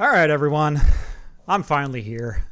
[0.00, 0.80] All right, everyone.
[1.48, 2.44] I'm finally here.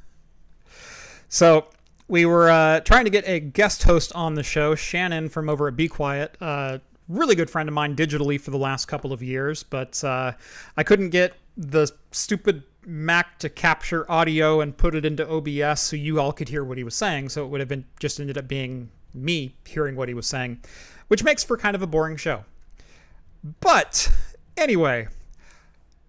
[1.28, 1.66] So,
[2.08, 5.68] we were uh, trying to get a guest host on the show, Shannon from over
[5.68, 6.36] at Be Quiet.
[6.40, 6.78] Uh,
[7.08, 10.32] really good friend of mine digitally for the last couple of years, but uh,
[10.76, 15.94] I couldn't get the stupid Mac to capture audio and put it into OBS so
[15.94, 17.28] you all could hear what he was saying.
[17.28, 20.62] So it would have been just ended up being me hearing what he was saying,
[21.06, 22.44] which makes for kind of a boring show.
[23.60, 24.10] But
[24.56, 25.06] anyway,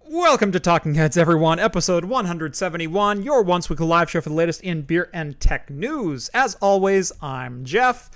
[0.10, 1.60] welcome to Talking Heads, everyone.
[1.60, 6.30] Episode 171, your once weekly live show for the latest in beer and tech news.
[6.34, 8.10] As always, I'm Jeff.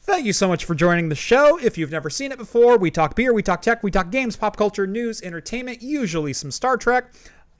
[0.00, 1.58] Thank you so much for joining the show.
[1.58, 4.36] If you've never seen it before, we talk beer, we talk tech, we talk games,
[4.36, 7.12] pop culture, news, entertainment, usually some Star Trek.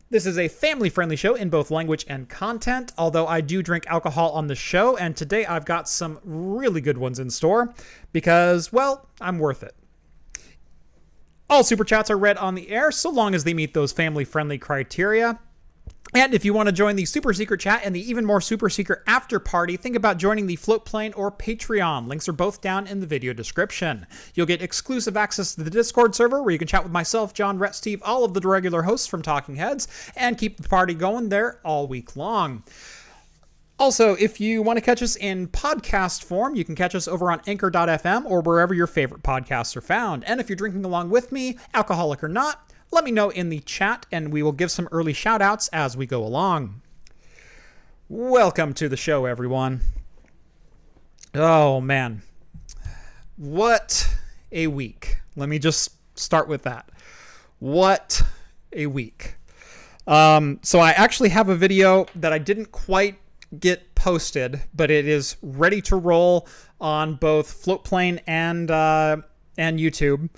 [0.08, 3.84] This is a family friendly show in both language and content, although I do drink
[3.88, 7.74] alcohol on the show, and today I've got some really good ones in store
[8.12, 9.74] because, well, I'm worth it.
[11.48, 14.24] All super chats are read on the air so long as they meet those family
[14.24, 15.38] friendly criteria.
[16.14, 18.68] And if you want to join the super secret chat and the even more super
[18.68, 22.08] secret after party, think about joining the Floatplane or Patreon.
[22.08, 24.06] Links are both down in the video description.
[24.34, 27.58] You'll get exclusive access to the Discord server where you can chat with myself, John,
[27.58, 31.28] Rhett, Steve, all of the regular hosts from Talking Heads, and keep the party going
[31.28, 32.62] there all week long.
[33.78, 37.30] Also, if you want to catch us in podcast form, you can catch us over
[37.30, 40.24] on anchor.fm or wherever your favorite podcasts are found.
[40.24, 43.60] And if you're drinking along with me, alcoholic or not, let me know in the
[43.60, 46.80] chat and we will give some early shout outs as we go along.
[48.08, 49.82] Welcome to the show, everyone.
[51.34, 52.22] Oh, man.
[53.36, 54.08] What
[54.52, 55.18] a week.
[55.36, 56.88] Let me just start with that.
[57.58, 58.22] What
[58.72, 59.34] a week.
[60.06, 63.16] Um, so, I actually have a video that I didn't quite
[63.58, 66.48] get posted, but it is ready to roll
[66.80, 69.18] on both Floatplane and uh,
[69.56, 70.28] and YouTube.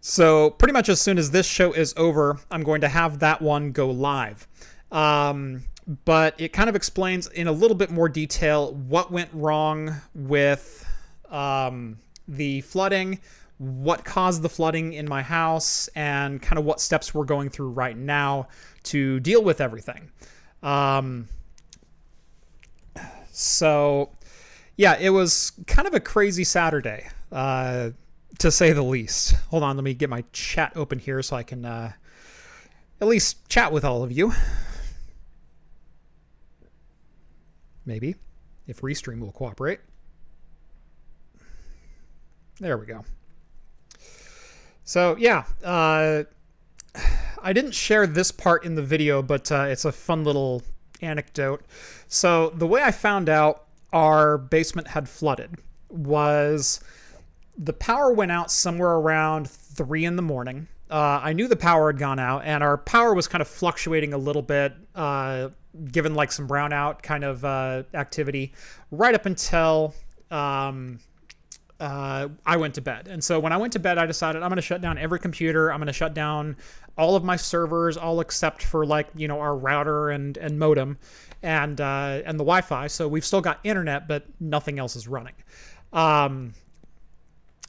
[0.00, 3.40] So pretty much as soon as this show is over, I'm going to have that
[3.40, 4.48] one go live.
[4.90, 5.62] Um,
[6.04, 10.84] but it kind of explains in a little bit more detail what went wrong with
[11.30, 13.20] um, the flooding,
[13.58, 17.70] what caused the flooding in my house, and kind of what steps we're going through
[17.70, 18.48] right now
[18.84, 20.10] to deal with everything.
[20.62, 21.28] Um,
[23.32, 24.10] so,
[24.76, 27.08] yeah, it was kind of a crazy Saturday.
[27.32, 27.90] Uh,
[28.38, 29.34] to say the least.
[29.50, 31.92] Hold on, let me get my chat open here so I can uh,
[33.00, 34.32] at least chat with all of you.
[37.84, 38.16] Maybe,
[38.66, 39.80] if Restream will cooperate.
[42.60, 43.04] There we go.
[44.84, 46.24] So, yeah, uh,
[47.42, 50.62] I didn't share this part in the video, but uh, it's a fun little
[51.00, 51.64] anecdote.
[52.12, 55.56] So, the way I found out our basement had flooded
[55.88, 56.78] was
[57.56, 60.68] the power went out somewhere around three in the morning.
[60.90, 64.12] Uh, I knew the power had gone out, and our power was kind of fluctuating
[64.12, 65.48] a little bit, uh,
[65.90, 68.52] given like some brownout kind of uh, activity,
[68.90, 69.94] right up until
[70.30, 70.98] um,
[71.80, 73.08] uh, I went to bed.
[73.08, 75.18] And so when I went to bed, I decided I'm going to shut down every
[75.18, 75.72] computer.
[75.72, 76.58] I'm going to shut down
[76.98, 80.98] all of my servers, all except for like you know our router and and modem,
[81.42, 82.86] and uh, and the Wi-Fi.
[82.86, 85.34] So we've still got internet, but nothing else is running.
[85.92, 86.54] Um,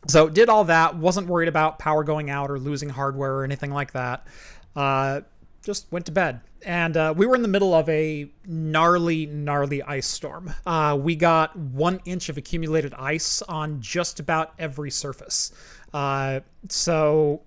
[0.08, 3.72] so did all that, wasn't worried about power going out or losing hardware or anything
[3.72, 4.28] like that.
[4.76, 5.22] Uh,
[5.64, 6.42] just went to bed.
[6.66, 10.54] And uh, we were in the middle of a gnarly, gnarly ice storm.
[10.66, 15.52] Uh, we got one inch of accumulated ice on just about every surface.
[15.94, 16.40] Uh,
[16.70, 17.42] so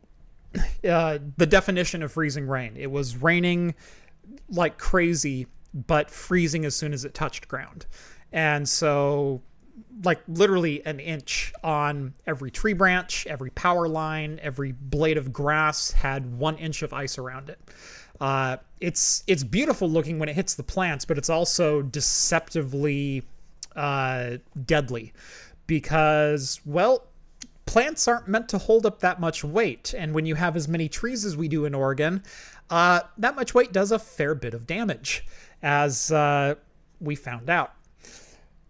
[0.88, 2.74] uh, the definition of freezing rain.
[2.76, 3.74] It was raining
[4.48, 5.46] like crazy,
[5.86, 7.86] but freezing as soon as it touched ground.
[8.32, 9.42] And so
[10.04, 15.90] like literally an inch on every tree branch, every power line, every blade of grass
[15.92, 17.60] had one inch of ice around it.
[18.20, 23.22] Uh, it's it's beautiful looking when it hits the plants, but it's also deceptively
[23.74, 25.12] uh, deadly
[25.66, 27.04] because well,
[27.66, 30.88] plants aren't meant to hold up that much weight, and when you have as many
[30.88, 32.22] trees as we do in Oregon,
[32.70, 35.26] uh, that much weight does a fair bit of damage,
[35.62, 36.54] as uh,
[37.00, 37.72] we found out.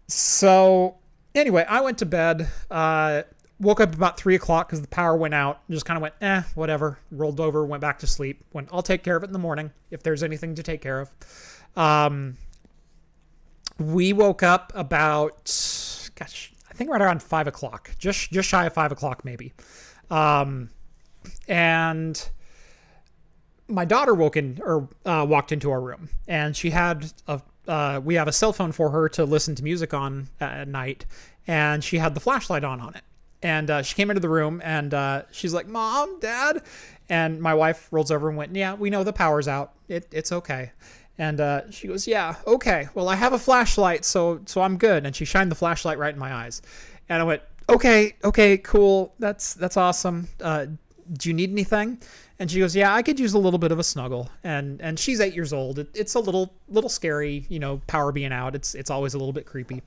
[0.07, 0.95] So
[1.35, 2.49] anyway, I went to bed.
[2.71, 3.23] Uh,
[3.59, 5.61] woke up about three o'clock because the power went out.
[5.69, 6.99] Just kind of went, eh, whatever.
[7.11, 8.43] Rolled over, went back to sleep.
[8.53, 10.99] Went, I'll take care of it in the morning if there's anything to take care
[10.99, 11.11] of.
[11.75, 12.37] Um,
[13.79, 15.45] we woke up about,
[16.15, 19.53] gosh, I think right around five o'clock, just just shy of five o'clock maybe.
[20.09, 20.69] Um,
[21.47, 22.29] and
[23.67, 27.99] my daughter woke in or uh, walked into our room, and she had a uh,
[28.03, 31.05] we have a cell phone for her to listen to music on at night,
[31.47, 33.03] and she had the flashlight on on it.
[33.43, 36.63] And uh, she came into the room and uh, she's like, "Mom, Dad,"
[37.09, 39.73] And my wife rolls over and went, Yeah, we know the power's out.
[39.87, 40.71] It, it's okay.
[41.17, 42.89] And uh, she goes, Yeah, okay.
[42.93, 45.05] Well, I have a flashlight, so so I'm good.
[45.05, 46.61] And she shined the flashlight right in my eyes.
[47.09, 49.13] And I went, Okay, okay, cool.
[49.19, 50.27] That's that's awesome.
[50.41, 50.67] Uh,
[51.13, 52.01] do you need anything?
[52.39, 54.29] And she goes, yeah, I could use a little bit of a snuggle.
[54.43, 55.79] And and she's eight years old.
[55.79, 58.55] It, it's a little little scary, you know, power being out.
[58.55, 59.81] It's it's always a little bit creepy.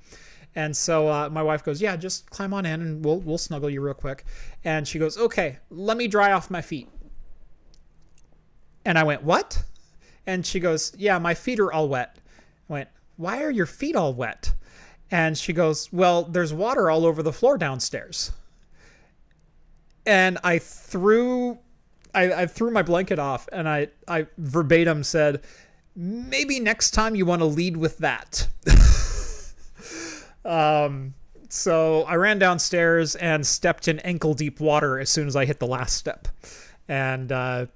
[0.56, 3.70] And so uh, my wife goes, yeah, just climb on in and we'll we'll snuggle
[3.70, 4.24] you real quick.
[4.64, 6.88] And she goes, okay, let me dry off my feet.
[8.84, 9.62] And I went, what?
[10.26, 12.16] And she goes, yeah, my feet are all wet.
[12.68, 14.52] I went, why are your feet all wet?
[15.12, 18.32] And she goes, well, there's water all over the floor downstairs.
[20.06, 21.58] And I threw
[22.14, 25.42] I, I threw my blanket off and I, I verbatim said,
[25.94, 28.48] maybe next time you want to lead with that.
[30.44, 31.14] um,
[31.48, 35.58] so I ran downstairs and stepped in ankle deep water as soon as I hit
[35.58, 36.28] the last step.
[36.88, 37.66] And uh,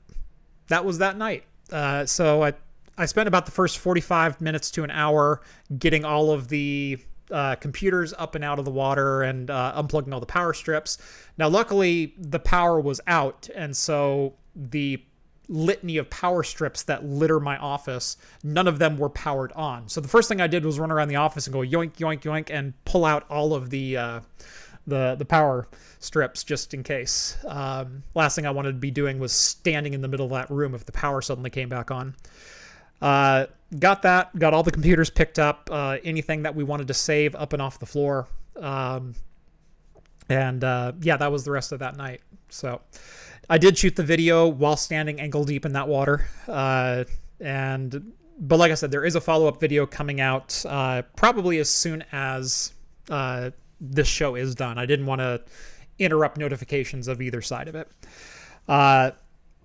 [0.69, 1.45] that was that night.
[1.71, 2.55] Uh, so I,
[2.97, 5.41] I spent about the first 45 minutes to an hour
[5.79, 6.99] getting all of the
[7.31, 10.99] uh, computers up and out of the water and uh, unplugging all the power strips.
[11.39, 15.03] Now, luckily, the power was out, and so the
[15.49, 19.89] litany of power strips that litter my office, none of them were powered on.
[19.89, 22.23] So the first thing I did was run around the office and go yoink, yoink,
[22.23, 24.21] yoink, and pull out all of the uh,
[24.87, 25.67] the the power
[25.99, 27.37] strips just in case.
[27.47, 30.51] Um, last thing I wanted to be doing was standing in the middle of that
[30.51, 32.15] room if the power suddenly came back on.
[33.01, 33.47] Uh,
[33.79, 37.35] got that, got all the computers picked up, uh, anything that we wanted to save
[37.35, 38.29] up and off the floor.
[38.57, 39.15] Um,
[40.29, 42.21] and uh, yeah, that was the rest of that night.
[42.49, 42.81] So
[43.51, 46.27] I did shoot the video while standing ankle deep in that water.
[46.49, 47.05] Uh,
[47.41, 51.59] and but like I said, there is a follow up video coming out uh, probably
[51.59, 52.73] as soon as
[53.11, 53.51] uh,
[53.81, 54.79] this show is done.
[54.79, 55.43] I didn't want to
[55.99, 57.89] interrupt notifications of either side of it.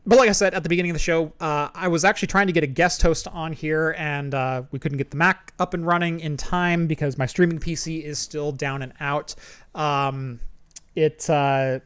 [0.09, 2.47] But like I said at the beginning of the show, uh, I was actually trying
[2.47, 5.75] to get a guest host on here, and uh, we couldn't get the Mac up
[5.75, 9.35] and running in time because my streaming PC is still down and out.
[9.75, 10.39] Um,
[10.95, 11.81] it uh,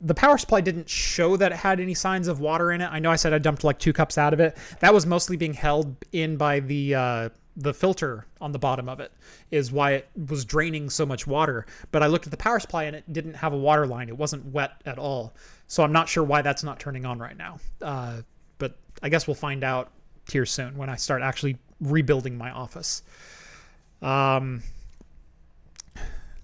[0.00, 2.88] the power supply didn't show that it had any signs of water in it.
[2.92, 4.56] I know I said I dumped like two cups out of it.
[4.78, 9.00] That was mostly being held in by the uh, the filter on the bottom of
[9.00, 9.12] it
[9.50, 11.66] is why it was draining so much water.
[11.90, 14.08] But I looked at the power supply and it didn't have a water line.
[14.08, 15.34] It wasn't wet at all.
[15.66, 17.58] So I'm not sure why that's not turning on right now.
[17.82, 18.22] Uh,
[18.58, 19.90] but I guess we'll find out
[20.30, 23.02] here soon when I start actually rebuilding my office.
[24.02, 24.62] Um,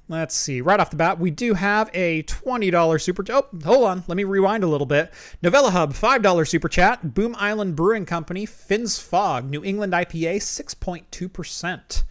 [0.08, 0.61] Let's see.
[0.61, 3.25] Right off the bat, we do have a $20 super.
[3.25, 3.35] Chat.
[3.37, 4.05] Oh, hold on.
[4.06, 5.12] Let me rewind a little bit.
[5.43, 7.14] Novella Hub, $5 super chat.
[7.14, 12.03] Boom Island Brewing Company, Finn's Fog, New England IPA, 6.2%.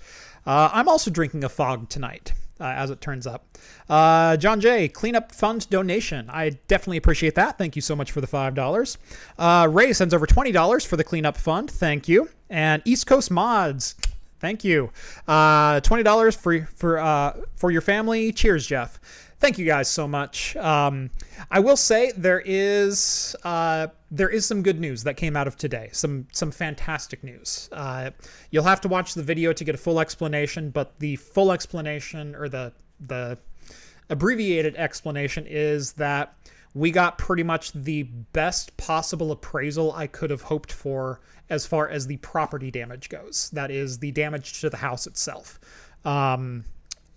[0.46, 2.34] Uh, I'm also drinking a fog tonight.
[2.58, 3.46] Uh, as it turns up.
[3.90, 6.30] Uh, John J, cleanup fund donation.
[6.30, 7.58] I definitely appreciate that.
[7.58, 8.98] Thank you so much for the $5.
[9.38, 11.70] Uh, Ray sends over $20 for the cleanup fund.
[11.70, 12.30] Thank you.
[12.50, 13.96] And East Coast Mods,
[14.46, 14.92] Thank you.
[15.28, 18.32] Uh, Twenty dollars for for uh, for your family.
[18.32, 19.00] Cheers, Jeff.
[19.40, 20.56] Thank you guys so much.
[20.58, 21.10] Um,
[21.50, 25.56] I will say there is uh, there is some good news that came out of
[25.58, 25.90] today.
[25.94, 27.70] Some some fantastic news.
[27.72, 28.12] Uh,
[28.52, 32.36] you'll have to watch the video to get a full explanation, but the full explanation
[32.36, 33.40] or the the
[34.12, 36.36] abbreviated explanation is that
[36.76, 41.90] we got pretty much the best possible appraisal I could have hoped for as far
[41.90, 43.50] as the property damage goes.
[43.54, 45.60] That is the damage to the house itself.
[46.04, 46.66] Um,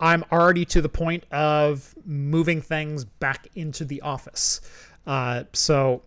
[0.01, 4.61] I'm already to the point of moving things back into the office.
[5.07, 6.03] Uh, so,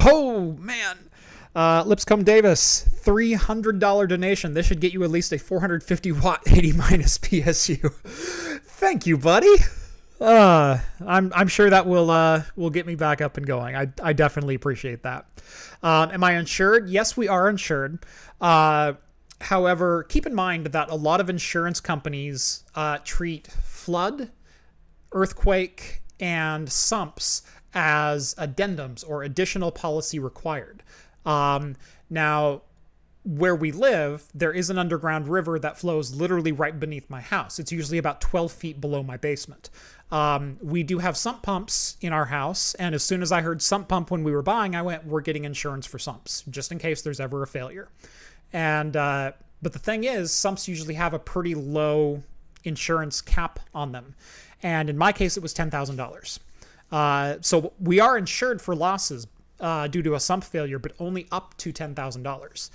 [0.00, 0.96] oh man.
[1.54, 4.52] Uh, Lipscomb Davis, $300 donation.
[4.52, 7.90] This should get you at least a 450 watt 80 minus PSU.
[8.62, 9.54] Thank you, buddy.
[10.20, 13.76] Uh, I'm I'm sure that will uh will get me back up and going.
[13.76, 15.26] I I definitely appreciate that.
[15.82, 16.88] Um, am I insured?
[16.88, 18.04] Yes, we are insured.
[18.40, 18.94] Uh,
[19.42, 24.30] however, keep in mind that a lot of insurance companies uh, treat flood,
[25.12, 27.42] earthquake, and sumps
[27.74, 30.82] as addendums or additional policy required.
[31.26, 31.76] Um,
[32.08, 32.62] now,
[33.24, 37.58] where we live, there is an underground river that flows literally right beneath my house.
[37.58, 39.68] It's usually about 12 feet below my basement.
[40.10, 43.60] Um, we do have sump pumps in our house, and as soon as I heard
[43.60, 46.78] sump pump when we were buying, I went, "We're getting insurance for sumps, just in
[46.78, 47.88] case there's ever a failure."
[48.52, 49.32] And uh,
[49.62, 52.22] but the thing is, sumps usually have a pretty low
[52.62, 54.14] insurance cap on them,
[54.62, 56.40] and in my case, it was ten thousand uh, dollars.
[57.44, 59.26] So we are insured for losses
[59.58, 62.70] uh, due to a sump failure, but only up to ten thousand uh, dollars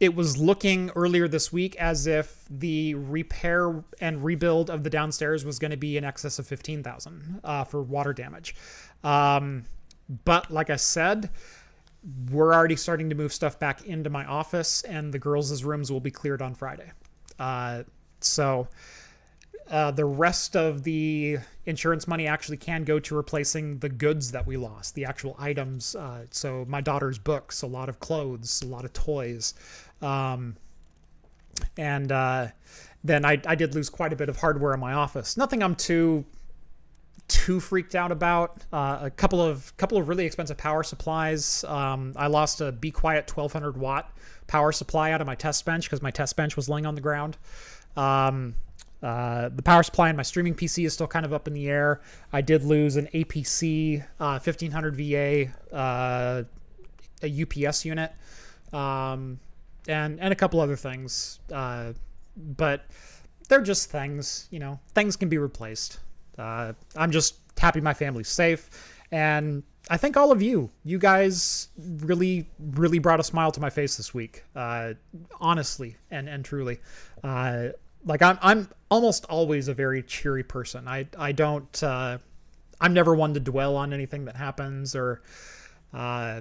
[0.00, 5.44] it was looking earlier this week as if the repair and rebuild of the downstairs
[5.44, 8.54] was going to be in excess of 15,000 uh, for water damage.
[9.02, 9.64] Um,
[10.24, 11.30] but like I said,
[12.30, 16.00] we're already starting to move stuff back into my office, and the girls' rooms will
[16.00, 16.90] be cleared on Friday.
[17.38, 17.82] Uh,
[18.20, 18.68] so
[19.70, 24.46] uh, the rest of the insurance money actually can go to replacing the goods that
[24.46, 25.94] we lost, the actual items.
[25.94, 29.54] Uh, so my daughter's books, a lot of clothes, a lot of toys.
[30.02, 30.56] Um,
[31.76, 32.48] and uh,
[33.04, 35.36] then I, I did lose quite a bit of hardware in my office.
[35.36, 36.24] Nothing I'm too
[37.28, 38.64] too freaked out about.
[38.72, 41.62] Uh, a couple of couple of really expensive power supplies.
[41.64, 44.10] Um, I lost a Be Quiet 1200 watt
[44.46, 47.00] power supply out of my test bench because my test bench was laying on the
[47.00, 47.36] ground.
[47.96, 48.54] Um,
[49.02, 51.68] uh, the power supply in my streaming PC is still kind of up in the
[51.68, 52.00] air.
[52.32, 56.42] I did lose an APC uh, 1500 VA, uh,
[57.22, 58.12] a UPS unit,
[58.72, 59.38] um,
[59.88, 61.40] and and a couple other things.
[61.52, 61.92] Uh,
[62.36, 62.84] but
[63.48, 64.78] they're just things, you know.
[64.94, 65.98] Things can be replaced.
[66.38, 68.70] Uh, I'm just happy my family's safe,
[69.10, 73.70] and I think all of you, you guys, really, really brought a smile to my
[73.70, 74.44] face this week.
[74.54, 74.94] Uh,
[75.40, 76.78] honestly and and truly
[78.04, 80.88] like I'm I'm almost always a very cheery person.
[80.88, 82.18] I I don't uh,
[82.80, 85.22] I'm never one to dwell on anything that happens or
[85.92, 86.40] uh,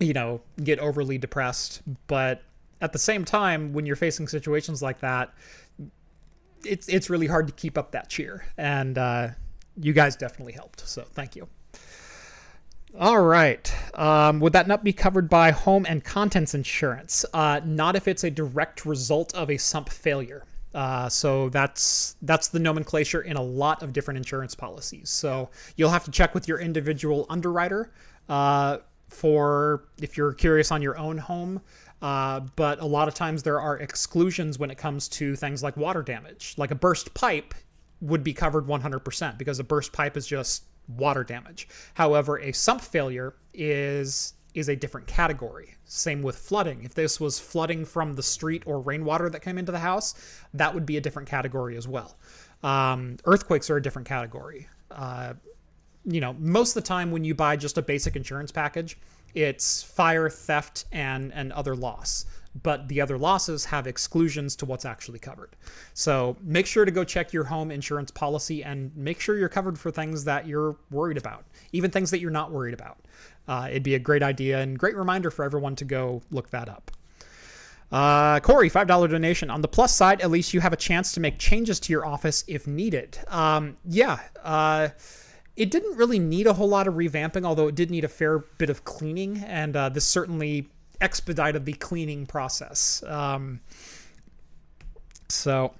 [0.00, 1.82] you know get overly depressed.
[2.06, 2.42] But
[2.80, 5.34] at the same time, when you're facing situations like that,
[6.64, 8.44] it's it's really hard to keep up that cheer.
[8.56, 9.28] And uh,
[9.80, 10.86] you guys definitely helped.
[10.86, 11.48] So thank you.
[12.98, 13.74] All right.
[13.94, 17.26] Um, would that not be covered by home and contents insurance?
[17.34, 20.44] Uh, not if it's a direct result of a sump failure.
[20.74, 25.10] Uh, so that's that's the nomenclature in a lot of different insurance policies.
[25.10, 27.92] So you'll have to check with your individual underwriter
[28.28, 31.60] uh, for if you're curious on your own home.
[32.02, 35.76] Uh, but a lot of times there are exclusions when it comes to things like
[35.76, 36.54] water damage.
[36.56, 37.54] Like a burst pipe
[38.00, 41.68] would be covered 100% because a burst pipe is just water damage.
[41.94, 45.74] However, a sump failure is is a different category.
[45.84, 46.82] Same with flooding.
[46.82, 50.14] If this was flooding from the street or rainwater that came into the house,
[50.54, 52.16] that would be a different category as well.
[52.62, 54.66] Um, earthquakes are a different category.
[54.90, 55.34] Uh,
[56.06, 58.96] you know, most of the time when you buy just a basic insurance package,
[59.34, 62.24] it's fire, theft, and and other loss
[62.62, 65.50] but the other losses have exclusions to what's actually covered.
[65.94, 69.78] So make sure to go check your home insurance policy and make sure you're covered
[69.78, 72.98] for things that you're worried about, even things that you're not worried about.
[73.48, 76.68] Uh, it'd be a great idea and great reminder for everyone to go look that
[76.68, 76.90] up.
[77.92, 79.48] Uh, Corey, $5 donation.
[79.48, 82.04] On the plus side, at least you have a chance to make changes to your
[82.04, 83.16] office if needed.
[83.28, 84.18] Um, yeah.
[84.42, 84.88] Uh,
[85.56, 88.38] it didn't really need a whole lot of revamping, although it did need a fair
[88.38, 90.68] bit of cleaning, and uh, this certainly
[91.00, 93.02] expedited the cleaning process.
[93.06, 93.60] Um,
[95.28, 95.74] so,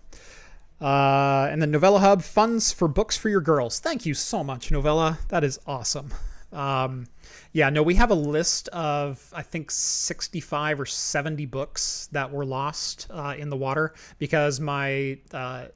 [0.80, 3.78] uh, and then Novella Hub funds for books for your girls.
[3.78, 5.18] Thank you so much, Novella.
[5.28, 6.12] That is awesome.
[6.52, 7.06] Um,
[7.52, 12.44] yeah, no, we have a list of I think 65 or 70 books that were
[12.44, 15.66] lost uh, in the water because my uh,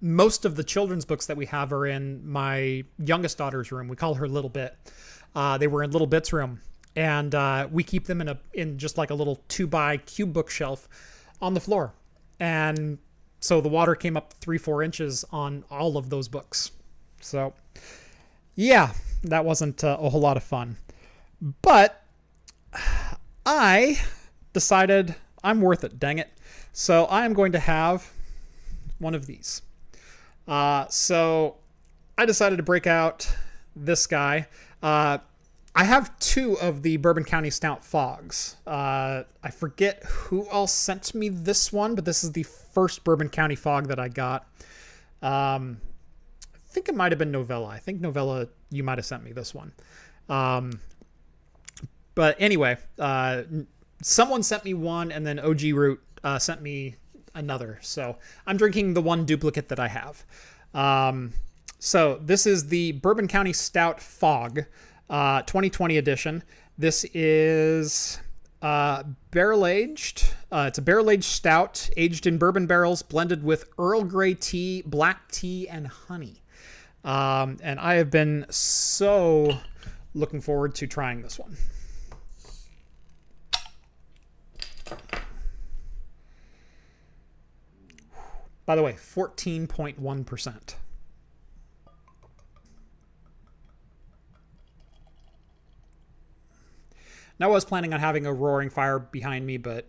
[0.00, 3.88] most of the children's books that we have are in my youngest daughter's room.
[3.88, 4.76] We call her Little Bit.
[5.34, 6.60] Uh, they were in Little Bit's room,
[6.94, 10.32] and uh, we keep them in a in just like a little two by cube
[10.32, 10.88] bookshelf
[11.40, 11.92] on the floor.
[12.40, 12.98] And
[13.40, 16.72] so the water came up three four inches on all of those books.
[17.20, 17.54] So
[18.54, 20.76] yeah that wasn't uh, a whole lot of fun.
[21.62, 22.02] But
[23.44, 24.00] i
[24.52, 25.98] decided i'm worth it.
[25.98, 26.30] Dang it.
[26.72, 28.10] So i am going to have
[28.98, 29.62] one of these
[30.48, 31.56] uh, so
[32.18, 33.28] i decided to break out
[33.74, 34.46] this guy
[34.82, 35.18] uh,
[35.78, 38.56] I have two of the Bourbon County Stout Fogs.
[38.66, 43.28] Uh, I forget who else sent me this one, but this is the first Bourbon
[43.28, 44.46] County Fog that I got.
[45.20, 45.82] Um,
[46.54, 47.66] I think it might have been Novella.
[47.66, 49.70] I think Novella, you might have sent me this one.
[50.30, 50.80] Um,
[52.14, 53.42] but anyway, uh,
[54.02, 56.96] someone sent me one, and then OG Root uh, sent me
[57.36, 57.78] another.
[57.82, 58.16] So
[58.46, 60.24] I'm drinking the one duplicate that I have.
[60.74, 61.32] Um,
[61.78, 64.64] so this is the Bourbon County Stout Fog
[65.08, 66.42] uh, 2020 edition.
[66.78, 68.18] This is
[68.62, 70.24] uh, barrel aged.
[70.50, 74.82] Uh, it's a barrel aged stout aged in bourbon barrels, blended with Earl Grey tea,
[74.86, 76.42] black tea, and honey.
[77.04, 79.58] Um, and I have been so
[80.14, 81.56] looking forward to trying this one.
[88.66, 90.74] By the way, 14.1%.
[97.38, 99.86] Now I was planning on having a roaring fire behind me, but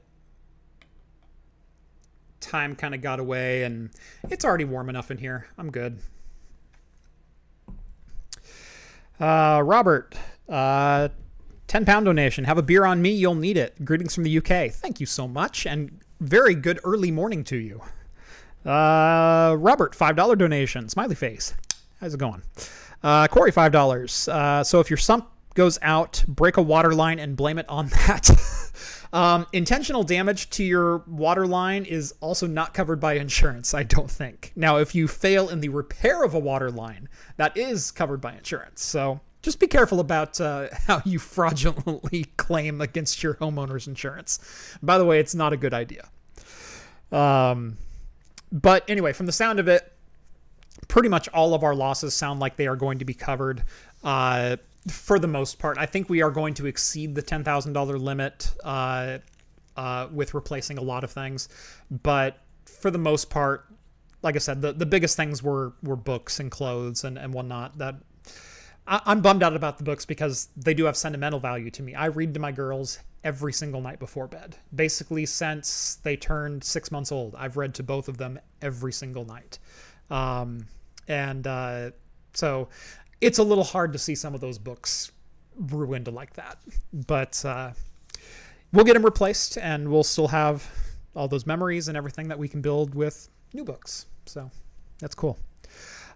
[2.39, 3.89] time kind of got away and
[4.29, 5.48] it's already warm enough in here.
[5.57, 6.00] I'm good.
[9.19, 10.15] Uh, Robert,
[10.48, 11.10] uh,
[11.67, 12.43] 10 pound donation.
[12.43, 13.12] Have a beer on me.
[13.12, 13.84] You'll need it.
[13.84, 14.72] Greetings from the UK.
[14.72, 15.65] Thank you so much.
[15.65, 17.81] And very good early morning to you.
[18.67, 20.89] Uh, Robert, $5 donation.
[20.89, 21.53] Smiley face.
[22.01, 22.41] How's it going?
[23.01, 24.27] Uh, Corey, $5.
[24.27, 27.88] Uh, so if your sump goes out, break a water line and blame it on
[28.07, 28.29] that.
[29.13, 34.12] um, intentional damage to your water line is also not covered by insurance, I don't
[34.12, 34.51] think.
[34.55, 37.07] Now, if you fail in the repair of a water line,
[37.38, 38.83] that is covered by insurance.
[38.83, 44.39] So just be careful about uh, how you fraudulently claim against your homeowner's insurance.
[44.83, 46.09] By the way, it's not a good idea.
[47.13, 47.77] Um,
[48.51, 49.93] but anyway, from the sound of it,
[50.87, 53.63] pretty much all of our losses sound like they are going to be covered
[54.03, 55.77] uh, for the most part.
[55.77, 59.17] I think we are going to exceed the $10,000 limit uh,
[59.75, 61.49] uh, with replacing a lot of things.
[62.03, 63.65] But for the most part,
[64.23, 67.77] like I said, the, the biggest things were were books and clothes and, and whatnot.
[67.77, 67.95] That
[68.87, 71.93] I, I'm bummed out about the books because they do have sentimental value to me.
[71.93, 74.55] I read to my girls every single night before bed.
[74.74, 79.25] Basically, since they turned six months old, I've read to both of them every single
[79.25, 79.60] night.
[80.10, 80.65] Um,
[81.10, 81.91] and uh,
[82.34, 82.69] so
[83.19, 85.12] it's a little hard to see some of those books
[85.57, 86.57] ruined like that.
[86.93, 87.72] But uh,
[88.72, 90.65] we'll get them replaced and we'll still have
[91.13, 94.05] all those memories and everything that we can build with new books.
[94.25, 94.50] So
[95.00, 95.38] that's cool.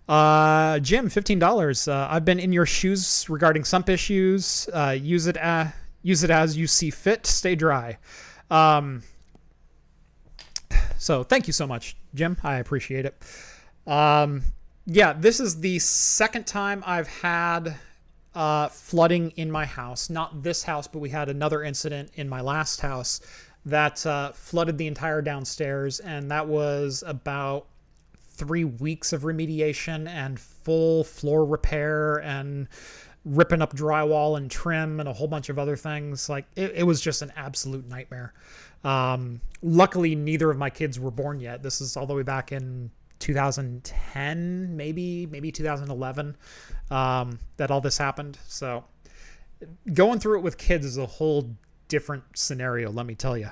[0.07, 1.87] Uh, Jim, fifteen dollars.
[1.87, 4.69] Uh, I've been in your shoes regarding sump issues.
[4.73, 5.65] Uh, use it uh,
[6.03, 7.25] use it as you see fit.
[7.25, 7.97] Stay dry.
[8.49, 9.03] Um,
[10.97, 12.37] so thank you so much, Jim.
[12.43, 13.15] I appreciate it.
[13.87, 14.43] Um,
[14.85, 17.75] yeah, this is the second time I've had
[18.35, 20.09] uh, flooding in my house.
[20.09, 23.21] Not this house, but we had another incident in my last house
[23.65, 27.67] that uh, flooded the entire downstairs, and that was about
[28.29, 32.67] three weeks of remediation and full floor repair and
[33.23, 36.29] ripping up drywall and trim and a whole bunch of other things.
[36.29, 38.33] Like it, it was just an absolute nightmare.
[38.83, 41.61] Um, luckily, neither of my kids were born yet.
[41.61, 46.35] This is all the way back in 2010, maybe maybe 2011,
[46.89, 48.37] um, that all this happened.
[48.47, 48.83] So
[49.93, 51.55] going through it with kids is a whole
[51.87, 52.91] different scenario.
[52.91, 53.49] Let me tell you.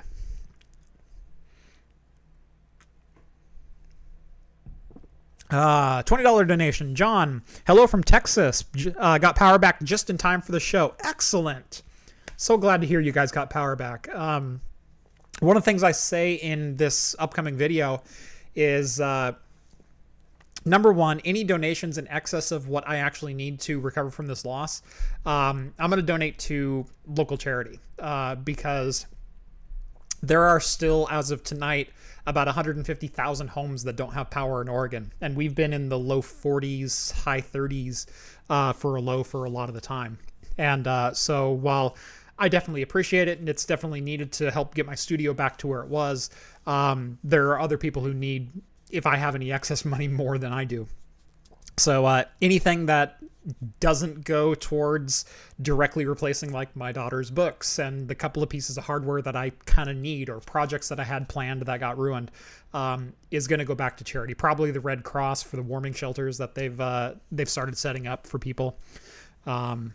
[5.50, 6.94] Uh, $20 donation.
[6.94, 8.64] John, hello from Texas.
[8.96, 10.94] Uh, got power back just in time for the show.
[11.00, 11.82] Excellent.
[12.36, 14.08] So glad to hear you guys got power back.
[14.14, 14.60] Um,
[15.40, 18.02] one of the things I say in this upcoming video
[18.54, 19.32] is uh,
[20.64, 24.44] number one, any donations in excess of what I actually need to recover from this
[24.44, 24.82] loss,
[25.26, 29.06] um, I'm going to donate to local charity uh, because
[30.22, 31.90] there are still, as of tonight,
[32.26, 36.22] about 150,000 homes that don't have power in Oregon, and we've been in the low
[36.22, 38.06] 40s, high 30s
[38.48, 40.18] uh, for a low for a lot of the time.
[40.58, 41.96] And uh, so while
[42.40, 45.66] I definitely appreciate it, and it's definitely needed to help get my studio back to
[45.66, 46.30] where it was.
[46.66, 48.50] Um, there are other people who need,
[48.90, 50.88] if I have any excess money, more than I do.
[51.76, 53.18] So uh, anything that
[53.80, 55.24] doesn't go towards
[55.62, 59.50] directly replacing like my daughter's books and the couple of pieces of hardware that I
[59.64, 62.30] kind of need or projects that I had planned that got ruined
[62.74, 64.34] um, is going to go back to charity.
[64.34, 68.26] Probably the Red Cross for the warming shelters that they've uh, they've started setting up
[68.26, 68.78] for people,
[69.44, 69.94] because um,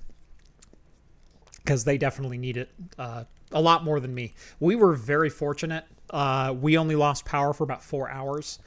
[1.86, 4.34] they definitely need it uh, a lot more than me.
[4.60, 5.86] We were very fortunate.
[6.10, 8.60] Uh, we only lost power for about four hours.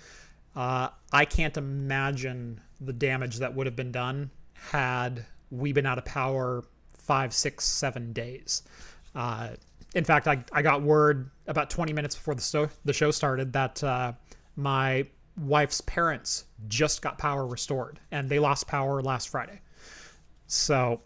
[0.55, 4.31] Uh, I can't imagine the damage that would have been done
[4.71, 6.65] had we been out of power
[7.09, 8.63] five, six, seven days.
[9.15, 9.51] Uh,
[9.95, 13.53] in fact, I, I got word about 20 minutes before the, sto- the show started
[13.55, 14.13] that uh,
[14.57, 15.07] my
[15.39, 19.61] wife's parents just got power restored and they lost power last Friday.
[20.47, 21.01] So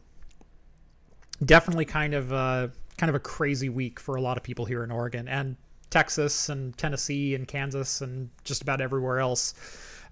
[1.45, 4.83] definitely kind of a, kind of a crazy week for a lot of people here
[4.83, 5.57] in Oregon and
[5.91, 9.55] Texas and Tennessee and Kansas and just about everywhere else.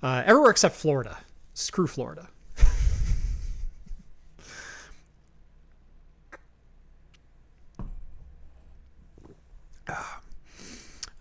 [0.02, 1.18] Uh, everywhere except Florida.
[1.54, 2.28] Screw Florida.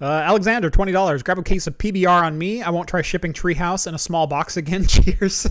[0.02, 1.24] Uh, Alexander, twenty dollars.
[1.24, 2.62] Grab a case of PBR on me.
[2.62, 4.86] I won't try shipping Treehouse in a small box again.
[4.88, 5.48] Cheers.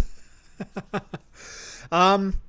[1.92, 2.40] um,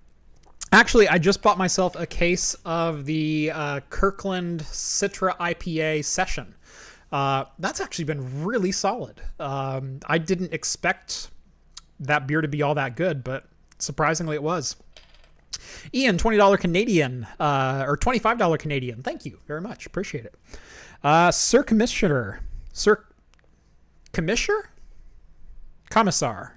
[0.72, 6.56] actually, I just bought myself a case of the uh, Kirkland Citra IPA Session.
[7.12, 9.20] Uh, that's actually been really solid.
[9.40, 11.30] Um, I didn't expect
[12.00, 13.46] that beer to be all that good, but
[13.80, 14.78] surprisingly, it was.
[15.94, 19.02] Ian, twenty dollar Canadian uh, or twenty five dollar Canadian.
[19.02, 19.86] Thank you very much.
[19.86, 20.36] Appreciate it.
[21.04, 22.42] Uh, Sir Commissioner.
[22.74, 23.06] Sir
[24.12, 24.70] Commissioner?
[25.90, 26.56] Commissar.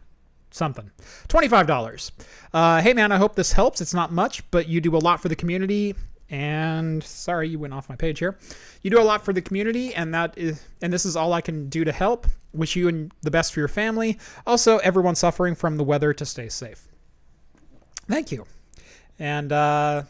[0.51, 0.91] something.
[1.29, 2.11] $25.
[2.53, 3.81] Uh, hey, man, I hope this helps.
[3.81, 5.95] It's not much, but you do a lot for the community.
[6.29, 8.39] And sorry, you went off my page here.
[8.83, 11.41] You do a lot for the community, and that is, and this is all I
[11.41, 12.27] can do to help.
[12.53, 14.19] Wish you and the best for your family.
[14.47, 16.89] Also, everyone suffering from the weather to stay safe.
[18.09, 18.47] Thank you.
[19.19, 20.03] And uh,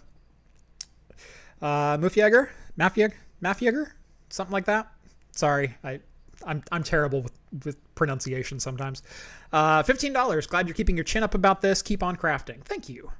[1.60, 3.92] uh, Mufjäger, Mafjäger, Mafjäger,
[4.32, 4.90] something like that.
[5.32, 6.00] Sorry, I,
[6.44, 9.02] I'm I'm terrible with with pronunciation sometimes.
[9.52, 10.46] Uh, Fifteen dollars.
[10.46, 11.82] Glad you're keeping your chin up about this.
[11.82, 12.62] Keep on crafting.
[12.64, 13.10] Thank you.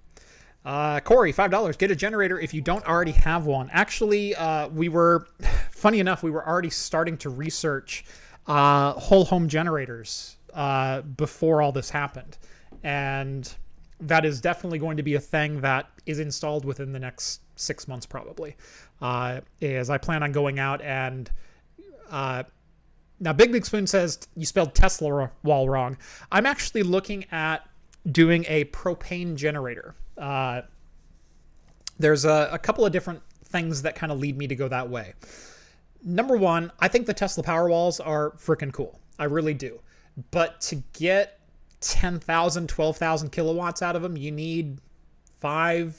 [0.64, 1.76] Uh, Corey, five dollars.
[1.76, 3.68] Get a generator if you don't already have one.
[3.72, 5.26] Actually, uh, we were,
[5.70, 8.04] funny enough, we were already starting to research
[8.46, 12.38] uh, whole home generators uh, before all this happened,
[12.82, 13.54] and
[14.00, 17.86] that is definitely going to be a thing that is installed within the next six
[17.86, 18.56] months, probably.
[19.02, 21.28] Uh, is I plan on going out and
[22.10, 22.44] uh,
[23.18, 25.98] now Big Big Spoon says you spelled Tesla wall wrong.
[26.30, 27.68] I'm actually looking at
[28.10, 29.96] doing a propane generator.
[30.16, 30.62] Uh,
[31.98, 34.88] there's a, a couple of different things that kind of lead me to go that
[34.88, 35.14] way.
[36.04, 39.00] Number one, I think the Tesla Powerwalls are freaking cool.
[39.18, 39.80] I really do.
[40.30, 41.40] But to get
[41.80, 44.78] 10,000, 12,000 kilowatts out of them, you need
[45.40, 45.96] five,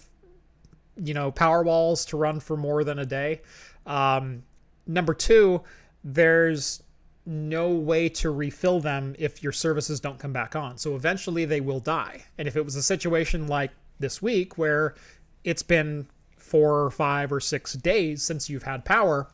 [0.97, 3.41] you know, power walls to run for more than a day.
[3.85, 4.43] Um,
[4.87, 5.63] number two,
[6.03, 6.83] there's
[7.25, 10.77] no way to refill them if your services don't come back on.
[10.77, 12.25] So eventually they will die.
[12.37, 14.95] And if it was a situation like this week where
[15.43, 19.29] it's been four or five or six days since you've had power,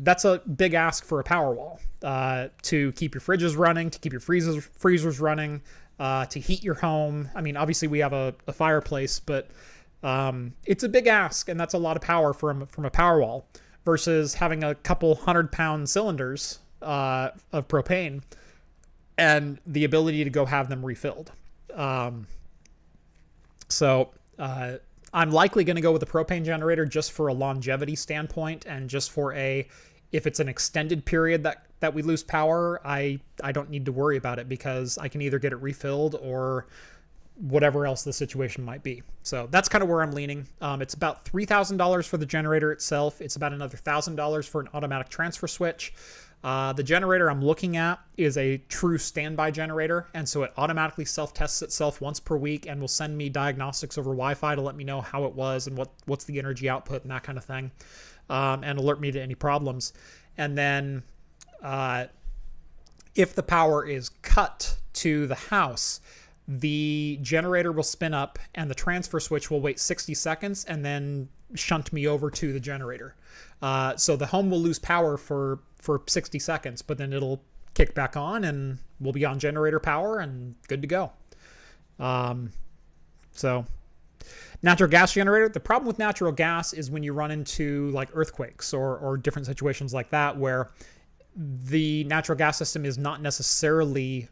[0.00, 3.98] that's a big ask for a power wall uh, to keep your fridges running, to
[3.98, 5.62] keep your freezers freezers running,
[5.98, 7.28] uh, to heat your home.
[7.34, 9.50] I mean, obviously we have a, a fireplace, but
[10.02, 13.20] um, it's a big ask, and that's a lot of power from from a power
[13.20, 13.46] wall
[13.84, 18.22] versus having a couple hundred pound cylinders uh, of propane
[19.16, 21.32] and the ability to go have them refilled.
[21.74, 22.26] Um,
[23.68, 24.74] so uh,
[25.12, 28.88] I'm likely going to go with a propane generator just for a longevity standpoint and
[28.88, 29.66] just for a
[30.12, 33.92] if it's an extended period that that we lose power, I I don't need to
[33.92, 36.66] worry about it because I can either get it refilled or
[37.40, 39.02] whatever else the situation might be.
[39.22, 40.46] So that's kind of where I'm leaning.
[40.60, 43.20] Um, it's about three thousand dollars for the generator itself.
[43.20, 45.94] It's about another thousand dollars for an automatic transfer switch.
[46.44, 51.04] Uh, the generator I'm looking at is a true standby generator, and so it automatically
[51.04, 54.84] self-tests itself once per week and will send me diagnostics over Wi-Fi to let me
[54.84, 57.72] know how it was and what what's the energy output and that kind of thing,
[58.30, 59.92] um, and alert me to any problems.
[60.36, 61.02] And then,
[61.60, 62.06] uh,
[63.16, 66.00] if the power is cut to the house,
[66.48, 71.28] the generator will spin up and the transfer switch will wait 60 seconds and then
[71.54, 73.14] shunt me over to the generator.
[73.60, 77.42] Uh, so the home will lose power for for 60 seconds, but then it'll
[77.74, 81.12] kick back on and we'll be on generator power and good to go.
[82.00, 82.50] Um,
[83.32, 83.66] so
[84.62, 85.50] natural gas generator.
[85.50, 89.44] The problem with natural gas is when you run into like earthquakes or or different
[89.44, 90.70] situations like that where
[91.36, 94.28] the natural gas system is not necessarily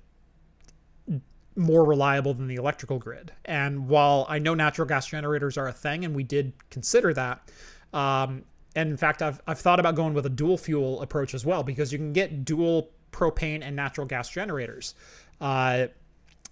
[1.57, 3.33] more reliable than the electrical grid.
[3.45, 7.51] And while I know natural gas generators are a thing, and we did consider that,
[7.93, 11.47] um, and in fact, I've, I've thought about going with a dual fuel approach as
[11.47, 14.95] well because you can get dual propane and natural gas generators.
[15.41, 15.87] Uh,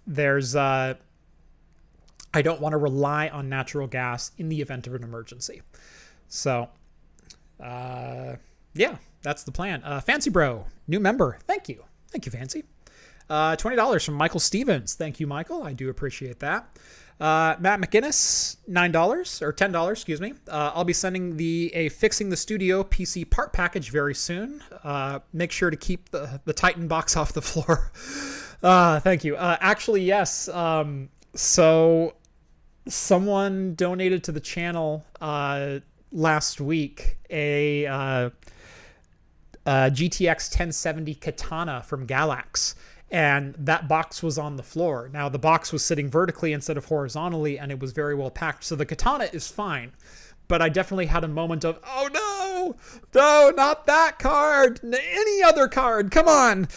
[0.07, 0.95] there's, uh,
[2.33, 5.61] I don't want to rely on natural gas in the event of an emergency.
[6.27, 6.69] So,
[7.63, 8.35] uh,
[8.73, 9.83] yeah, that's the plan.
[9.83, 11.37] Uh, Fancy Bro, new member.
[11.45, 11.83] Thank you.
[12.09, 12.63] Thank you, Fancy.
[13.29, 14.95] Uh, $20 from Michael Stevens.
[14.95, 15.63] Thank you, Michael.
[15.63, 16.77] I do appreciate that.
[17.19, 20.33] Uh, Matt McGinnis, nine dollars or ten dollars, excuse me.
[20.49, 24.61] Uh, I'll be sending the a fixing the studio PC part package very soon.
[24.83, 27.91] Uh, make sure to keep the the Titan box off the floor.
[28.61, 29.37] Uh, thank you.
[29.37, 30.49] Uh, actually, yes.
[30.49, 32.15] Um, so
[32.87, 35.79] someone donated to the channel uh,
[36.11, 38.31] last week a, a
[39.65, 42.75] GTX 1070 Katana from Galax
[43.11, 45.09] and that box was on the floor.
[45.11, 48.63] Now the box was sitting vertically instead of horizontally, and it was very well packed.
[48.63, 49.93] So the katana is fine,
[50.47, 52.75] but I definitely had a moment of, oh no,
[53.13, 56.67] no, not that card, any other card, come on.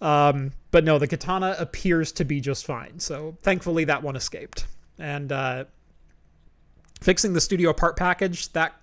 [0.00, 2.98] Um, but no, the katana appears to be just fine.
[2.98, 4.66] So thankfully that one escaped.
[4.98, 5.64] And uh,
[7.00, 8.74] fixing the studio part package that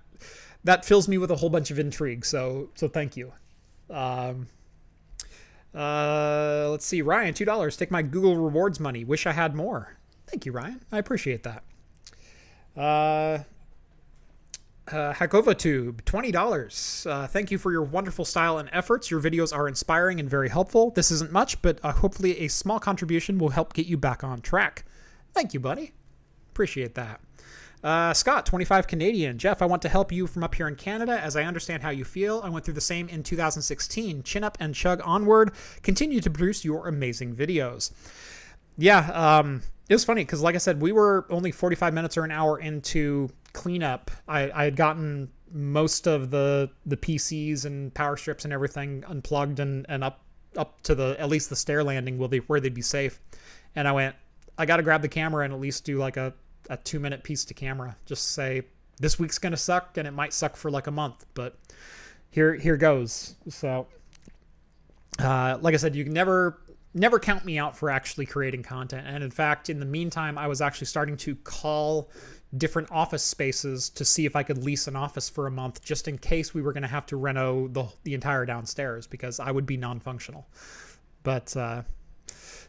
[0.64, 2.26] that fills me with a whole bunch of intrigue.
[2.26, 3.34] So so thank you.
[3.90, 4.48] Um,
[5.76, 7.78] uh, let's see, Ryan, two dollars.
[7.78, 9.04] Take my Google rewards money.
[9.04, 9.98] Wish I had more.
[10.28, 10.82] Thank you, Ryan.
[10.92, 11.64] I appreciate that.
[12.76, 13.44] Uh,
[14.88, 17.06] Uh, HakovaTube, $20.
[17.08, 19.10] Uh, thank you for your wonderful style and efforts.
[19.10, 20.90] Your videos are inspiring and very helpful.
[20.92, 24.42] This isn't much, but uh, hopefully a small contribution will help get you back on
[24.42, 24.84] track.
[25.34, 25.94] Thank you, buddy.
[26.52, 27.22] Appreciate that.
[27.84, 29.38] Uh, Scott, 25 Canadian.
[29.38, 31.89] Jeff, I want to help you from up here in Canada as I understand how
[31.89, 32.41] you feel.
[32.44, 34.24] I went through the same in 2016.
[34.24, 35.52] Chin up and chug onward.
[35.82, 37.91] Continue to produce your amazing videos.
[38.78, 42.24] Yeah, um, it was funny because, like I said, we were only 45 minutes or
[42.24, 44.12] an hour into cleanup.
[44.28, 49.60] I, I had gotten most of the the PCs and power strips and everything unplugged
[49.60, 50.22] and, and up
[50.56, 53.20] up to the at least the stair landing they where they'd be safe.
[53.76, 54.15] And I went,
[54.58, 56.34] I got to grab the camera and at least do like a,
[56.69, 57.95] a two minute piece to camera.
[58.06, 58.63] Just say
[59.00, 61.58] this week's gonna suck and it might suck for like a month, but
[62.30, 63.36] here here goes.
[63.50, 63.88] So,
[65.19, 66.62] uh, like I said, you can never
[66.93, 69.08] never count me out for actually creating content.
[69.08, 72.10] And in fact, in the meantime, I was actually starting to call
[72.58, 76.08] different office spaces to see if I could lease an office for a month just
[76.08, 79.52] in case we were going to have to reno the, the entire downstairs because I
[79.52, 80.45] would be non-functional.
[81.24, 81.84] But uh,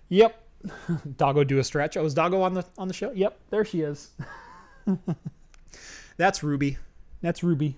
[0.09, 0.41] yep,
[1.17, 1.97] Doggo do a stretch.
[1.97, 3.13] Oh, is Doggo on the on the show?
[3.13, 4.11] Yep, there she is.
[6.17, 6.79] That's Ruby.
[7.21, 7.77] That's Ruby.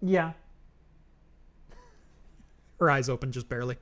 [0.00, 0.32] Yeah.
[2.78, 3.76] Her eyes open just barely.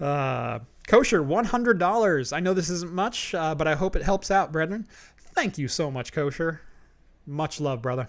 [0.00, 0.58] Uh,
[0.88, 2.32] kosher, $100.
[2.32, 4.88] I know this isn't much, uh, but I hope it helps out, brethren.
[5.16, 6.60] Thank you so much, Kosher.
[7.26, 8.08] Much love, brother.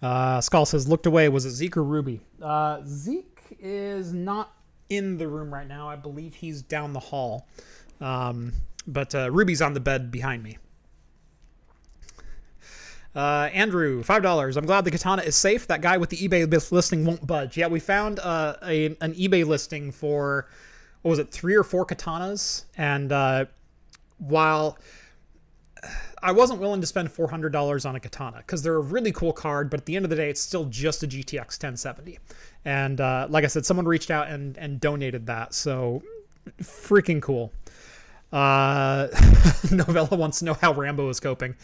[0.00, 1.28] Uh, Skull says, looked away.
[1.28, 2.20] Was it Zeke or Ruby?
[2.40, 4.52] Uh, Zeke is not
[4.88, 5.88] in the room right now.
[5.88, 7.48] I believe he's down the hall.
[8.00, 8.52] Um,
[8.86, 10.58] but uh, Ruby's on the bed behind me.
[13.14, 14.56] Uh, Andrew, five dollars.
[14.56, 15.66] I'm glad the katana is safe.
[15.66, 17.56] That guy with the eBay listing won't budge.
[17.56, 20.48] Yeah, we found uh, a an eBay listing for
[21.02, 23.46] what was it, three or four katanas, and uh,
[24.18, 24.78] while
[26.22, 29.12] I wasn't willing to spend four hundred dollars on a katana because they're a really
[29.12, 32.18] cool card, but at the end of the day, it's still just a GTX 1070.
[32.64, 36.02] And uh, like I said, someone reached out and and donated that, so
[36.62, 37.52] freaking cool.
[38.32, 39.08] Uh,
[39.70, 41.54] Novella wants to know how Rambo is coping.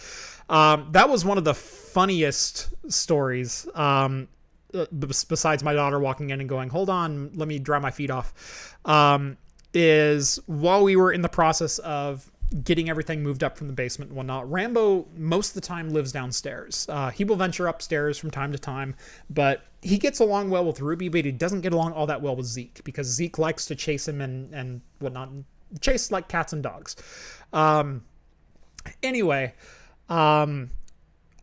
[0.48, 3.66] Um, that was one of the funniest stories.
[3.74, 4.28] Um,
[4.74, 8.10] uh, besides my daughter walking in and going, "Hold on, let me dry my feet
[8.10, 9.36] off," um,
[9.72, 12.30] is while we were in the process of
[12.62, 14.50] getting everything moved up from the basement and whatnot.
[14.50, 16.86] Rambo most of the time lives downstairs.
[16.88, 18.94] Uh, he will venture upstairs from time to time,
[19.28, 22.36] but he gets along well with Ruby, but he doesn't get along all that well
[22.36, 25.30] with Zeke because Zeke likes to chase him and and whatnot,
[25.80, 26.96] chase like cats and dogs.
[27.52, 28.04] Um,
[29.02, 29.54] anyway,
[30.08, 30.70] um,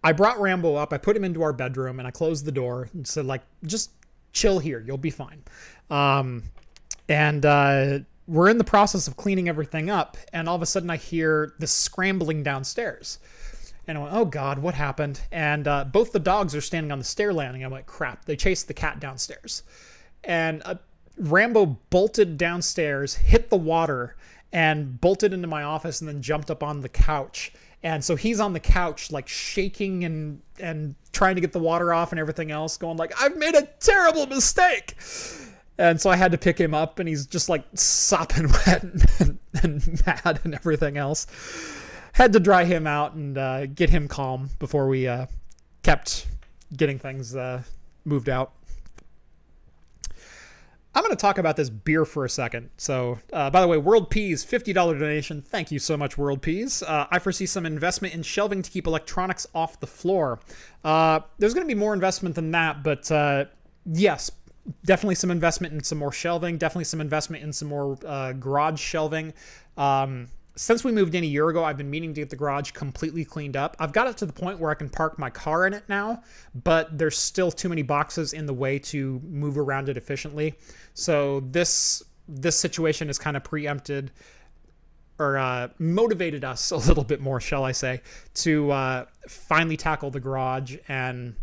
[0.04, 0.94] I brought Rambo up.
[0.94, 3.92] I put him into our bedroom and I closed the door and said, like, just
[4.34, 4.84] chill here.
[4.86, 5.44] You'll be fine.
[5.90, 6.44] Um,
[7.08, 10.18] and uh, we're in the process of cleaning everything up.
[10.34, 13.20] And all of a sudden, I hear this scrambling downstairs.
[13.88, 15.22] And I went, oh God, what happened?
[15.32, 17.64] And uh, both the dogs are standing on the stair landing.
[17.64, 19.64] I'm like, crap, they chased the cat downstairs.
[20.24, 20.76] And uh,
[21.18, 24.16] Rambo bolted downstairs, hit the water,
[24.54, 27.54] and bolted into my office and then jumped up on the couch
[27.84, 31.94] and so he's on the couch like shaking and and trying to get the water
[31.94, 34.96] off and everything else going like i've made a terrible mistake
[35.82, 39.40] and so i had to pick him up and he's just like sopping wet and,
[39.62, 41.28] and mad and everything else
[42.14, 45.26] had to dry him out and uh, get him calm before we uh,
[45.82, 46.28] kept
[46.76, 47.62] getting things uh,
[48.06, 48.54] moved out
[50.94, 52.70] I'm going to talk about this beer for a second.
[52.76, 55.42] So, uh, by the way, World Peas, $50 donation.
[55.42, 56.84] Thank you so much, World Peas.
[56.84, 60.40] Uh, I foresee some investment in shelving to keep electronics off the floor.
[60.84, 63.46] Uh, there's going to be more investment than that, but uh,
[63.86, 64.32] yes,
[64.86, 68.80] definitely some investment in some more shelving, definitely some investment in some more uh, garage
[68.80, 69.34] shelving.
[69.78, 72.72] Um, since we moved in a year ago, I've been meaning to get the garage
[72.72, 73.76] completely cleaned up.
[73.80, 76.24] I've got it to the point where I can park my car in it now,
[76.64, 80.56] but there's still too many boxes in the way to move around it efficiently.
[80.94, 84.12] So this this situation is kind of preempted
[85.20, 88.02] or uh, motivated us a little bit more, shall I say,
[88.36, 91.36] to uh, finally tackle the garage and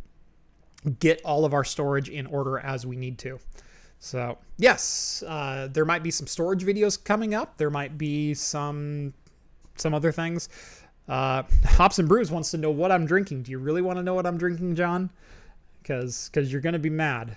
[0.98, 3.38] get all of our storage in order as we need to.
[4.00, 7.56] So yes, uh, there might be some storage videos coming up.
[7.56, 9.12] There might be some
[9.76, 10.48] some other things.
[11.08, 13.42] Uh, Hops and Brews wants to know what I'm drinking.
[13.42, 15.10] Do you really want to know what I'm drinking, John?
[15.82, 17.36] Because because you're gonna be mad.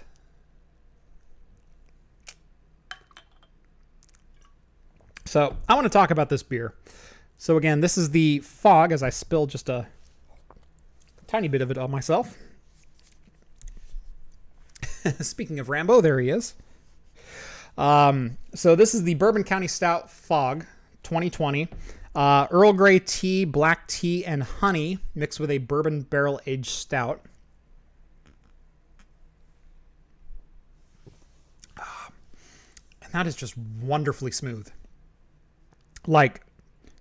[5.25, 6.73] So I want to talk about this beer.
[7.37, 9.87] So again, this is the Fog, as I spilled just a
[11.25, 12.37] tiny bit of it on myself.
[15.19, 16.53] Speaking of Rambo, there he is.
[17.77, 20.65] Um, so this is the Bourbon County Stout Fog
[21.03, 21.67] 2020.
[22.13, 27.25] Uh, Earl Grey tea, black tea, and honey mixed with a bourbon barrel aged stout.
[33.11, 34.69] And that is just wonderfully smooth.
[36.07, 36.45] Like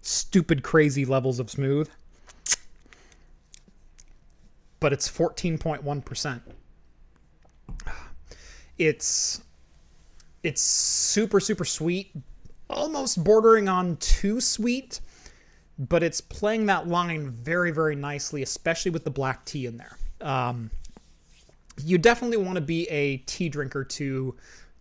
[0.02, 1.88] stupid, crazy levels of smooth.
[4.80, 6.40] But it's 14.1%.
[8.78, 9.42] It's
[10.42, 12.12] it's super super sweet,
[12.68, 15.00] almost bordering on too sweet,
[15.78, 19.96] but it's playing that line very very nicely, especially with the black tea in there.
[20.20, 20.70] Um,
[21.84, 24.34] you definitely want to be a tea drinker to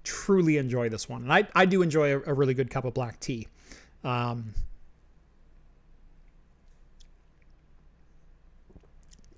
[0.03, 2.93] truly enjoy this one, and I I do enjoy a, a really good cup of
[2.93, 3.47] black tea.
[4.03, 4.53] Um,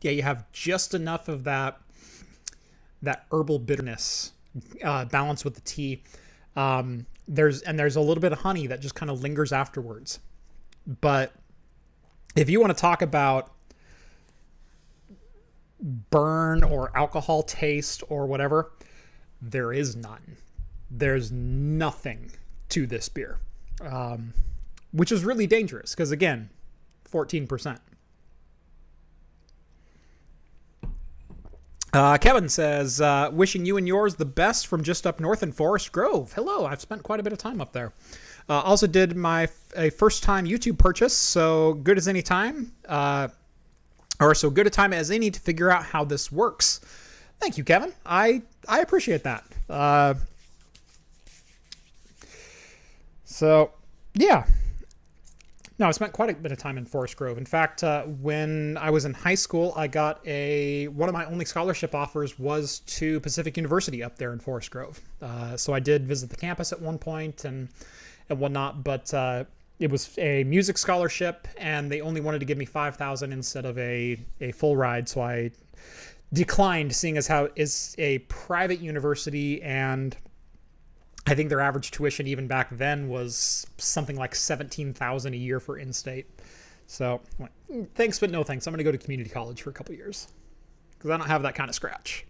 [0.02, 1.80] yeah, you have just enough of that
[3.02, 4.34] that herbal bitterness
[4.84, 6.04] uh, balanced with the tea.
[6.56, 10.20] Um, there's and there's a little bit of honey that just kind of lingers afterwards.
[11.00, 11.34] But
[12.36, 13.52] if you want to talk about
[16.10, 18.72] burn or alcohol taste or whatever,
[19.42, 20.38] there is none.
[20.90, 22.32] There's nothing
[22.70, 23.40] to this beer,
[23.82, 24.34] um,
[24.92, 26.50] which is really dangerous because again,
[27.12, 27.80] 14%.
[31.94, 35.52] Uh, Kevin says, uh, wishing you and yours the best from just up north in
[35.52, 36.32] Forest Grove.
[36.34, 37.92] Hello, I've spent quite a bit of time up there.
[38.48, 43.28] Uh, also did my a first time YouTube purchase, so good as any time, uh,
[44.20, 46.80] or so good a time as any to figure out how this works.
[47.40, 47.94] Thank you, Kevin.
[48.06, 49.44] I I appreciate that.
[49.70, 50.14] Uh,
[53.26, 53.72] so
[54.14, 54.46] yeah,
[55.82, 57.40] no, I spent quite a bit of time in Forest Grove.
[57.40, 61.26] In fact, uh, when I was in high school, I got a one of my
[61.26, 65.02] only scholarship offers was to Pacific University up there in Forest Grove.
[65.24, 67.68] Uh, so I did visit the campus at one point and
[68.30, 69.44] and whatnot, but uh,
[69.80, 73.66] it was a music scholarship, and they only wanted to give me five thousand instead
[73.66, 75.10] of a a full ride.
[75.10, 75.50] So I
[76.32, 80.16] declined, seeing as how it's a private university and
[81.28, 85.60] I think their average tuition even back then was something like seventeen thousand a year
[85.60, 86.28] for in-state.
[86.88, 87.22] So,
[87.96, 88.68] thanks, but no thanks.
[88.68, 90.28] I'm going to go to community college for a couple years
[90.98, 92.26] because I don't have that kind of scratch.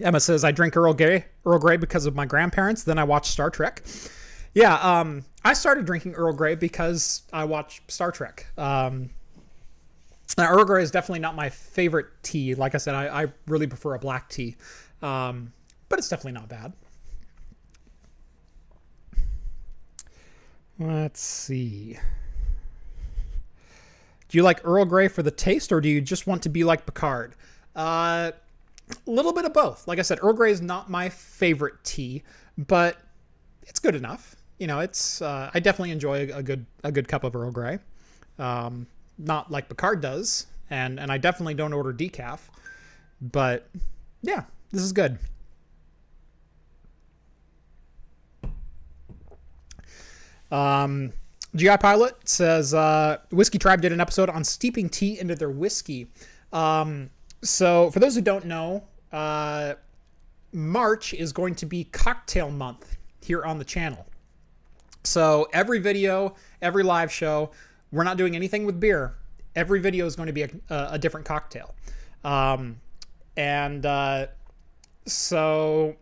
[0.00, 2.84] Emma says I drink Earl Grey, Earl Grey because of my grandparents.
[2.84, 3.82] Then I watch Star Trek.
[4.54, 8.46] Yeah, um, I started drinking Earl Grey because I watch Star Trek.
[8.56, 9.10] Um,
[10.38, 12.54] now, Earl Grey is definitely not my favorite tea.
[12.54, 14.56] Like I said, I, I really prefer a black tea,
[15.02, 15.52] um,
[15.88, 16.72] but it's definitely not bad.
[20.78, 21.98] Let's see.
[24.28, 26.64] Do you like Earl Grey for the taste, or do you just want to be
[26.64, 27.34] like Picard?
[27.74, 28.30] A uh,
[29.06, 29.88] little bit of both.
[29.88, 32.24] Like I said, Earl Grey is not my favorite tea,
[32.58, 32.98] but
[33.62, 34.36] it's good enough.
[34.58, 37.78] You know, it's uh, I definitely enjoy a good a good cup of Earl Grey.
[38.38, 38.86] Um,
[39.18, 42.40] not like Picard does, and and I definitely don't order decaf.
[43.20, 43.68] But
[44.22, 45.18] yeah, this is good.
[50.50, 51.12] Um,
[51.54, 56.08] GI Pilot says uh, Whiskey Tribe did an episode on steeping tea into their whiskey.
[56.52, 57.10] Um,
[57.42, 59.74] so for those who don't know, uh,
[60.52, 64.06] March is going to be cocktail month here on the channel.
[65.04, 67.50] So every video, every live show,
[67.96, 69.14] we're not doing anything with beer.
[69.54, 71.74] Every video is going to be a, a different cocktail.
[72.24, 72.76] Um,
[73.36, 74.26] and uh,
[75.06, 75.96] so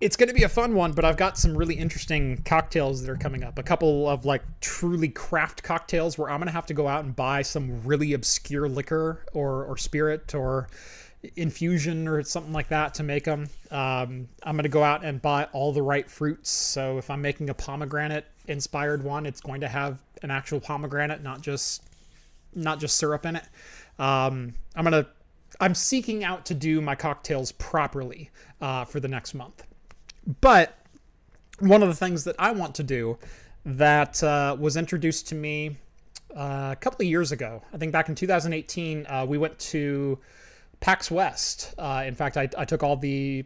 [0.00, 3.10] it's going to be a fun one, but I've got some really interesting cocktails that
[3.10, 3.58] are coming up.
[3.58, 7.04] A couple of like truly craft cocktails where I'm going to have to go out
[7.04, 10.68] and buy some really obscure liquor or, or spirit or
[11.36, 13.48] infusion or something like that to make them.
[13.70, 16.50] Um, I'm going to go out and buy all the right fruits.
[16.50, 21.22] So if I'm making a pomegranate inspired one, it's going to have an actual pomegranate,
[21.22, 21.82] not just
[22.54, 23.44] not just syrup in it.
[23.98, 25.06] Um, I'm gonna
[25.60, 28.30] I'm seeking out to do my cocktails properly
[28.60, 29.64] uh, for the next month.
[30.40, 30.78] But
[31.60, 33.18] one of the things that I want to do
[33.64, 35.76] that uh, was introduced to me
[36.36, 40.18] uh, a couple of years ago, I think back in 2018, uh, we went to
[40.80, 41.74] PAX West.
[41.78, 43.44] Uh, in fact, I, I, took all the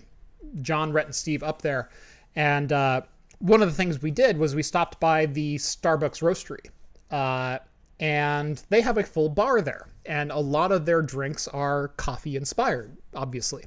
[0.62, 1.90] John, Rhett, and Steve up there.
[2.34, 3.02] And uh,
[3.38, 6.70] one of the things we did was we stopped by the Starbucks Roastery.
[7.10, 7.58] Uh,
[8.00, 9.88] and they have a full bar there.
[10.06, 13.64] And a lot of their drinks are coffee inspired, obviously.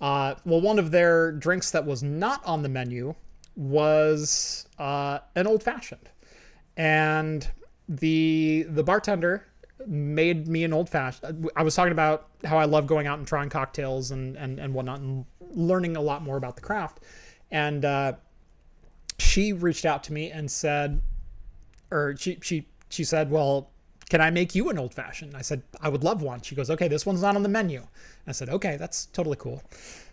[0.00, 3.14] Uh, well, one of their drinks that was not on the menu
[3.56, 6.10] was uh, an old fashioned.
[6.76, 7.48] And
[7.88, 9.46] the the bartender
[9.86, 11.48] made me an old fashioned.
[11.54, 14.74] I was talking about how I love going out and trying cocktails and and and
[14.74, 17.00] whatnot, and learning a lot more about the craft.
[17.50, 18.14] And uh,
[19.18, 21.00] she reached out to me and said,
[21.90, 23.70] or she she she said, well.
[24.10, 25.34] Can I make you an old fashioned?
[25.34, 26.42] I said, I would love one.
[26.42, 27.86] She goes, Okay, this one's not on the menu.
[28.26, 29.62] I said, Okay, that's totally cool.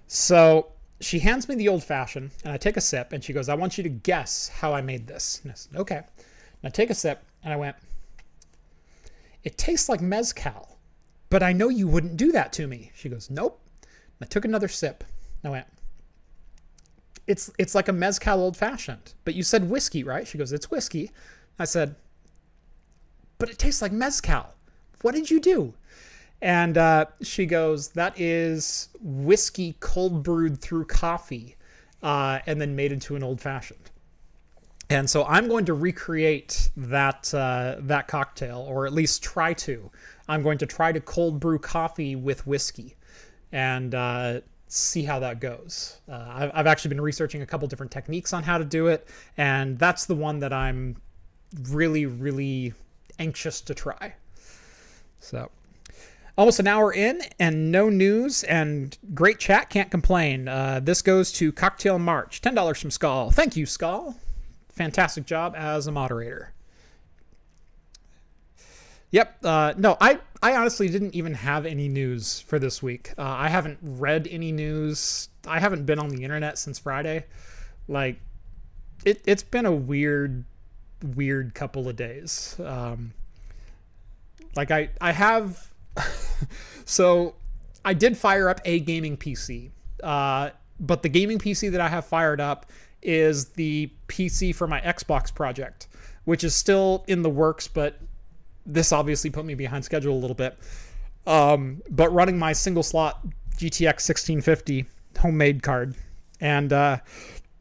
[0.07, 0.71] So
[1.01, 3.55] she hands me the old fashioned, and I take a sip, and she goes, I
[3.55, 5.41] want you to guess how I made this.
[5.43, 5.97] And I said, Okay.
[5.97, 6.05] And
[6.63, 7.75] I take a sip, and I went,
[9.43, 10.77] It tastes like Mezcal,
[11.29, 12.91] but I know you wouldn't do that to me.
[12.95, 13.59] She goes, Nope.
[13.81, 15.03] And I took another sip.
[15.43, 15.67] And I went,
[17.27, 20.27] It's it's like a Mezcal old fashioned, but you said whiskey, right?
[20.27, 21.11] She goes, It's whiskey.
[21.59, 21.95] I said,
[23.37, 24.53] But it tastes like Mezcal.
[25.01, 25.73] What did you do?
[26.41, 31.55] And uh, she goes, That is whiskey cold brewed through coffee
[32.01, 33.91] uh, and then made into an old fashioned.
[34.89, 39.89] And so I'm going to recreate that uh, that cocktail, or at least try to.
[40.27, 42.97] I'm going to try to cold brew coffee with whiskey,
[43.53, 44.41] and uh,
[44.71, 45.99] see how that goes.
[46.09, 49.07] Uh, I've, I've actually been researching a couple different techniques on how to do it,
[49.37, 51.01] and that's the one that I'm
[51.69, 52.73] really, really
[53.19, 54.13] anxious to try.
[55.19, 55.51] So,
[56.37, 59.69] almost an hour in, and no news, and great chat.
[59.69, 60.47] Can't complain.
[60.47, 62.41] Uh, this goes to Cocktail March.
[62.41, 63.31] Ten dollars from Skull.
[63.31, 64.15] Thank you, Skull
[64.81, 66.53] fantastic job as a moderator.
[69.11, 69.45] Yep.
[69.45, 73.13] Uh, no, I, I honestly didn't even have any news for this week.
[73.17, 75.29] Uh, I haven't read any news.
[75.45, 77.25] I haven't been on the internet since Friday.
[77.87, 78.19] Like,
[79.05, 80.45] it, it's been a weird,
[81.15, 82.55] weird couple of days.
[82.63, 83.13] Um,
[84.55, 85.73] like, I, I have.
[86.85, 87.35] so,
[87.83, 89.71] I did fire up a gaming PC.
[90.01, 92.65] Uh, but the gaming PC that I have fired up
[93.01, 95.87] is the PC for my Xbox project,
[96.23, 97.99] which is still in the works, but
[98.65, 100.57] this obviously put me behind schedule a little bit.
[101.27, 103.25] Um, but running my single slot
[103.57, 104.85] GTX 1650
[105.19, 105.95] homemade card,
[106.39, 106.97] and uh,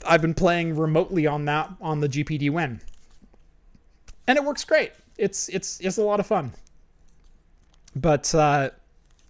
[0.07, 2.81] I've been playing remotely on that on the GPD Win,
[4.27, 4.93] and it works great.
[5.19, 6.53] It's it's it's a lot of fun.
[7.95, 8.71] But uh,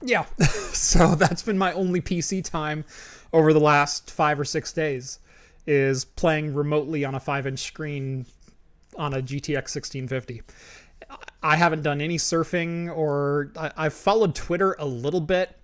[0.02, 0.26] yeah,
[0.72, 2.84] so that's been my only PC time
[3.32, 5.18] over the last five or six days
[5.66, 8.26] is playing remotely on a 5 inch screen
[8.96, 10.42] on a GTX 1650.
[11.42, 15.56] I haven't done any surfing or I, have followed Twitter a little bit.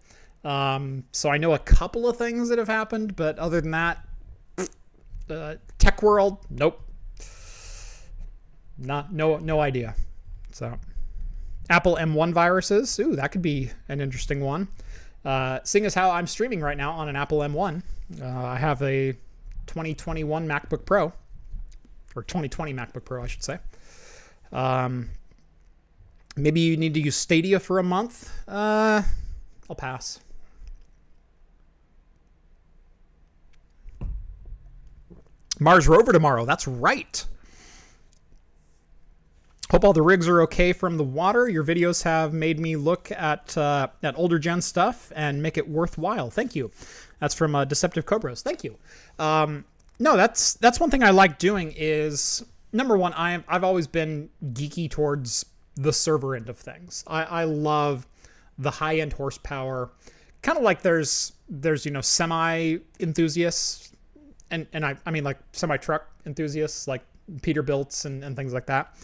[0.44, 4.06] Um, so I know a couple of things that have happened, but other than that,
[5.28, 6.82] uh, tech world, nope.
[8.78, 9.94] Not no no idea.
[10.52, 10.78] So
[11.68, 14.68] Apple M1 viruses, ooh, that could be an interesting one.
[15.24, 17.82] Uh, seeing as how I'm streaming right now on an Apple M1,
[18.20, 19.12] uh, I have a
[19.66, 21.12] 2021 MacBook Pro,
[22.14, 23.58] or 2020 MacBook Pro, I should say.
[24.52, 25.10] Um,
[26.36, 28.30] maybe you need to use Stadia for a month.
[28.46, 29.02] Uh,
[29.68, 30.20] I'll pass.
[35.58, 36.44] Mars rover tomorrow.
[36.44, 37.24] That's right.
[39.70, 41.48] Hope all the rigs are okay from the water.
[41.48, 45.68] Your videos have made me look at uh, at older gen stuff and make it
[45.68, 46.30] worthwhile.
[46.30, 46.70] Thank you.
[47.18, 48.42] That's from uh, Deceptive Cobras.
[48.42, 48.76] Thank you.
[49.18, 49.64] Um,
[49.98, 51.74] no, that's that's one thing I like doing.
[51.76, 55.44] Is number one, I I've always been geeky towards
[55.76, 57.04] the server end of things.
[57.06, 58.06] I, I love
[58.58, 59.90] the high end horsepower.
[60.42, 63.92] Kind of like there's there's you know semi enthusiasts
[64.50, 67.02] and and I I mean like semi truck enthusiasts like
[67.40, 68.94] Peterbilts and, and things like that,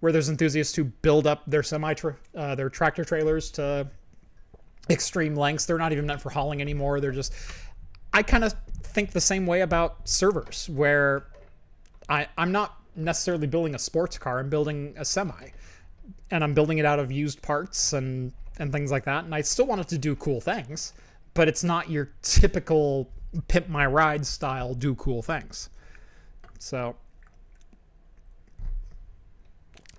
[0.00, 1.94] where there's enthusiasts who build up their semi
[2.36, 3.88] uh, their tractor trailers to
[4.90, 5.66] extreme lengths.
[5.66, 7.00] They're not even meant for hauling anymore.
[7.00, 7.32] They're just.
[8.12, 11.26] I kind of think the same way about servers, where
[12.08, 14.38] I I'm not necessarily building a sports car.
[14.38, 15.50] I'm building a semi,
[16.30, 19.24] and I'm building it out of used parts and and things like that.
[19.24, 20.92] And I still want it to do cool things,
[21.34, 23.10] but it's not your typical
[23.48, 25.70] pimp my ride style do cool things.
[26.58, 26.96] So.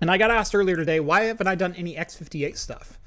[0.00, 2.98] And I got asked earlier today, why haven't I done any X58 stuff?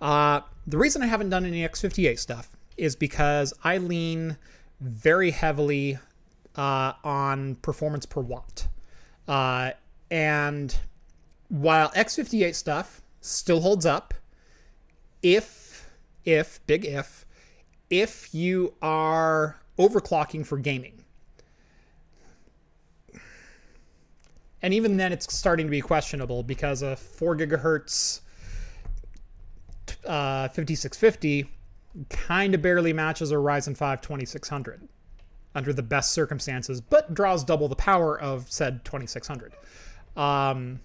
[0.00, 4.36] Uh, the reason I haven't done any X58 stuff is because I lean
[4.80, 5.98] very heavily
[6.56, 8.68] uh, on performance per watt.
[9.26, 9.72] Uh,
[10.10, 10.76] and
[11.48, 14.14] while X58 stuff still holds up,
[15.22, 15.88] if,
[16.24, 17.24] if, big if,
[17.90, 21.04] if you are overclocking for gaming,
[24.62, 28.20] and even then it's starting to be questionable because a 4 gigahertz
[30.06, 31.46] uh, 5650
[32.08, 34.88] kind of barely matches a Ryzen 5 2600
[35.54, 39.52] under the best circumstances, but draws double the power of said 2600.
[40.16, 40.80] Um,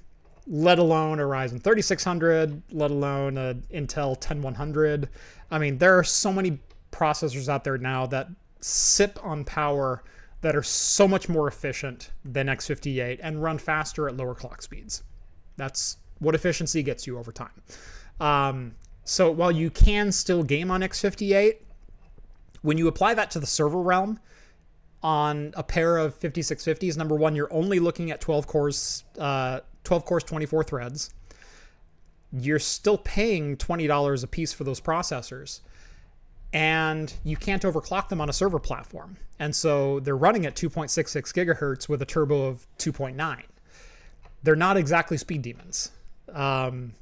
[0.49, 5.07] let alone a Ryzen 3600, let alone a Intel 10100.
[5.51, 6.59] I mean, there are so many
[6.91, 8.27] processors out there now that
[8.59, 10.03] sip on power
[10.41, 15.03] that are so much more efficient than X58 and run faster at lower clock speeds.
[15.55, 17.61] That's what efficiency gets you over time.
[18.19, 21.57] Um, so while you can still game on X58,
[22.61, 24.19] when you apply that to the server realm
[25.01, 30.05] on a pair of 5650s, number one, you're only looking at 12 cores, uh, 12
[30.05, 31.13] cores, 24 threads.
[32.31, 35.61] You're still paying $20 a piece for those processors
[36.53, 39.17] and you can't overclock them on a server platform.
[39.37, 43.43] And so they're running at 2.66 gigahertz with a turbo of 2.9.
[44.43, 45.91] They're not exactly speed demons.
[46.33, 46.93] Um,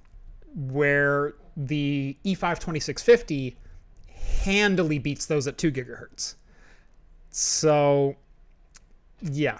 [0.55, 3.55] where the E5 2650
[4.43, 6.35] handily beats those at 2 gigahertz.
[7.29, 8.15] So,
[9.21, 9.59] yeah.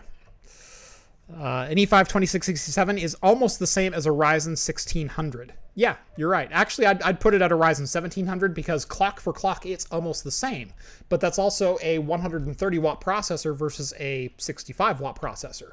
[1.30, 5.54] Uh, an E5 2667 is almost the same as a Ryzen 1600.
[5.76, 6.50] Yeah, you're right.
[6.52, 10.24] Actually, I'd, I'd, put it at a Ryzen 1700 because clock for clock, it's almost
[10.24, 10.72] the same.
[11.10, 15.72] But that's also a 130 watt processor versus a 65 watt processor.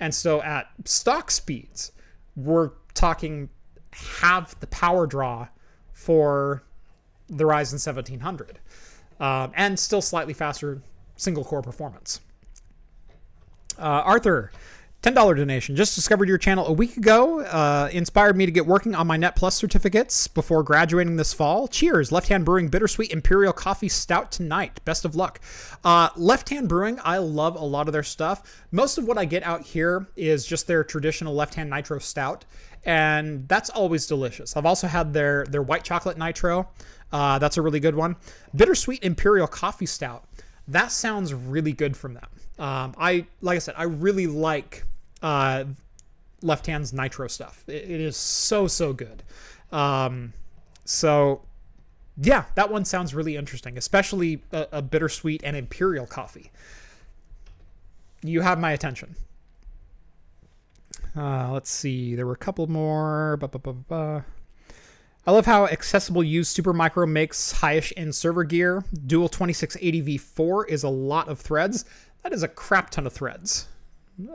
[0.00, 1.92] And so at stock speeds,
[2.34, 3.48] we're talking
[3.92, 5.48] half the power draw
[5.92, 6.62] for
[7.28, 8.58] the Ryzen 1700
[9.20, 10.82] um, and still slightly faster
[11.16, 12.20] single core performance.
[13.78, 14.52] Uh, Arthur,
[15.02, 15.76] $10 donation.
[15.76, 17.40] Just discovered your channel a week ago.
[17.40, 21.68] Uh, inspired me to get working on my Net Plus certificates before graduating this fall.
[21.68, 22.10] Cheers.
[22.10, 24.80] Left Hand Brewing Bittersweet Imperial Coffee Stout tonight.
[24.84, 25.40] Best of luck.
[25.84, 28.64] Uh, Left Hand Brewing, I love a lot of their stuff.
[28.72, 32.44] Most of what I get out here is just their traditional Left Hand Nitro Stout,
[32.84, 34.56] and that's always delicious.
[34.56, 36.68] I've also had their, their White Chocolate Nitro.
[37.12, 38.16] Uh, that's a really good one.
[38.56, 40.24] Bittersweet Imperial Coffee Stout.
[40.66, 42.26] That sounds really good from them.
[42.58, 44.84] Um, I like I said, I really like
[45.22, 45.64] uh,
[46.42, 47.64] Left Hand's Nitro stuff.
[47.66, 49.22] it, it is so so good.
[49.72, 50.32] Um,
[50.84, 51.42] so
[52.16, 56.50] yeah, that one sounds really interesting, especially a, a bittersweet and imperial coffee.
[58.22, 59.16] You have my attention.
[61.16, 62.14] Uh, let's see.
[62.14, 63.36] There were a couple more.
[63.38, 64.24] Ba, ba, ba,
[65.26, 68.84] I love how accessible used Supermicro makes highish end server gear.
[69.06, 71.84] Dual 2680V4 is a lot of threads.
[72.26, 73.68] That is a crap ton of threads.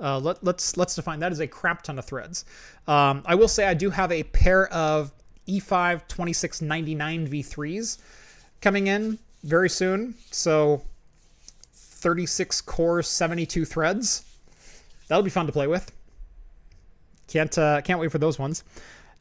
[0.01, 2.45] Uh, let, us let's, let's define that as a crap ton of threads.
[2.87, 5.11] Um, I will say I do have a pair of
[5.45, 7.97] E5 2699 V3s
[8.61, 10.15] coming in very soon.
[10.31, 10.83] So
[11.73, 14.23] 36 cores, 72 threads.
[15.09, 15.91] That'll be fun to play with.
[17.27, 18.63] Can't uh, can't wait for those ones.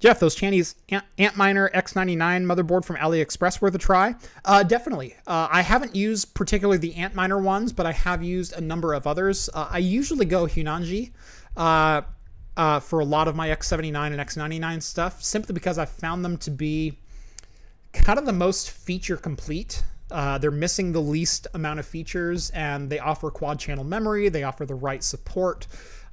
[0.00, 4.14] Jeff, those Chinese Antminer X99 motherboard from AliExpress worth a try?
[4.46, 5.14] Uh, definitely.
[5.26, 9.06] Uh, I haven't used particularly the Antminer ones, but I have used a number of
[9.06, 9.50] others.
[9.52, 11.12] Uh, I usually go Huananzhi
[11.54, 12.00] uh,
[12.56, 16.38] uh, for a lot of my X79 and X99 stuff, simply because I found them
[16.38, 16.96] to be
[17.92, 19.84] kind of the most feature complete.
[20.10, 24.30] Uh, they're missing the least amount of features, and they offer quad channel memory.
[24.30, 25.66] They offer the right support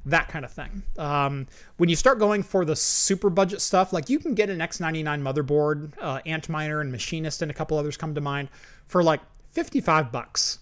[0.09, 0.83] that kind of thing.
[0.97, 1.47] Um,
[1.77, 5.21] when you start going for the super budget stuff, like you can get an X99
[5.21, 8.49] motherboard, uh, Antminer and Machinist and a couple others come to mind
[8.87, 10.59] for like 55 bucks.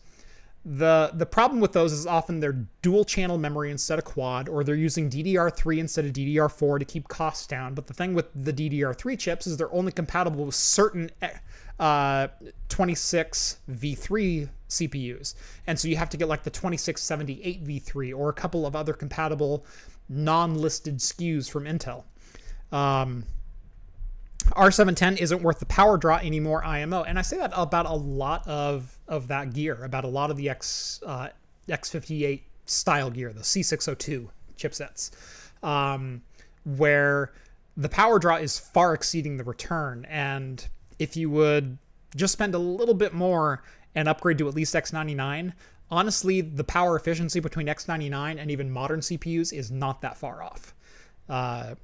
[0.67, 4.63] The the problem with those is often they're dual channel memory instead of quad, or
[4.63, 7.75] they're using DDR3 instead of DDR4 to keep costs down.
[7.75, 11.11] But the thing with the DDR3 chips is they're only compatible with certain
[11.79, 12.27] uh,
[12.69, 15.35] 26 V3 CPUs.
[15.67, 18.93] And so you have to get like the 2678 V3 or a couple of other
[18.93, 19.65] compatible
[20.09, 22.03] non-listed SKUs from Intel.
[22.71, 23.25] Um,
[24.51, 27.03] R710 isn't worth the power draw anymore IMO.
[27.03, 30.37] And I say that about a lot of, of that gear, about a lot of
[30.37, 31.29] the X, uh,
[31.67, 35.11] X58 style gear, the C602 chipsets,
[35.63, 36.21] um,
[36.63, 37.33] where
[37.75, 40.05] the power draw is far exceeding the return.
[40.09, 40.67] And
[40.99, 41.77] if you would
[42.15, 45.53] just spend a little bit more and upgrade to at least X99,
[45.89, 50.73] honestly, the power efficiency between X99 and even modern CPUs is not that far off.
[51.29, 51.75] Uh,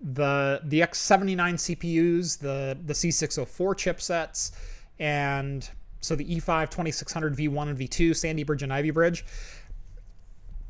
[0.00, 4.52] the the X79 CPUs, the the C604 chipsets,
[4.98, 5.68] and
[6.00, 9.24] so the E5 2600 V1 and V2, Sandy Bridge and Ivy Bridge,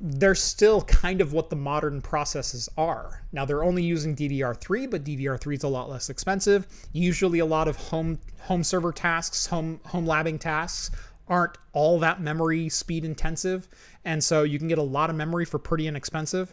[0.04, 3.22] they're still kind of what the modern processes are.
[3.30, 6.66] Now they're only using DDR3, but DDR3 is a lot less expensive.
[6.92, 10.90] Usually a lot of home home server tasks, home home labbing tasks
[11.28, 13.68] aren't all that memory speed intensive,
[14.04, 16.52] and so you can get a lot of memory for pretty inexpensive.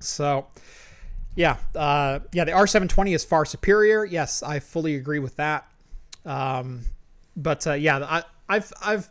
[0.00, 0.48] So
[1.36, 4.04] yeah, uh, yeah, the R720 is far superior.
[4.04, 5.68] Yes, I fully agree with that.
[6.26, 6.80] Um,
[7.36, 9.08] but uh, yeah, I, I've I've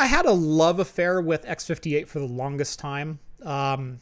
[0.00, 3.18] I had a love affair with X58 for the longest time.
[3.42, 4.00] Um,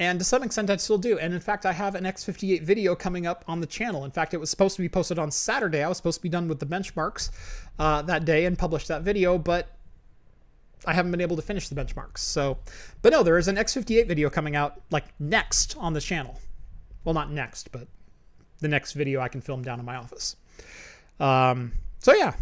[0.00, 1.18] and to some extent I still do.
[1.18, 4.06] And in fact, I have an X58 video coming up on the channel.
[4.06, 5.82] In fact, it was supposed to be posted on Saturday.
[5.82, 7.30] I was supposed to be done with the benchmarks
[7.78, 9.76] uh, that day and publish that video, but
[10.86, 12.18] I haven't been able to finish the benchmarks.
[12.18, 12.56] So,
[13.02, 16.40] but no, there is an X58 video coming out like next on the channel.
[17.04, 17.86] Well, not next, but
[18.60, 20.36] the next video I can film down in my office.
[21.20, 22.32] Um, so yeah,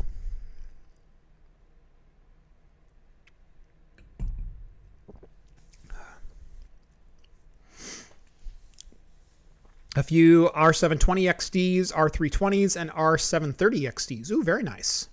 [9.96, 14.30] a few R720 XDs, R320s, and R730 XDs.
[14.30, 15.08] Ooh, very nice.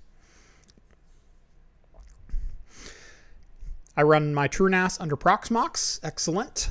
[3.98, 6.00] I run my TrueNAS under Proxmox.
[6.04, 6.70] Excellent.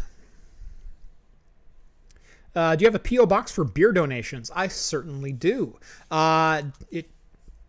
[2.55, 3.27] Uh, do you have a P.O.
[3.27, 4.51] box for beer donations?
[4.55, 5.79] I certainly do.
[6.11, 7.11] Uh, it,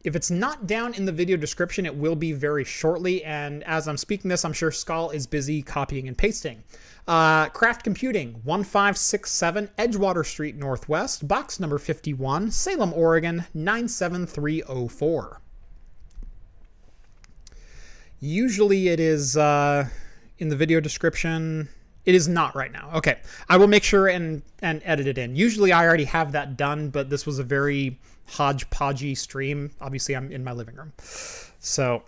[0.04, 3.24] if it's not down in the video description, it will be very shortly.
[3.24, 6.64] And as I'm speaking this, I'm sure Skull is busy copying and pasting.
[7.08, 15.41] Uh, Craft Computing, 1567 Edgewater Street Northwest, box number 51, Salem, Oregon, 97304.
[18.22, 19.88] Usually it is uh,
[20.38, 21.68] in the video description.
[22.06, 22.91] It is not right now.
[22.95, 23.20] Okay,
[23.50, 25.36] I will make sure and and edit it in.
[25.36, 29.71] Usually I already have that done, but this was a very hodgepodgey stream.
[29.82, 30.93] Obviously, I'm in my living room,
[31.59, 32.03] so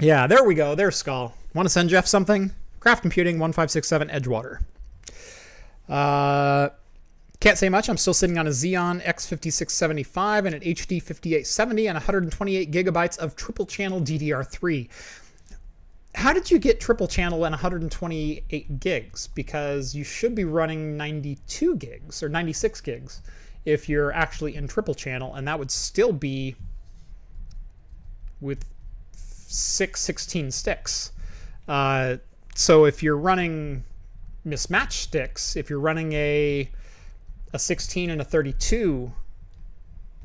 [0.00, 0.74] Yeah, there we go.
[0.74, 1.34] There's Skull.
[1.54, 2.52] Want to send Jeff something?
[2.78, 4.60] Craft Computing 1567 Edgewater.
[5.88, 6.68] Uh,
[7.40, 7.88] can't say much.
[7.88, 13.34] I'm still sitting on a Xeon X5675 and an HD 5870 and 128 gigabytes of
[13.34, 14.88] triple channel DDR3.
[16.14, 19.28] How did you get triple channel and 128 gigs?
[19.28, 23.22] Because you should be running 92 gigs or 96 gigs
[23.64, 26.56] if you're actually in triple channel, and that would still be
[28.40, 28.64] with
[29.12, 31.12] six 16 sticks.
[31.66, 32.16] Uh,
[32.54, 33.84] so if you're running
[34.44, 36.70] mismatched sticks, if you're running a
[37.52, 39.12] a 16 and a 32,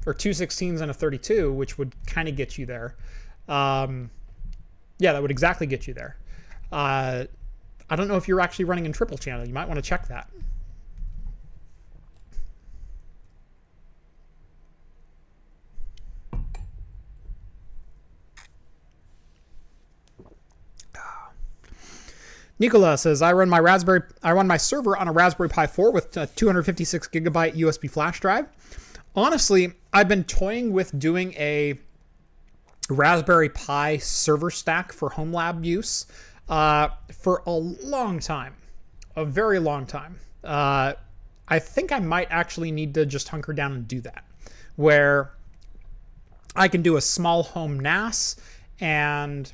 [0.05, 2.95] or two 16s and a 32, which would kind of get you there.
[3.47, 4.09] Um,
[5.03, 6.15] yeah, that would exactly get you there.
[6.71, 7.25] Uh,
[7.89, 9.45] I don't know if you're actually running in triple channel.
[9.45, 10.29] You might want to check that.
[22.59, 25.91] Nicola says, I run my Raspberry, I run my server on a Raspberry Pi 4
[25.91, 28.47] with a 256 gigabyte USB flash drive.
[29.17, 31.77] Honestly, I've been toying with doing a
[32.89, 36.05] Raspberry Pi server stack for home lab use
[36.49, 38.55] uh, for a long time,
[39.15, 40.19] a very long time.
[40.43, 40.93] Uh,
[41.47, 44.25] I think I might actually need to just hunker down and do that,
[44.75, 45.31] where
[46.55, 48.35] I can do a small home NAS
[48.79, 49.51] and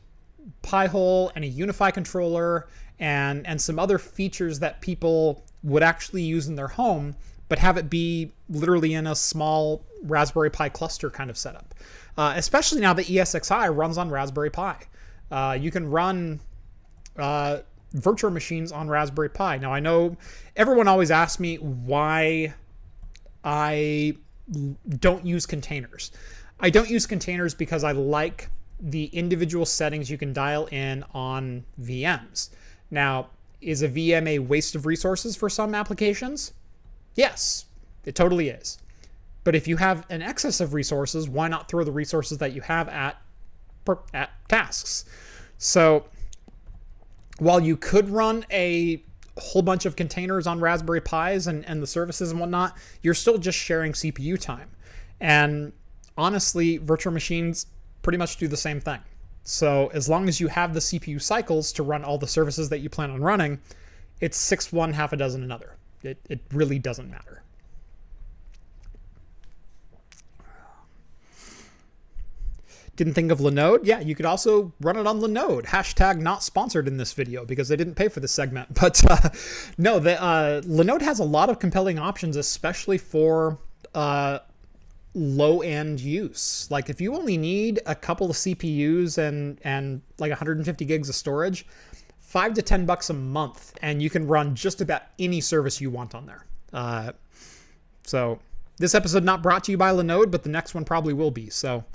[0.61, 2.67] Pi-hole and a UniFi controller
[2.99, 7.15] and and some other features that people would actually use in their home,
[7.47, 11.75] but have it be literally in a small Raspberry Pi cluster kind of setup.
[12.19, 14.75] Uh, especially now that ESXi runs on Raspberry Pi.
[15.31, 16.41] Uh, you can run
[17.17, 17.59] uh,
[17.93, 19.57] virtual machines on Raspberry Pi.
[19.57, 20.17] Now, I know
[20.57, 22.53] everyone always asks me why
[23.45, 24.17] I
[24.99, 26.11] don't use containers.
[26.59, 28.49] I don't use containers because I like
[28.81, 32.49] the individual settings you can dial in on VMs.
[32.91, 33.29] Now,
[33.61, 36.51] is a VM a waste of resources for some applications?
[37.15, 37.63] Yes,
[38.03, 38.77] it totally is.
[39.49, 42.61] But if you have an excess of resources, why not throw the resources that you
[42.61, 43.19] have at
[44.13, 45.05] at tasks?
[45.57, 46.05] So
[47.39, 49.01] while you could run a
[49.39, 53.39] whole bunch of containers on Raspberry Pis and, and the services and whatnot, you're still
[53.39, 54.69] just sharing CPU time.
[55.19, 55.73] And
[56.15, 57.65] honestly, virtual machines
[58.03, 58.99] pretty much do the same thing.
[59.41, 62.81] So as long as you have the CPU cycles to run all the services that
[62.81, 63.61] you plan on running,
[64.21, 65.75] it's six one, half a dozen another.
[66.03, 67.38] It, it really doesn't matter.
[72.99, 73.79] Didn't think of Linode?
[73.83, 75.67] Yeah, you could also run it on Linode.
[75.67, 78.67] Hashtag not sponsored in this video because they didn't pay for this segment.
[78.73, 79.29] But uh,
[79.77, 83.57] no, the, uh, Linode has a lot of compelling options, especially for
[83.95, 84.39] uh,
[85.13, 86.67] low end use.
[86.69, 91.15] Like if you only need a couple of CPUs and and like 150 gigs of
[91.15, 91.65] storage,
[92.19, 95.89] five to ten bucks a month, and you can run just about any service you
[95.89, 96.45] want on there.
[96.73, 97.13] Uh,
[98.03, 98.39] so
[98.75, 101.49] this episode not brought to you by Linode, but the next one probably will be.
[101.49, 101.85] So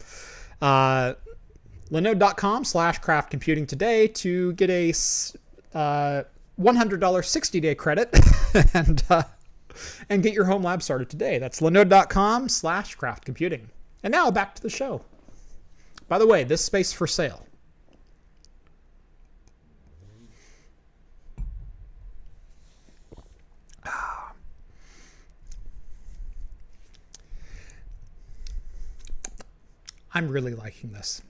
[0.65, 1.15] uh,
[1.91, 4.91] linode.com slash craft computing today to get a
[5.75, 6.23] uh,
[6.59, 8.19] $100 60 day credit
[8.75, 9.23] and uh,
[10.09, 11.39] and get your home lab started today.
[11.39, 13.69] That's linode.com slash craft computing.
[14.03, 15.03] And now back to the show.
[16.09, 17.47] By the way, this space for sale.
[30.15, 31.23] I'm really liking this.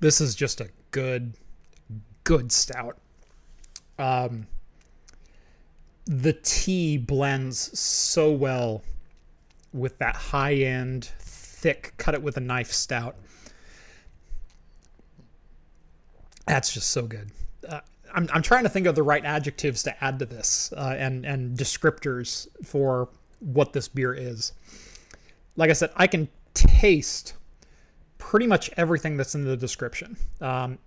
[0.00, 1.34] This is just a good,
[2.24, 2.98] good stout.
[3.98, 4.48] Um,
[6.06, 8.82] the tea blends so well
[9.72, 13.14] with that high end, thick, cut it with a knife stout.
[16.46, 17.30] That's just so good.
[17.68, 17.80] Uh,
[18.12, 21.24] I'm, I'm trying to think of the right adjectives to add to this uh, and,
[21.24, 23.08] and descriptors for
[23.38, 24.52] what this beer is.
[25.56, 27.34] Like I said, I can taste
[28.22, 30.16] pretty much everything that's in the description.
[30.40, 30.78] Um,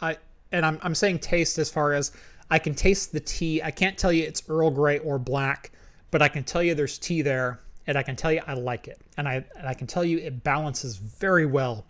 [0.00, 0.16] I
[0.52, 2.12] and I'm, I'm saying taste as far as
[2.50, 3.60] I can taste the tea.
[3.60, 5.72] I can't tell you it's Earl Grey or black,
[6.12, 8.86] but I can tell you there's tea there, and I can tell you I like
[8.86, 11.84] it, and I and I can tell you it balances very well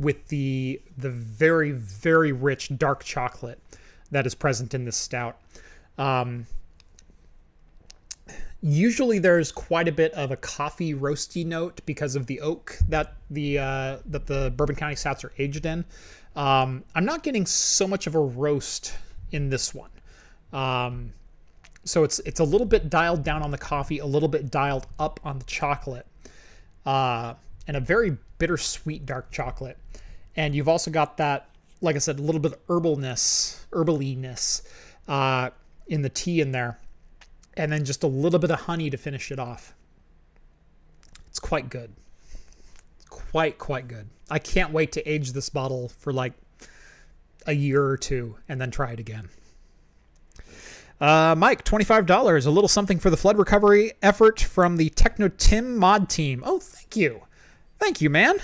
[0.00, 3.60] with the the very very rich dark chocolate
[4.10, 5.38] that is present in this stout.
[5.96, 6.46] Um,
[8.64, 13.14] usually there's quite a bit of a coffee roasty note because of the oak that
[13.30, 15.84] the uh, that the Bourbon County stouts are aged in.
[16.34, 18.96] Um, I'm not getting so much of a roast
[19.32, 19.90] in this one.
[20.52, 21.12] Um,
[21.84, 24.86] so it's it's a little bit dialed down on the coffee, a little bit dialed
[24.98, 26.06] up on the chocolate,
[26.86, 27.34] uh,
[27.68, 29.76] and a very bittersweet dark chocolate.
[30.36, 31.50] And you've also got that,
[31.82, 34.62] like I said, a little bit of herbalness, herbaliness
[35.06, 35.50] uh,
[35.86, 36.78] in the tea in there,
[37.56, 39.74] and then just a little bit of honey to finish it off.
[41.28, 41.92] It's quite good.
[43.08, 44.08] Quite quite good.
[44.30, 46.32] I can't wait to age this bottle for like
[47.46, 49.28] a year or two and then try it again.
[51.00, 52.46] Uh, Mike, $25.
[52.46, 56.42] A little something for the flood recovery effort from the Techno Tim mod team.
[56.46, 57.22] Oh, thank you.
[57.78, 58.36] Thank you, man.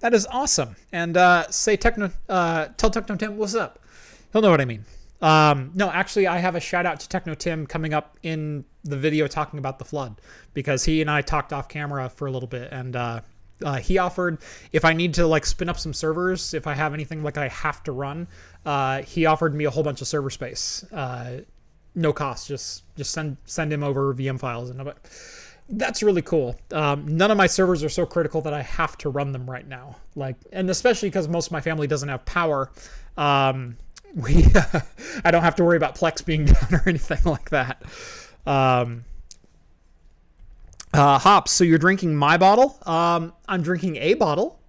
[0.00, 0.76] That is awesome.
[0.92, 3.78] And uh, say Techno, uh, tell Techno Tim what's up.
[4.32, 4.84] He'll know what I mean.
[5.24, 8.98] Um, no, actually, I have a shout out to Techno Tim coming up in the
[8.98, 10.20] video talking about the flood
[10.52, 13.20] because he and I talked off camera for a little bit and uh,
[13.64, 16.92] uh, he offered if I need to like spin up some servers, if I have
[16.92, 18.28] anything like I have to run,
[18.66, 21.38] uh, he offered me a whole bunch of server space, uh,
[21.94, 22.46] no cost.
[22.46, 24.92] Just just send send him over VM files and
[25.70, 26.60] that's really cool.
[26.70, 29.66] Um, none of my servers are so critical that I have to run them right
[29.66, 29.96] now.
[30.14, 32.70] Like, and especially because most of my family doesn't have power.
[33.16, 33.78] Um,
[34.14, 34.46] we
[35.24, 37.82] I don't have to worry about Plex being down or anything like that.
[38.46, 39.04] Um,
[40.92, 41.50] uh, hops.
[41.50, 42.78] So you're drinking my bottle.
[42.86, 44.60] Um, I'm drinking a bottle.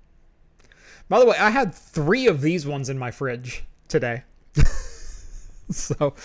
[1.07, 4.23] By the way, I had three of these ones in my fridge today.
[5.69, 6.15] so,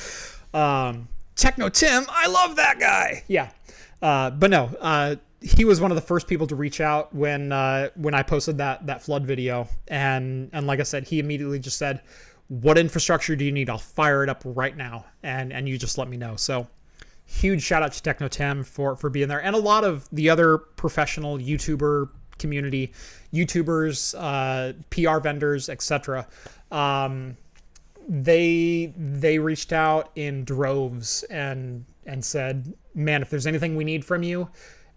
[0.54, 3.24] um, Techno Tim, I love that guy.
[3.28, 3.50] Yeah,
[4.00, 7.52] uh, but no, uh, he was one of the first people to reach out when
[7.52, 11.58] uh, when I posted that that flood video, and and like I said, he immediately
[11.58, 12.00] just said,
[12.50, 13.70] "What infrastructure do you need?
[13.70, 16.66] I'll fire it up right now, and and you just let me know." So
[17.24, 20.28] huge shout out to Techno Tim for for being there, and a lot of the
[20.28, 22.92] other professional YouTuber community,
[23.32, 26.26] YouTubers, uh, PR vendors, etc.
[26.72, 27.36] Um,
[28.08, 34.04] they they reached out in droves and and said, "Man, if there's anything we need
[34.04, 34.48] from you."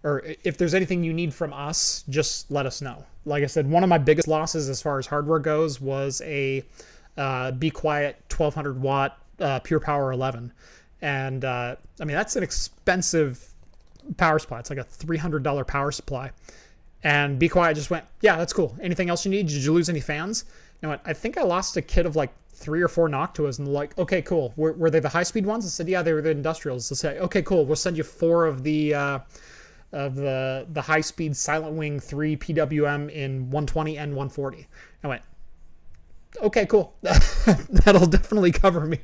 [0.02, 3.06] Or if there's anything you need from us, just let us know.
[3.24, 6.62] Like I said, one of my biggest losses as far as hardware goes was a
[7.16, 10.52] uh, Be Quiet 1200 watt uh, Pure Power 11
[11.04, 13.54] and uh, I mean that's an expensive
[14.16, 14.58] power supply.
[14.58, 16.30] It's like a three hundred dollar power supply.
[17.02, 18.74] And Be Quiet just went, yeah, that's cool.
[18.80, 19.46] Anything else you need?
[19.46, 20.46] Did you lose any fans?
[20.80, 21.02] You know what?
[21.04, 23.96] I think I lost a kit of like three or four Noctuas, and they're like,
[23.98, 24.54] okay, cool.
[24.56, 25.66] Were, were they the high speed ones?
[25.66, 26.88] I said, yeah, they were the industrials.
[26.88, 27.66] They say, okay, cool.
[27.66, 28.94] We'll send you four of the.
[28.94, 29.18] Uh,
[29.92, 34.66] of the the high speed Silent Wing 3 PWM in 120 and 140.
[35.04, 35.22] I went,
[36.42, 36.94] okay, cool.
[37.02, 38.98] That'll definitely cover me.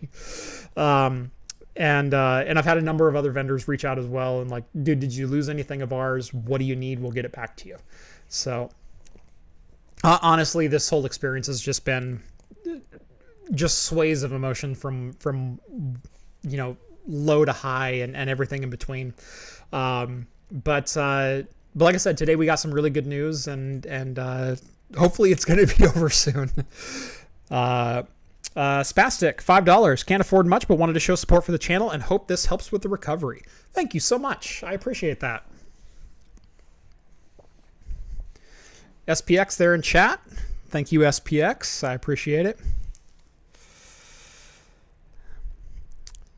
[0.76, 1.30] Um,
[1.76, 4.50] and uh, and I've had a number of other vendors reach out as well and
[4.50, 6.34] like, dude, did you lose anything of ours?
[6.34, 7.00] What do you need?
[7.00, 7.76] We'll get it back to you.
[8.28, 8.70] So
[10.02, 12.22] uh, honestly, this whole experience has just been
[13.52, 15.60] just sways of emotion from from
[16.42, 16.76] you know
[17.06, 19.14] low to high and, and everything in between.
[19.72, 21.42] Um, but uh,
[21.74, 24.56] but like I said, today we got some really good news and and uh,
[24.96, 26.50] hopefully it's going to be over soon.
[27.50, 28.02] Uh,
[28.56, 30.06] uh, Spastic, $5.
[30.06, 32.72] Can't afford much, but wanted to show support for the channel and hope this helps
[32.72, 33.42] with the recovery.
[33.72, 34.62] Thank you so much.
[34.64, 35.46] I appreciate that.
[39.06, 40.20] SPX there in chat.
[40.68, 41.86] Thank you, SPX.
[41.86, 42.58] I appreciate it.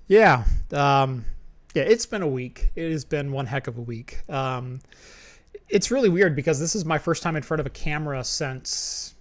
[0.09, 0.45] Yeah.
[0.73, 1.25] Um,
[1.75, 2.71] yeah, it's been a week.
[2.75, 4.21] It has been one heck of a week.
[4.29, 4.81] Um,
[5.69, 9.15] it's really weird because this is my first time in front of a camera since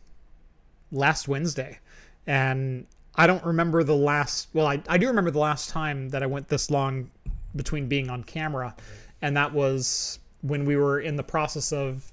[0.92, 1.80] last Wednesday.
[2.28, 6.24] And I don't remember the last, well, I, I do remember the last time that
[6.24, 7.12] I went this long
[7.56, 8.76] between being on camera.
[9.22, 12.12] And that was when we were in the process of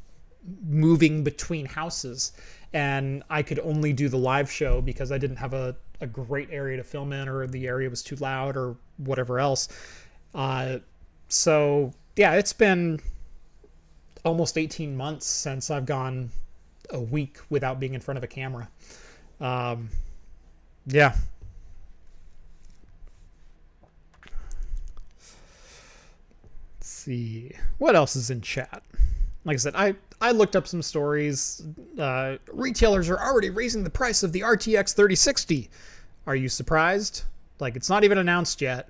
[0.67, 2.33] moving between houses,
[2.73, 6.49] and I could only do the live show because I didn't have a, a great
[6.51, 9.69] area to film in, or the area was too loud, or whatever else.
[10.35, 10.79] Uh,
[11.29, 13.01] so yeah, it's been
[14.25, 16.31] almost 18 months since I've gone
[16.91, 18.69] a week without being in front of a camera.
[19.41, 19.89] Um,
[20.87, 21.15] yeah.
[26.77, 27.53] Let's see.
[27.79, 28.83] What else is in chat?
[29.45, 31.63] Like I said, I, I looked up some stories.
[31.99, 35.71] Uh, retailers are already raising the price of the RTX 3060.
[36.27, 37.23] Are you surprised?
[37.61, 38.89] Like, it's not even announced yet.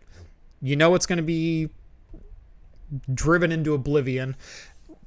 [0.60, 1.68] You know it's going to be
[3.14, 4.36] driven into oblivion.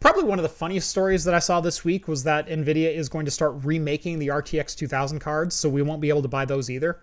[0.02, 3.08] Probably one of the funniest stories that I saw this week was that Nvidia is
[3.08, 6.44] going to start remaking the RTX 2000 cards, so we won't be able to buy
[6.44, 7.00] those either.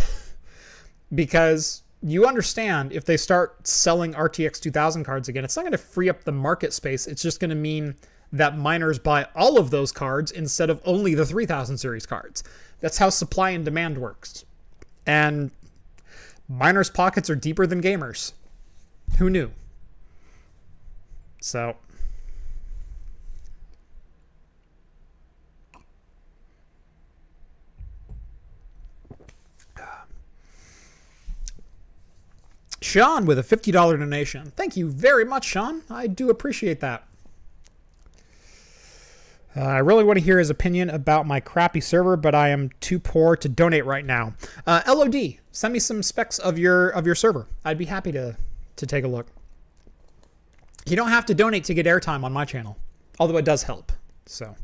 [1.13, 5.77] because you understand if they start selling RTX 2000 cards again, it's not going to
[5.77, 7.07] free up the market space.
[7.07, 7.93] It's just going to mean
[8.31, 12.41] that miners buy all of those cards instead of only the 3000 series cards.
[12.79, 14.45] That's how supply and demand works.
[15.05, 15.51] And
[16.47, 18.31] miners' pockets are deeper than gamers.
[19.17, 19.51] Who knew?
[21.41, 21.75] So.
[32.81, 34.51] Sean with a $50 donation.
[34.55, 35.83] Thank you very much, Sean.
[35.91, 37.03] I do appreciate that.
[39.55, 42.69] Uh, I really want to hear his opinion about my crappy server, but I am
[42.79, 44.33] too poor to donate right now.
[44.65, 47.47] Uh, LOD, send me some specs of your of your server.
[47.65, 48.37] I'd be happy to
[48.75, 49.27] to take a look.
[50.89, 52.77] You don't have to donate to get airtime on my channel,
[53.19, 53.91] although it does help.
[54.25, 54.55] So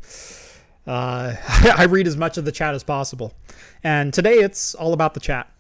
[0.88, 1.36] uh,
[1.78, 3.34] I read as much of the chat as possible.
[3.84, 5.52] And today it's all about the chat.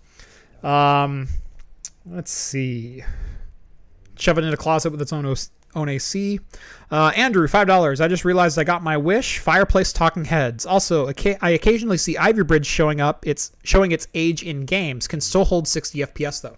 [0.63, 1.27] Um,
[2.05, 3.03] let's see.
[4.17, 5.35] Shove it in a closet with its own
[5.75, 6.39] own AC.
[6.89, 7.99] Uh, Andrew, five dollars.
[7.99, 9.39] I just realized I got my wish.
[9.39, 10.65] Fireplace Talking Heads.
[10.65, 13.27] Also, I occasionally see Ivy Bridge showing up.
[13.27, 15.07] It's showing its age in games.
[15.07, 16.55] Can still hold 60 FPS though.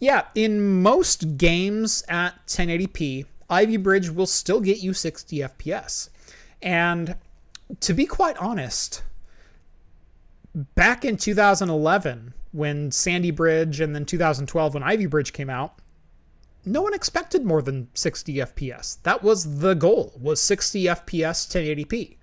[0.00, 6.10] Yeah, in most games at 1080p, Ivy Bridge will still get you 60 FPS.
[6.62, 7.16] And
[7.80, 9.02] to be quite honest,
[10.54, 15.78] back in 2011, when Sandy Bridge and then 2012 when Ivy Bridge came out,
[16.64, 19.02] no one expected more than 60 FPS.
[19.02, 22.16] That was the goal, was 60 FPS 1080p.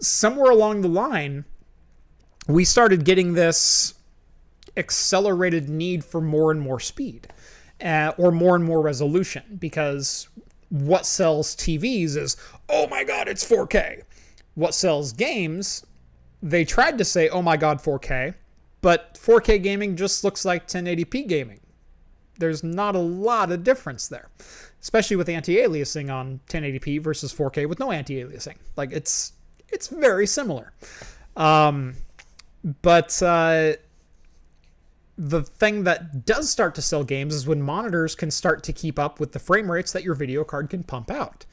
[0.00, 1.44] Somewhere along the line,
[2.48, 3.94] we started getting this
[4.76, 7.28] accelerated need for more and more speed
[7.82, 10.28] uh, or more and more resolution because
[10.70, 12.36] what sells TVs is,
[12.68, 14.02] oh my God, it's 4K.
[14.54, 15.84] What sells games,
[16.42, 18.34] they tried to say, oh my God, 4K,
[18.80, 21.60] but 4K gaming just looks like 1080p gaming.
[22.38, 24.28] There's not a lot of difference there,
[24.82, 28.56] especially with anti-aliasing on 1080p versus 4K with no anti-aliasing.
[28.76, 29.32] Like it's
[29.68, 30.72] it's very similar.
[31.36, 31.94] Um,
[32.82, 33.74] but uh,
[35.16, 38.98] the thing that does start to sell games is when monitors can start to keep
[38.98, 41.46] up with the frame rates that your video card can pump out.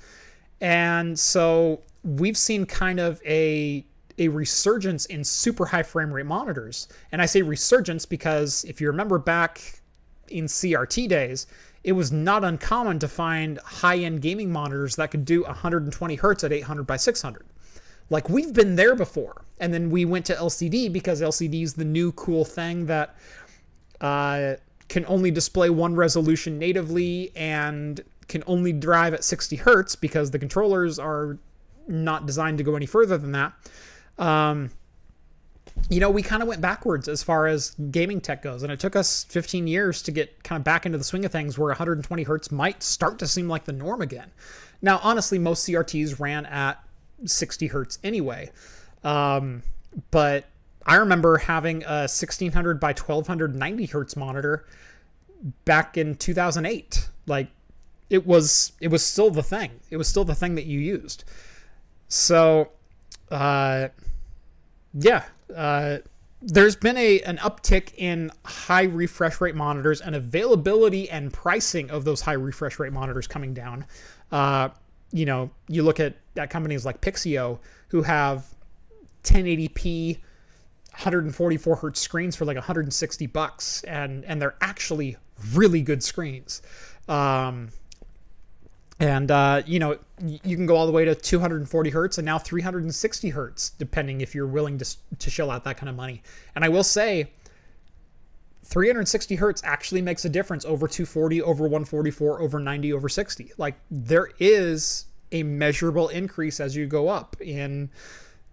[0.59, 3.86] And so we've seen kind of a
[4.18, 6.88] a resurgence in super high frame rate monitors.
[7.12, 9.82] And I say resurgence because if you remember back
[10.28, 11.47] in CRT days,
[11.84, 16.51] it was not uncommon to find high-end gaming monitors that could do 120 hertz at
[16.51, 17.45] 800 by 600.
[18.12, 19.45] Like we've been there before.
[19.59, 23.16] And then we went to LCD because LCD is the new cool thing that
[24.01, 24.55] uh,
[24.89, 30.39] can only display one resolution natively and can only drive at 60 hertz because the
[30.39, 31.37] controllers are
[31.87, 33.53] not designed to go any further than that.
[34.17, 34.71] Um,
[35.89, 38.79] you know, we kind of went backwards as far as gaming tech goes, and it
[38.79, 41.67] took us 15 years to get kind of back into the swing of things where
[41.67, 44.31] 120 hertz might start to seem like the norm again.
[44.81, 46.83] Now, honestly, most CRTs ran at
[47.25, 48.51] 60 hertz anyway,
[49.03, 49.63] um,
[50.11, 50.45] but
[50.86, 54.65] I remember having a 1600 by 1290 hertz monitor
[55.65, 57.09] back in 2008.
[57.27, 57.47] Like
[58.09, 59.71] it was it was still the thing.
[59.89, 61.23] It was still the thing that you used.
[62.07, 62.69] So
[63.29, 63.89] uh
[64.93, 65.23] yeah,
[65.55, 65.99] uh
[66.41, 72.03] there's been a an uptick in high refresh rate monitors and availability and pricing of
[72.03, 73.86] those high refresh rate monitors coming down.
[74.32, 74.69] Uh,
[75.11, 77.59] you know, you look at, at companies like Pixio
[77.89, 78.45] who have
[79.23, 80.17] 1080p
[80.91, 85.17] 144 hertz screens for like 160 bucks, and and they're actually
[85.53, 86.61] really good screens.
[87.07, 87.69] Um,
[88.99, 92.37] and uh, you know you can go all the way to 240 hertz and now
[92.37, 96.21] 360 hertz, depending if you're willing to to shell out that kind of money.
[96.55, 97.31] And I will say,
[98.65, 103.51] 360 hertz actually makes a difference over 240, over 144, over 90, over 60.
[103.57, 107.89] Like there is a measurable increase as you go up in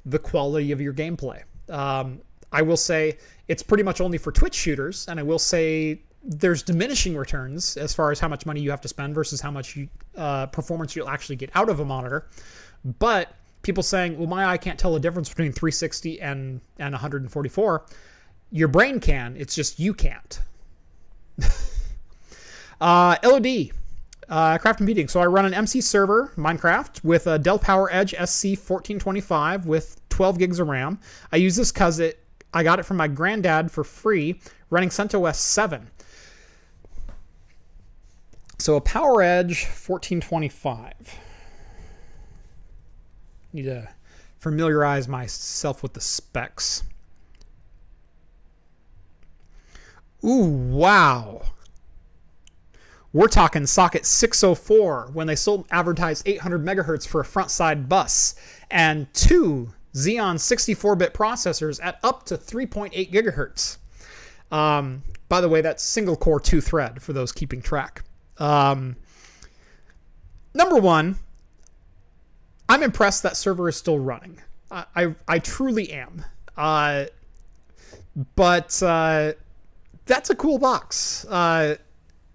[0.06, 1.42] the quality of your gameplay.
[1.68, 2.20] Um,
[2.52, 3.18] I will say
[3.48, 7.94] it's pretty much only for Twitch shooters, and I will say there's diminishing returns as
[7.94, 10.96] far as how much money you have to spend versus how much you, uh, performance
[10.96, 12.26] you'll actually get out of a monitor.
[12.98, 17.84] But people saying, "Well, my eye can't tell the difference between 360 and and 144."
[18.50, 19.36] Your brain can.
[19.36, 20.40] It's just you can't.
[22.80, 23.70] uh, LOD.
[24.28, 25.08] Uh, Craft Computing.
[25.08, 30.58] So I run an MC server, Minecraft, with a Dell PowerEdge SC1425 with 12 gigs
[30.58, 30.98] of RAM.
[31.32, 32.22] I use this because it
[32.52, 34.40] I got it from my granddad for free,
[34.70, 35.90] running CentOS 7.
[38.58, 41.18] So a PowerEdge 1425.
[43.52, 43.88] Need to
[44.38, 46.82] familiarize myself with the specs.
[50.24, 51.42] Ooh, wow.
[53.12, 58.34] We're talking socket 604 when they sold advertised 800 megahertz for a front side bus
[58.70, 63.78] and two Xeon 64-bit processors at up to 3.8 gigahertz.
[64.50, 68.04] Um, by the way, that's single core two thread for those keeping track.
[68.38, 68.96] Um,
[70.54, 71.16] number one,
[72.68, 74.40] I'm impressed that server is still running.
[74.70, 76.24] I I, I truly am.
[76.56, 77.06] Uh,
[78.34, 79.32] but uh,
[80.06, 81.24] that's a cool box.
[81.26, 81.76] Uh,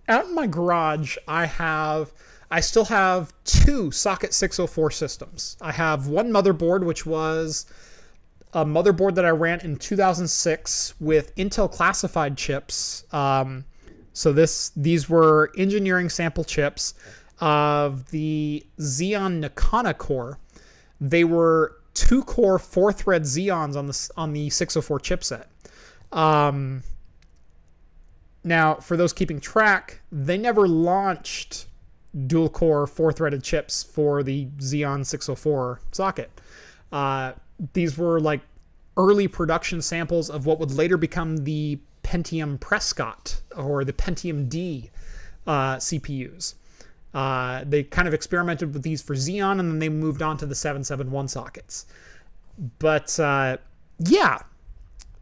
[0.08, 2.12] out in my garage, I have.
[2.54, 5.58] I still have two socket 604 systems.
[5.60, 7.66] I have one motherboard, which was
[8.54, 13.06] a motherboard that I ran in 2006 with Intel classified chips.
[13.12, 13.66] Um,
[14.14, 16.94] so this these were engineering sample chips
[17.40, 20.38] of the Xeon Nocona core.
[21.02, 25.46] They were two core four thread Xeons on the on the 604 chipset.
[26.16, 26.84] Um,
[28.44, 31.66] now, for those keeping track, they never launched
[32.28, 36.30] dual core four threaded chips for the Xeon 604 socket.
[36.92, 37.34] Uh,
[37.74, 38.42] these were like
[38.98, 44.92] early production samples of what would later become the Pentium Prescott or the Pentium D
[45.48, 46.56] uh, CPUs.
[47.14, 50.46] Uh, they kind of experimented with these for Xeon and then they moved on to
[50.46, 51.86] the 771 sockets.
[52.80, 53.58] But uh,
[54.00, 54.40] yeah,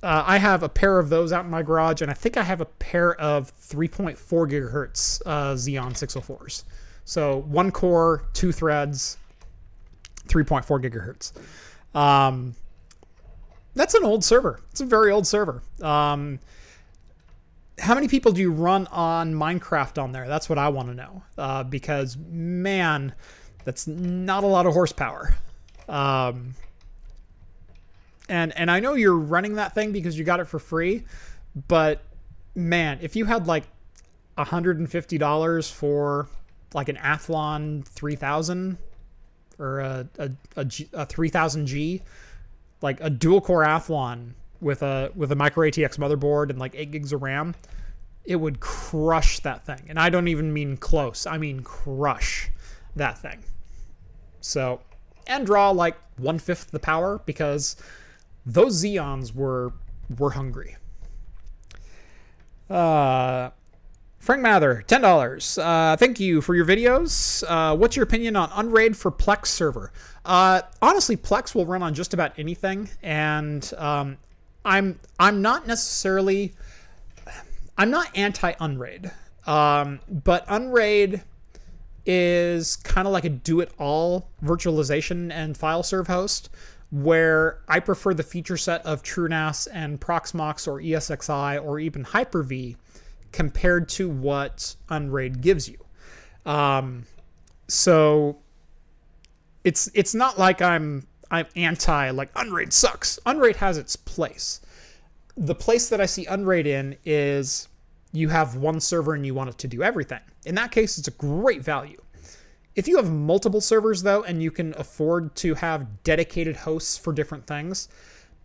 [0.03, 2.43] uh, I have a pair of those out in my garage, and I think I
[2.43, 6.63] have a pair of 3.4 gigahertz uh, Xeon 604s.
[7.11, 9.17] So one core, two threads,
[10.29, 11.33] 3.4 gigahertz.
[11.93, 12.55] Um,
[13.75, 14.61] that's an old server.
[14.71, 15.61] It's a very old server.
[15.81, 16.39] Um,
[17.79, 20.25] how many people do you run on Minecraft on there?
[20.29, 21.23] That's what I want to know.
[21.37, 23.13] Uh, because man,
[23.65, 25.35] that's not a lot of horsepower.
[25.89, 26.55] Um,
[28.29, 31.03] and and I know you're running that thing because you got it for free,
[31.67, 32.03] but
[32.55, 33.65] man, if you had like
[34.37, 36.29] $150 for
[36.73, 38.77] like an Athlon 3000
[39.59, 42.01] or a, a, a, G, a 3000G,
[42.81, 46.91] like a dual core Athlon with a with a micro ATX motherboard and like 8
[46.91, 47.55] gigs of RAM,
[48.25, 49.81] it would crush that thing.
[49.89, 51.25] And I don't even mean close.
[51.25, 52.49] I mean crush
[52.95, 53.39] that thing.
[54.41, 54.81] So,
[55.27, 57.75] and draw like one fifth the power because
[58.45, 59.73] those Xeons were
[60.17, 60.77] were hungry.
[62.69, 63.49] Uh,
[64.21, 65.57] Frank Mather, ten dollars.
[65.57, 67.43] Uh, thank you for your videos.
[67.47, 69.91] Uh, what's your opinion on Unraid for Plex server?
[70.23, 74.17] Uh, honestly, Plex will run on just about anything, and um,
[74.63, 76.53] I'm I'm not necessarily
[77.79, 79.09] I'm not anti Unraid,
[79.47, 81.23] um, but Unraid
[82.05, 86.49] is kind of like a do-it-all virtualization and file serve host
[86.91, 92.75] where I prefer the feature set of TrueNAS and Proxmox or ESXi or even Hyper-V
[93.31, 95.77] compared to what Unraid gives you.
[96.45, 97.05] Um,
[97.67, 98.37] so
[99.63, 103.19] it's it's not like I'm I'm anti like Unraid sucks.
[103.25, 104.61] Unraid has its place.
[105.37, 107.67] The place that I see Unraid in is
[108.11, 110.19] you have one server and you want it to do everything.
[110.45, 112.01] In that case, it's a great value.
[112.75, 117.11] If you have multiple servers, though, and you can afford to have dedicated hosts for
[117.11, 117.89] different things,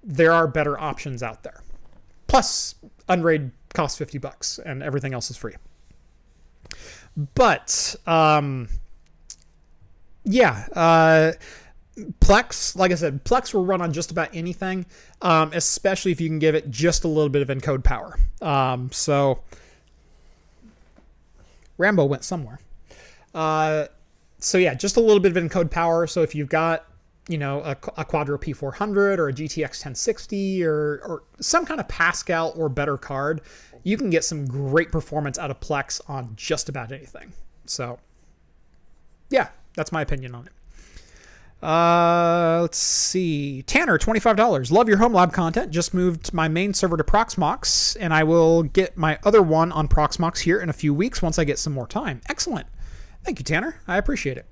[0.03, 1.62] there are better options out there.
[2.26, 2.74] Plus,
[3.09, 5.55] Unraid costs 50 bucks and everything else is free.
[7.35, 8.68] But, um,
[10.24, 11.33] yeah, uh,
[12.20, 14.85] Plex, like I said, Plex will run on just about anything,
[15.22, 18.18] um, especially if you can give it just a little bit of encode power.
[18.43, 19.41] Um, so,
[21.79, 22.59] Rambo went somewhere.
[23.35, 23.87] Uh,
[24.39, 26.07] so yeah, just a little bit of encode power.
[26.07, 26.87] So if you've got
[27.29, 31.89] you know a, a Quadro P400 or a GTX 1060 or or some kind of
[31.89, 33.41] Pascal or better card,
[33.87, 37.32] you can get some great performance out of Plex on just about anything.
[37.66, 38.01] So
[39.30, 41.64] yeah, that's my opinion on it.
[41.64, 43.62] Uh, let's see.
[43.62, 44.72] Tanner, $25.
[44.72, 45.70] Love your home lab content.
[45.70, 49.87] Just moved my main server to Proxmox, and I will get my other one on
[49.87, 52.20] Proxmox here in a few weeks once I get some more time.
[52.28, 52.66] Excellent.
[53.22, 53.80] Thank you, Tanner.
[53.87, 54.47] I appreciate it.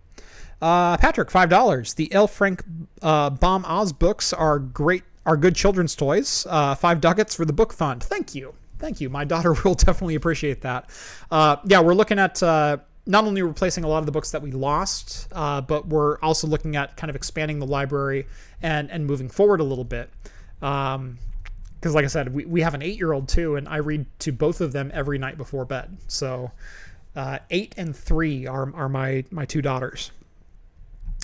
[0.62, 1.96] Uh, Patrick, $5.
[1.96, 2.28] The L.
[2.28, 2.62] Frank
[3.02, 6.46] uh, Baum Oz books are great, are good children's toys.
[6.48, 8.00] Uh, five ducats for the book fund.
[8.00, 8.54] Thank you.
[8.78, 9.08] Thank you.
[9.08, 10.90] My daughter will definitely appreciate that.
[11.30, 14.42] Uh, yeah, we're looking at uh, not only replacing a lot of the books that
[14.42, 18.26] we lost, uh, but we're also looking at kind of expanding the library
[18.62, 20.10] and and moving forward a little bit.
[20.62, 21.18] Um,
[21.84, 24.06] because like I said, we, we have an eight year old too, and I read
[24.20, 25.98] to both of them every night before bed.
[26.08, 26.50] So
[27.14, 30.10] uh, eight and three are, are my my two daughters.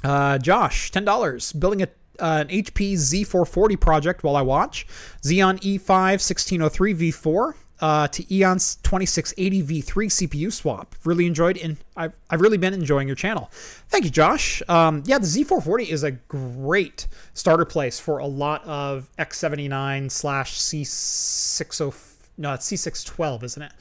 [0.05, 1.89] Uh, Josh, ten dollars, building a
[2.21, 4.87] uh, an HP Z440 project while I watch.
[5.23, 10.95] Xeon E5 1603 V4 uh, to Xeons 2680 V3 CPU swap.
[11.05, 13.49] Really enjoyed and I've, I've really been enjoying your channel.
[13.89, 14.63] Thank you, Josh.
[14.69, 20.59] Um, yeah, the Z440 is a great starter place for a lot of X79 slash
[20.59, 21.95] C60,
[22.39, 23.73] no, it's C612, isn't it?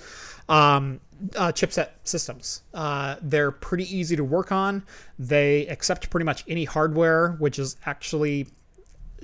[0.49, 0.99] Um,
[1.35, 2.61] uh, chipset systems.
[2.73, 4.83] Uh, they're pretty easy to work on.
[5.17, 8.47] They accept pretty much any hardware, which is actually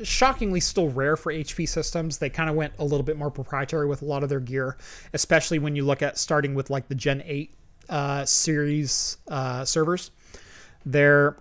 [0.04, 2.18] shockingly still rare for HP systems.
[2.18, 4.78] They kind of went a little bit more proprietary with a lot of their gear,
[5.14, 7.54] especially when you look at starting with like the Gen 8
[7.90, 10.12] uh, series uh, servers.
[10.86, 11.38] They're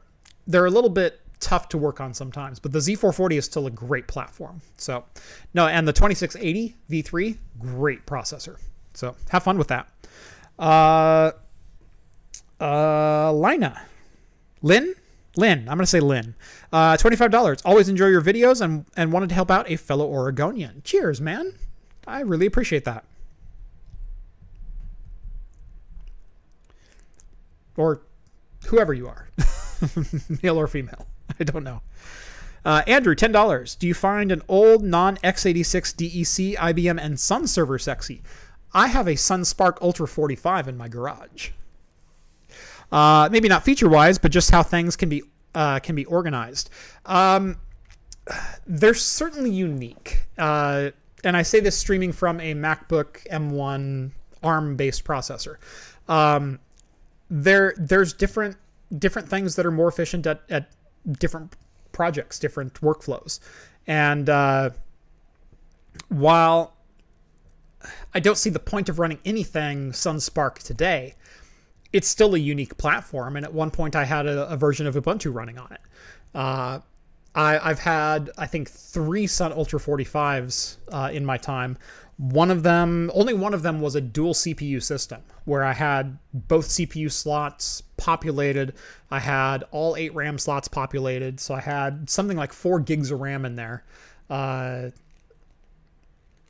[0.47, 3.71] they're a little bit tough to work on sometimes, but the Z440 is still a
[3.71, 4.61] great platform.
[4.77, 5.05] So,
[5.53, 8.57] no, and the 2680 V3, great processor.
[8.95, 9.89] So have fun with that.
[10.59, 11.33] Uh,
[12.61, 13.83] uh, Lina,
[14.63, 14.95] Lynn,
[15.37, 15.61] Lynn.
[15.61, 16.35] I'm gonna say Lynn.
[16.73, 17.61] Uh, twenty-five dollars.
[17.65, 20.83] Always enjoy your videos and and wanted to help out a fellow Oregonian.
[20.85, 21.55] Cheers, man.
[22.07, 23.05] I really appreciate that.
[27.77, 28.03] Or
[28.67, 29.29] whoever you are,
[30.43, 31.09] male or female.
[31.41, 31.81] I don't know.
[32.65, 33.75] Uh, Andrew, ten dollars.
[33.75, 38.23] Do you find an old non-x86 DEC, IBM, and Sun server sexy?
[38.75, 41.51] I have a Sun SPARC Ultra 45 in my garage.
[42.91, 45.23] Uh, maybe not feature-wise, but just how things can be
[45.55, 46.71] uh, can be organized.
[47.07, 47.57] Um,
[48.67, 50.91] they're certainly unique, uh,
[51.23, 54.11] and I say this streaming from a MacBook M1
[54.43, 55.57] ARM-based processor.
[56.09, 56.59] Um,
[57.31, 58.57] there, there's different
[58.99, 60.71] different things that are more efficient at, at
[61.19, 61.55] different
[61.93, 63.41] projects, different workflows,
[63.87, 64.71] and uh,
[66.09, 66.74] while
[68.13, 71.15] I don't see the point of running anything Sun SPARC today.
[71.93, 74.95] It's still a unique platform, and at one point I had a, a version of
[74.95, 75.81] Ubuntu running on it.
[76.35, 76.81] Uh,
[77.35, 81.77] I, have had, I think, three Sun Ultra 45s uh, in my time.
[82.17, 86.17] One of them, only one of them was a dual CPU system where I had
[86.33, 88.75] both CPU slots populated.
[89.11, 91.41] I had all eight RAM slots populated.
[91.41, 93.83] So I had something like four gigs of RAM in there.
[94.31, 94.91] Uh,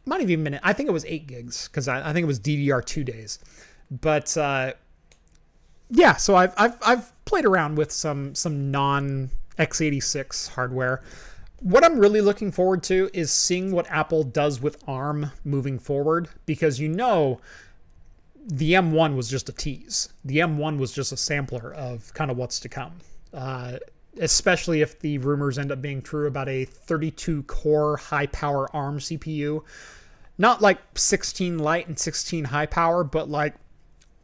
[0.06, 2.26] might have even been I think it was eight gigs because I, I, think it
[2.26, 3.38] was DDR2 days.
[3.90, 4.72] But uh,
[5.90, 11.02] yeah, so I've, I've I've played around with some some non x86 hardware.
[11.60, 16.28] What I'm really looking forward to is seeing what Apple does with ARM moving forward
[16.44, 17.40] because you know
[18.46, 20.10] the M1 was just a tease.
[20.24, 22.92] The M1 was just a sampler of kind of what's to come.
[23.32, 23.78] Uh,
[24.20, 28.98] especially if the rumors end up being true about a 32 core high power ARM
[28.98, 29.62] CPU.
[30.36, 33.54] Not like 16 light and 16 high power, but like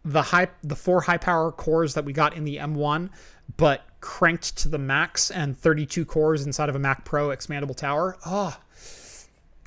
[0.04, 3.10] the high the four high power cores that we got in the M1,
[3.56, 8.16] but cranked to the max and 32 cores inside of a Mac Pro expandable tower.
[8.26, 8.56] Oh,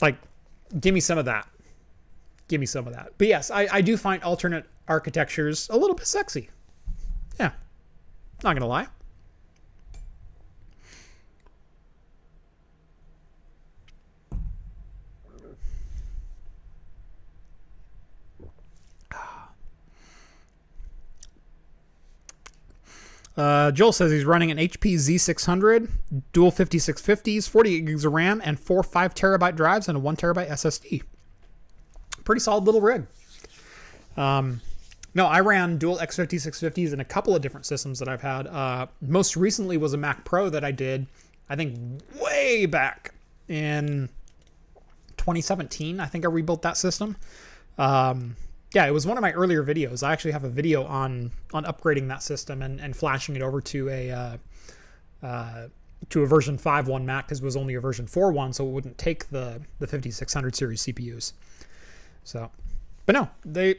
[0.01, 0.17] like
[0.79, 1.47] give me some of that.
[2.47, 3.13] Give me some of that.
[3.17, 6.49] But yes, I, I do find alternate architectures a little bit sexy.
[7.39, 7.51] Yeah.
[8.43, 8.87] Not gonna lie.
[23.35, 25.89] Uh, Joel says he's running an HP Z600,
[26.33, 30.49] dual 5650s, 48 gigs of RAM, and four 5 terabyte drives and a 1 terabyte
[30.49, 31.01] SSD.
[32.23, 33.07] Pretty solid little rig.
[34.15, 34.61] Um,
[35.15, 38.47] no, I ran dual X5650s in a couple of different systems that I've had.
[38.47, 41.07] Uh, most recently was a Mac Pro that I did,
[41.49, 43.13] I think, way back
[43.47, 44.09] in
[45.17, 45.99] 2017.
[45.99, 47.17] I think I rebuilt that system.
[47.77, 48.35] Um,
[48.73, 50.01] yeah, it was one of my earlier videos.
[50.01, 53.61] I actually have a video on on upgrading that system and, and flashing it over
[53.61, 54.37] to a uh,
[55.21, 55.67] uh,
[56.09, 58.97] to a version 5.1 Mac because it was only a version 4.1, so it wouldn't
[58.97, 61.33] take the the 5600 series CPUs.
[62.23, 62.49] So,
[63.05, 63.75] but no, they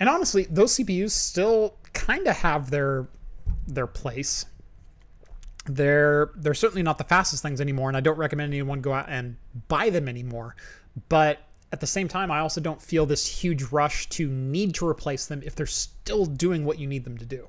[0.00, 3.08] and honestly, those CPUs still kind of have their
[3.66, 4.46] their place.
[5.66, 9.06] they're they're certainly not the fastest things anymore, and I don't recommend anyone go out
[9.08, 9.36] and
[9.68, 10.56] buy them anymore.
[11.10, 11.40] But
[11.72, 15.26] at the same time, I also don't feel this huge rush to need to replace
[15.26, 17.46] them if they're still doing what you need them to do.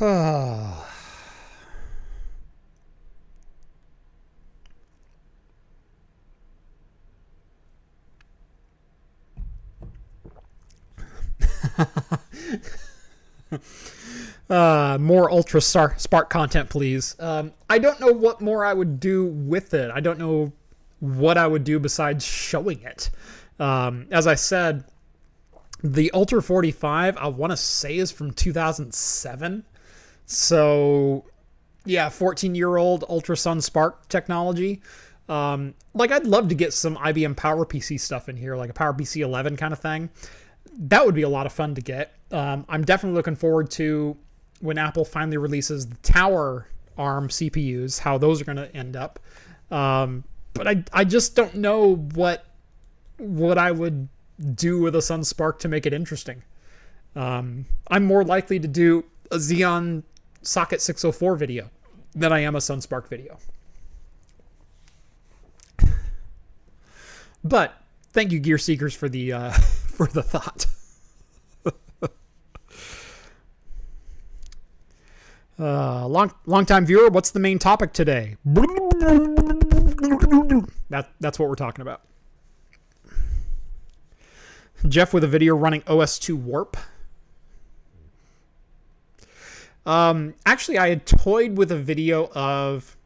[14.50, 17.16] uh, more Ultra Star- Spark content, please.
[17.18, 19.90] Um, I don't know what more I would do with it.
[19.90, 20.52] I don't know
[21.00, 23.10] what I would do besides showing it.
[23.58, 24.84] Um, as I said,
[25.82, 29.64] the Ultra 45, I want to say, is from 2007.
[30.26, 31.24] So,
[31.84, 34.80] yeah, 14 year old Ultra Sun SPARC technology.
[35.28, 39.22] Um, like, I'd love to get some IBM PowerPC stuff in here, like a PowerPC
[39.22, 40.10] 11 kind of thing.
[40.78, 42.14] That would be a lot of fun to get.
[42.30, 44.16] Um, I'm definitely looking forward to
[44.60, 49.18] when Apple finally releases the Tower ARM CPUs, how those are going to end up.
[49.70, 52.46] Um, but I, I just don't know what
[53.18, 54.08] what I would
[54.54, 56.42] do with a Sun SPARC to make it interesting.
[57.14, 60.02] Um, I'm more likely to do a Xeon
[60.42, 61.70] Socket 604 video
[62.14, 63.38] than I am a Sun SPARC video.
[67.44, 67.74] But
[68.12, 69.52] thank you, Gear Seekers, for the uh,
[69.94, 70.66] for the thought.
[75.58, 78.36] uh, long long time viewer, what's the main topic today?
[80.90, 82.02] That that's what we're talking about.
[84.88, 86.76] Jeff with a video running OS2 Warp.
[89.86, 92.96] Um, actually, I had toyed with a video of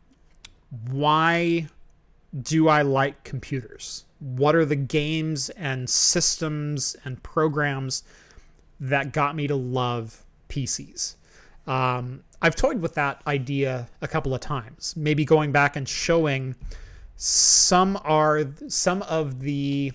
[0.91, 1.69] why
[2.41, 4.05] do I like computers?
[4.21, 8.03] What are the games and systems and programs
[8.81, 11.15] that got me to love PCs?
[11.67, 14.95] Um, I've toyed with that idea a couple of times.
[14.97, 16.55] Maybe going back and showing
[17.17, 19.93] some are some of the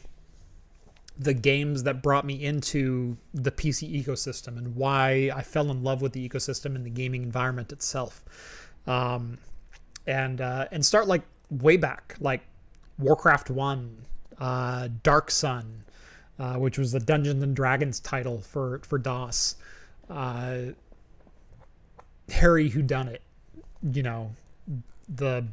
[1.18, 6.02] the games that brought me into the PC ecosystem and why I fell in love
[6.02, 8.24] with the ecosystem and the gaming environment itself.
[8.88, 9.38] Um,
[10.08, 12.41] and uh, and start like way back, like
[13.00, 14.00] Warcraft One,
[14.40, 15.84] uh, Dark Sun,
[16.40, 19.56] uh, which was the Dungeons and Dragons title for for DOS.
[20.10, 20.74] Uh,
[22.30, 23.22] Harry Who Done It,
[23.92, 24.32] you know,
[25.14, 25.46] the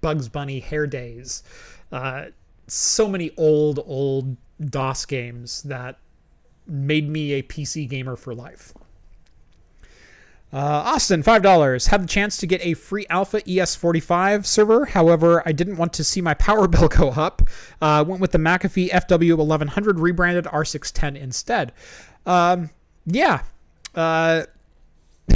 [0.00, 1.42] Bugs Bunny Hair Days.
[1.90, 2.26] Uh,
[2.66, 5.98] so many old old DOS games that
[6.66, 8.72] made me a PC gamer for life.
[10.52, 11.88] Uh, Austin, $5.
[11.88, 14.86] Had the chance to get a free Alpha ES45 server.
[14.86, 17.42] However, I didn't want to see my power bill go up.
[17.80, 21.72] Uh, went with the McAfee FW1100 rebranded R610 instead.
[22.26, 22.70] Um,
[23.06, 23.42] yeah.
[23.94, 24.44] Uh,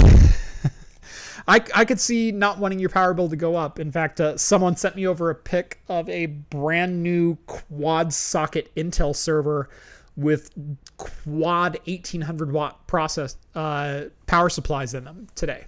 [1.47, 3.79] I, I could see not wanting your power bill to go up.
[3.79, 8.69] In fact, uh, someone sent me over a pic of a brand new quad socket
[8.75, 9.69] Intel server
[10.17, 10.51] with
[10.97, 15.65] quad 1800 watt process uh, power supplies in them today.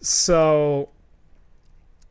[0.00, 0.88] So,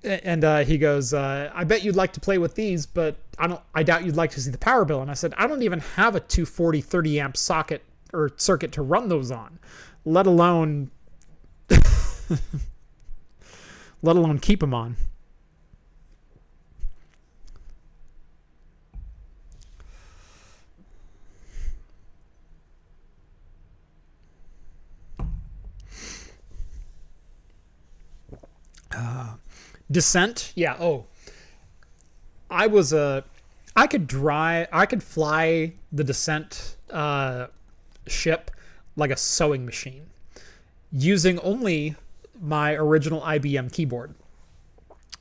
[0.04, 3.48] and uh, he goes, uh, "I bet you'd like to play with these, but I
[3.48, 3.62] don't.
[3.74, 5.80] I doubt you'd like to see the power bill." And I said, "I don't even
[5.80, 7.84] have a 240 30 amp socket
[8.14, 9.60] or circuit to run those on,
[10.06, 10.92] let alone."
[14.02, 14.98] let alone keep them on.
[29.92, 30.76] Descent, yeah.
[30.80, 31.06] Oh,
[32.50, 33.24] I was a,
[33.76, 37.48] I could drive, I could fly the Descent uh,
[38.08, 38.52] ship
[38.96, 40.06] like a sewing machine,
[40.92, 41.96] using only
[42.40, 44.14] my original IBM keyboard.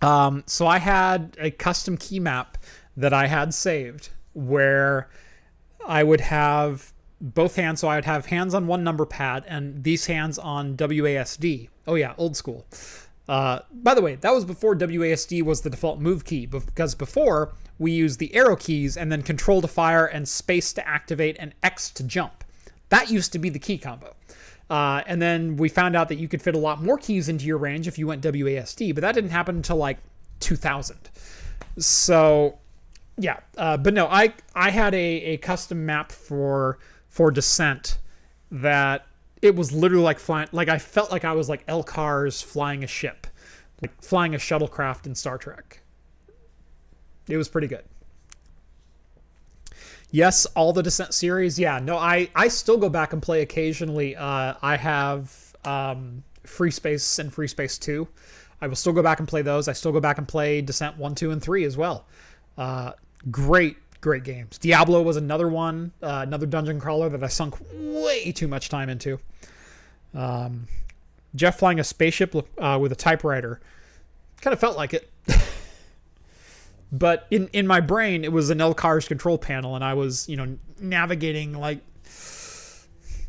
[0.03, 2.59] Um, so I had a custom key map
[2.97, 5.09] that I had saved where
[5.87, 7.81] I would have both hands.
[7.81, 11.69] So I would have hands on one number pad and these hands on WASD.
[11.87, 12.67] Oh, yeah, old school.
[13.29, 17.53] Uh, by the way, that was before WASD was the default move key, because before
[17.79, 21.55] we used the arrow keys and then control to fire and space to activate and
[21.63, 22.45] X to jump.
[22.89, 24.15] That used to be the key combo.
[24.69, 27.45] Uh, and then we found out that you could fit a lot more keys into
[27.45, 29.99] your range if you went WASD, but that didn't happen until like
[30.41, 30.97] 2000.
[31.79, 32.59] So,
[33.19, 33.41] yeah.
[33.57, 36.79] Uh, but no, I I had a, a custom map for
[37.09, 37.99] for Descent
[38.51, 39.07] that
[39.43, 40.49] it was literally like flying.
[40.53, 43.27] Like I felt like I was like LCARS flying a ship,
[43.83, 45.83] like flying a shuttlecraft in Star Trek.
[47.29, 47.85] It was pretty good.
[50.13, 51.59] Yes, all the Descent series.
[51.59, 54.15] Yeah, no, I I still go back and play occasionally.
[54.15, 58.07] Uh, I have um, Free Space and Free Space Two.
[58.61, 59.67] I will still go back and play those.
[59.67, 62.07] I still go back and play Descent One, Two, and Three as well.
[62.57, 62.93] Uh,
[63.31, 64.59] great, great games.
[64.59, 68.89] Diablo was another one, uh, another dungeon crawler that I sunk way too much time
[68.89, 69.19] into.
[70.15, 70.67] Um,
[71.35, 73.61] Jeff flying a spaceship uh, with a typewriter
[74.43, 75.11] kind of felt like it.
[76.93, 80.37] but in in my brain it was an LCARS control panel and I was, you
[80.37, 81.79] know, navigating like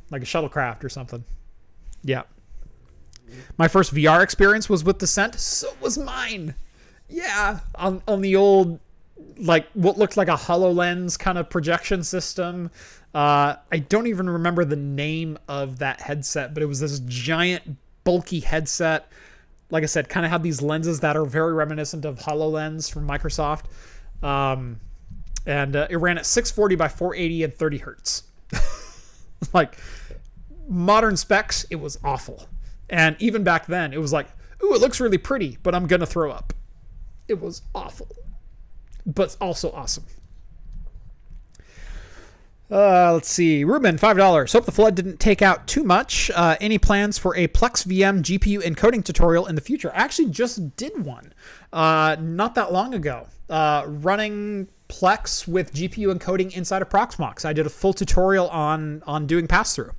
[0.10, 1.24] like a shuttlecraft or something.
[2.04, 2.24] Yeah.
[3.58, 6.56] My first VR experience was with Descent, so was mine.
[7.08, 8.80] Yeah, on on the old
[9.38, 12.70] like what looked like a HoloLens kind of projection system.
[13.14, 17.78] Uh, I don't even remember the name of that headset, but it was this giant
[18.04, 19.12] bulky headset
[19.74, 23.08] like I said, kind of had these lenses that are very reminiscent of HoloLens from
[23.08, 23.64] Microsoft.
[24.22, 24.80] Um,
[25.48, 28.24] and uh, it ran at 640 by 480 and 30 hertz.
[29.54, 29.76] like
[30.70, 32.48] modern specs, it was awful.
[32.92, 34.28] And even back then, it was like,
[34.64, 36.54] ooh, it looks really pretty, but I'm going to throw up.
[37.28, 38.16] It was awful,
[39.08, 40.06] but also awesome.
[42.72, 43.64] Uh, let's see.
[43.64, 44.52] Ruben, $5.
[44.52, 46.32] Hope the flood didn't take out too much.
[46.34, 49.92] Uh, any plans for a Plex VM GPU encoding tutorial in the future?
[49.94, 51.34] I actually just did one
[51.72, 53.28] uh, not that long ago.
[53.50, 57.46] Uh, running Plex with GPU encoding inside of Proxmox.
[57.46, 59.92] I did a full tutorial on, on doing pass through.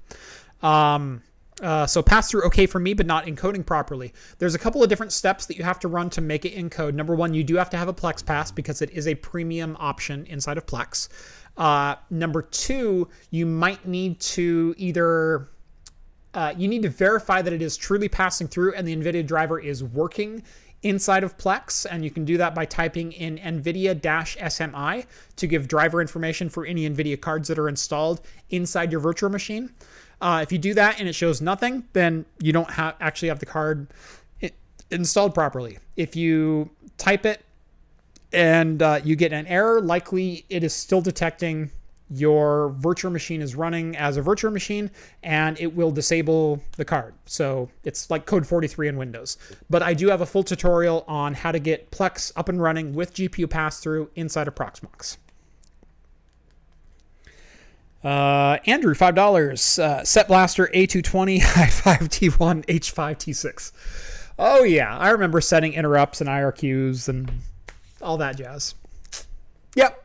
[0.62, 1.22] Um,
[1.62, 4.12] uh, so pass through okay for me, but not encoding properly.
[4.38, 6.94] There's a couple of different steps that you have to run to make it encode.
[6.94, 9.76] Number one, you do have to have a Plex pass because it is a premium
[9.78, 11.08] option inside of Plex.
[11.56, 15.48] Uh, number two, you might need to either
[16.34, 19.60] uh, you need to verify that it is truly passing through and the NVIDIA driver
[19.60, 20.42] is working
[20.82, 25.06] inside of Plex, and you can do that by typing in NVIDIA-SMI
[25.36, 28.20] to give driver information for any NVIDIA cards that are installed
[28.50, 29.72] inside your virtual machine.
[30.20, 33.38] Uh, if you do that and it shows nothing, then you don't have actually have
[33.38, 33.88] the card
[34.90, 35.78] installed properly.
[35.96, 37.44] If you type it
[38.34, 39.80] and uh, you get an error.
[39.80, 41.70] Likely, it is still detecting
[42.10, 44.90] your virtual machine is running as a virtual machine
[45.22, 47.14] and it will disable the card.
[47.24, 49.38] So it's like code 43 in Windows.
[49.70, 52.94] But I do have a full tutorial on how to get Plex up and running
[52.94, 55.16] with GPU pass through inside of Proxmox.
[58.04, 59.78] Uh, Andrew, $5.
[59.78, 63.72] Uh, Sound Blaster A220 i5T1 H5T6.
[64.38, 64.98] Oh, yeah.
[64.98, 67.32] I remember setting interrupts and IRQs and
[68.04, 68.74] all that jazz.
[69.74, 70.04] Yep.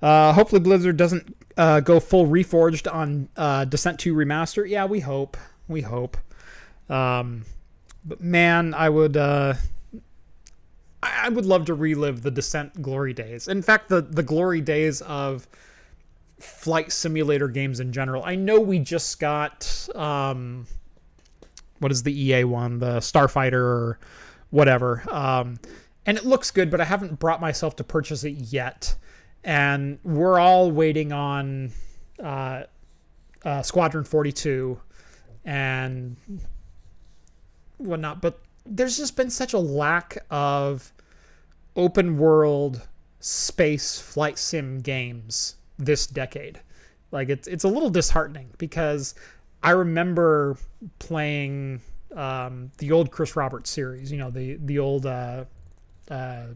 [0.00, 4.68] Uh, hopefully Blizzard doesn't uh, go full reforged on uh, Descent 2 remaster.
[4.68, 5.36] Yeah, we hope.
[5.66, 6.16] We hope.
[6.88, 7.44] Um,
[8.04, 9.16] but man, I would.
[9.16, 9.54] Uh,
[11.00, 13.46] I would love to relive the Descent glory days.
[13.48, 15.46] In fact, the the glory days of
[16.38, 18.22] flight simulator games in general.
[18.24, 20.66] I know we just got um,
[21.80, 23.98] what is the EA one, the Starfighter or
[24.50, 25.02] whatever.
[25.10, 25.58] Um,
[26.08, 28.96] and it looks good, but I haven't brought myself to purchase it yet.
[29.44, 31.70] And we're all waiting on
[32.18, 32.62] uh,
[33.44, 34.80] uh, Squadron 42
[35.44, 36.16] and
[37.76, 38.22] whatnot.
[38.22, 40.90] But there's just been such a lack of
[41.76, 42.88] open world
[43.20, 46.58] space flight sim games this decade.
[47.12, 49.14] Like it's it's a little disheartening because
[49.62, 50.56] I remember
[51.00, 51.82] playing
[52.16, 54.10] um, the old Chris Roberts series.
[54.10, 55.44] You know the the old uh,
[56.10, 56.46] uh,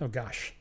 [0.00, 0.54] oh gosh.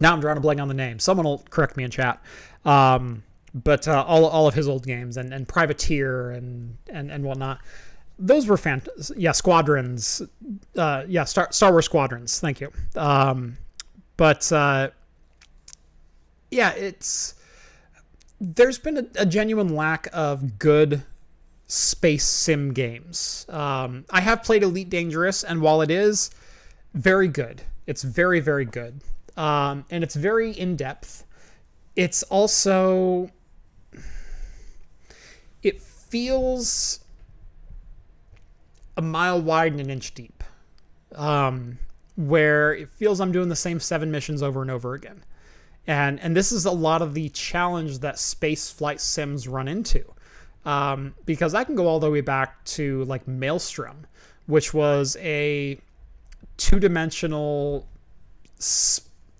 [0.00, 0.98] Now I'm drawing a blank on the name.
[0.98, 2.22] Someone will correct me in chat.
[2.64, 3.22] Um,
[3.54, 7.60] but uh, all, all of his old games and, and Privateer and, and, and whatnot,
[8.18, 8.82] those were fan.
[9.16, 10.22] Yeah, Squadrons.
[10.76, 12.40] Uh, yeah, Star, Star Wars Squadrons.
[12.40, 12.70] Thank you.
[12.96, 13.56] Um,
[14.16, 14.90] but uh,
[16.50, 17.34] yeah, it's
[18.40, 21.02] there's been a, a genuine lack of good
[21.74, 23.46] space sim games.
[23.48, 26.30] Um, I have played Elite Dangerous, and while it is
[26.94, 29.00] very good, it's very, very good,
[29.36, 31.24] um, and it's very in depth,
[31.96, 33.30] it's also.
[35.62, 37.00] It feels
[38.96, 40.44] a mile wide and an inch deep.
[41.14, 41.78] Um,
[42.16, 45.24] where it feels I'm doing the same seven missions over and over again.
[45.86, 50.13] And and this is a lot of the challenge that space flight sims run into
[50.64, 54.06] um, because I can go all the way back to like Maelstrom,
[54.46, 55.78] which was a
[56.56, 57.86] two-dimensional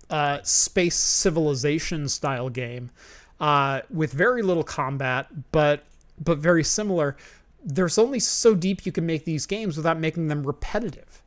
[0.09, 2.91] uh, space civilization style game
[3.39, 5.83] uh, with very little combat, but
[6.23, 7.17] but very similar.
[7.63, 11.23] There's only so deep you can make these games without making them repetitive,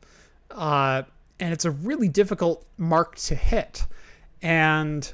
[0.51, 1.03] uh,
[1.39, 3.85] and it's a really difficult mark to hit.
[4.41, 5.13] and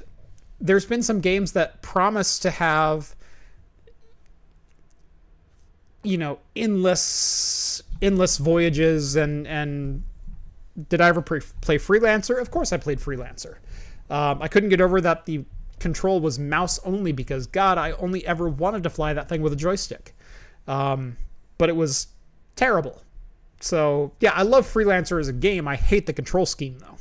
[0.60, 3.15] there's been some games that promise to have
[6.06, 10.02] you know endless endless voyages and and
[10.88, 12.40] did I ever pre- play freelancer?
[12.40, 13.56] Of course I played freelancer.
[14.10, 15.44] Um, I couldn't get over that the
[15.80, 19.52] control was mouse only because God, I only ever wanted to fly that thing with
[19.52, 20.14] a joystick.
[20.68, 21.16] Um,
[21.58, 22.08] but it was
[22.56, 23.02] terrible.
[23.60, 25.66] So yeah, I love freelancer as a game.
[25.66, 26.98] I hate the control scheme though.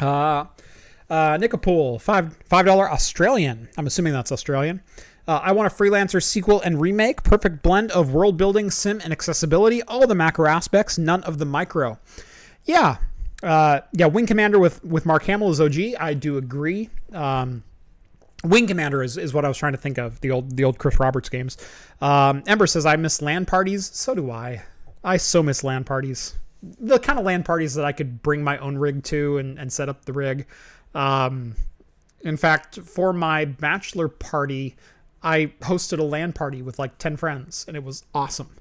[0.00, 0.44] Uh,
[1.08, 3.68] uh, Nicopool, five five dollar Australian.
[3.76, 4.82] I'm assuming that's Australian.
[5.28, 7.22] Uh, I want a freelancer sequel and remake.
[7.22, 9.82] Perfect blend of world building, sim, and accessibility.
[9.82, 11.98] All the macro aspects, none of the micro.
[12.64, 12.98] Yeah,
[13.42, 14.06] uh, yeah.
[14.06, 15.94] Wing Commander with with Mark Hamill is OG.
[15.98, 16.90] I do agree.
[17.12, 17.62] Um,
[18.44, 20.20] Wing Commander is, is what I was trying to think of.
[20.20, 21.56] The old the old Chris Roberts games.
[22.00, 23.90] Um, Ember says I miss LAN parties.
[23.92, 24.62] So do I.
[25.04, 28.58] I so miss LAN parties the kind of LAN parties that I could bring my
[28.58, 30.46] own rig to and, and set up the rig.
[30.94, 31.54] Um,
[32.20, 34.76] in fact, for my bachelor party,
[35.22, 38.56] I hosted a LAN party with like 10 friends, and it was awesome.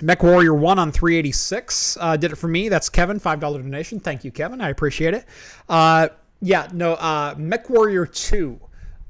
[0.00, 2.68] Mech Warrior 1 on 386 uh, did it for me.
[2.68, 4.00] That's Kevin, $5 donation.
[4.00, 4.60] Thank you, Kevin.
[4.60, 5.26] I appreciate it.
[5.68, 6.08] Uh,
[6.40, 8.58] yeah, no, uh, Mech Warrior 2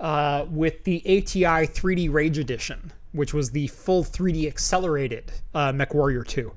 [0.00, 5.94] uh, with the ATI 3D Rage Edition which was the full 3D accelerated uh, Mech
[5.94, 6.52] Warrior 2.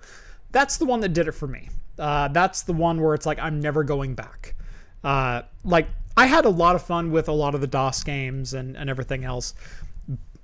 [0.52, 1.69] That's the one that did it for me.
[1.99, 4.56] Uh, that's the one where it's like I'm never going back.
[5.03, 5.88] Uh, like
[6.18, 8.90] I had a lot of fun with a lot of the DOS games and, and
[8.90, 9.53] everything else.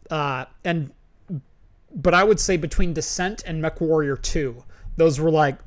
[0.09, 0.91] Uh, and
[1.93, 4.63] but I would say between Descent and Mech Warrior 2,
[4.97, 5.57] those were like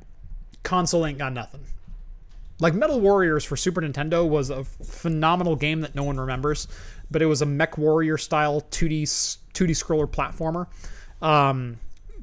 [0.63, 1.61] console ain't got nothing.
[2.59, 6.67] Like Metal Warriors for Super Nintendo was a phenomenal game that no one remembers,
[7.11, 9.07] but it was a Mech Warrior style 2D
[9.55, 10.67] 2D scroller platformer
[11.25, 11.77] um,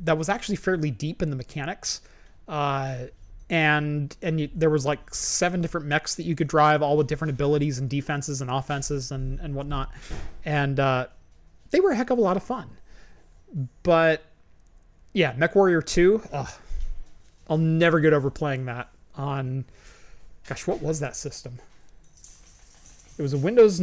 [0.04, 2.00] that was actually fairly deep in the mechanics.
[2.48, 3.06] Uh,
[3.50, 7.06] and and you, there was like seven different mechs that you could drive, all with
[7.06, 9.90] different abilities and defenses and offenses and and whatnot.
[10.44, 11.06] And uh,
[11.70, 12.70] they were a heck of a lot of fun.
[13.82, 14.22] But
[15.12, 16.48] yeah, Mech Warrior 2, ugh,
[17.50, 19.66] I'll never get over playing that on
[20.48, 21.59] Gosh, what was that system?
[23.16, 23.78] It was a Windows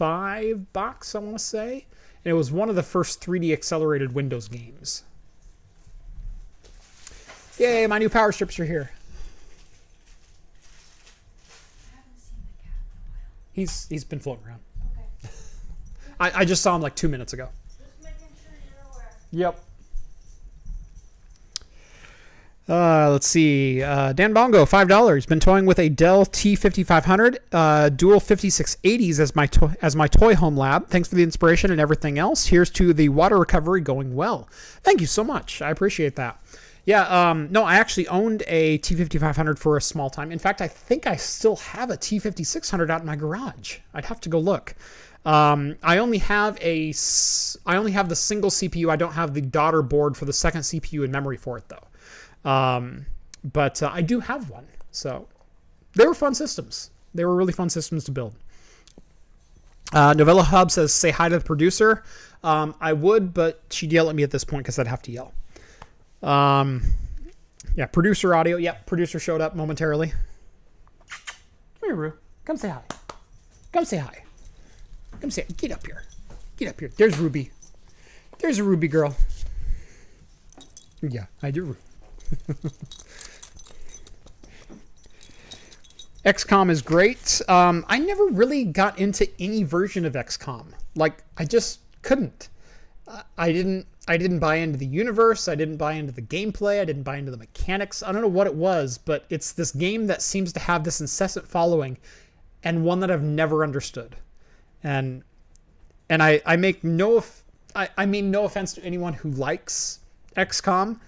[0.00, 1.86] 95 box, I want to say.
[2.24, 5.04] And it was one of the first 3D accelerated Windows games.
[7.58, 8.90] Yay, my new power strips are here.
[13.52, 14.60] He's he's been floating around.
[15.24, 15.32] Okay.
[16.20, 17.48] I, I just saw him like two minutes ago.
[18.00, 18.10] Sure
[19.32, 19.60] yep.
[22.68, 23.82] Uh, let's see.
[23.82, 25.24] Uh, Dan Bongo, five dollars.
[25.24, 30.34] Been toying with a Dell T5500 uh, dual 5680s as my to- as my toy
[30.34, 30.88] home lab.
[30.88, 32.46] Thanks for the inspiration and everything else.
[32.46, 34.48] Here's to the water recovery going well.
[34.82, 35.62] Thank you so much.
[35.62, 36.38] I appreciate that.
[36.84, 37.04] Yeah.
[37.04, 40.30] Um, no, I actually owned a T5500 for a small time.
[40.30, 43.78] In fact, I think I still have a T5600 out in my garage.
[43.94, 44.74] I'd have to go look.
[45.24, 46.92] Um, I only have a
[47.66, 48.90] I only have the single CPU.
[48.90, 51.87] I don't have the daughter board for the second CPU and memory for it though.
[52.48, 53.04] Um,
[53.44, 54.66] but uh, I do have one.
[54.90, 55.28] So
[55.94, 56.90] they were fun systems.
[57.14, 58.34] They were really fun systems to build.
[59.92, 62.02] Uh, Novella Hub says, say hi to the producer.
[62.42, 65.12] Um, I would, but she'd yell at me at this point because I'd have to
[65.12, 65.32] yell.
[66.22, 66.82] Um,
[67.74, 68.56] yeah, producer audio.
[68.56, 70.12] Yep, producer showed up momentarily.
[71.08, 72.12] Come here, Rue.
[72.44, 72.82] Come say hi.
[73.72, 74.24] Come say hi.
[75.20, 76.04] Come say, get up here.
[76.56, 76.90] Get up here.
[76.96, 77.50] There's Ruby.
[78.38, 79.16] There's a Ruby girl.
[81.02, 81.76] Yeah, I do.
[86.24, 87.40] XCOM is great.
[87.48, 90.72] Um, I never really got into any version of XCOM.
[90.94, 92.48] Like I just couldn't.
[93.38, 93.86] I didn't.
[94.06, 95.48] I didn't buy into the universe.
[95.48, 96.80] I didn't buy into the gameplay.
[96.80, 98.02] I didn't buy into the mechanics.
[98.02, 101.00] I don't know what it was, but it's this game that seems to have this
[101.00, 101.96] incessant following,
[102.62, 104.16] and one that I've never understood.
[104.82, 105.22] And
[106.10, 107.24] and I I make no.
[107.74, 110.00] I, I mean no offense to anyone who likes
[110.36, 111.00] XCOM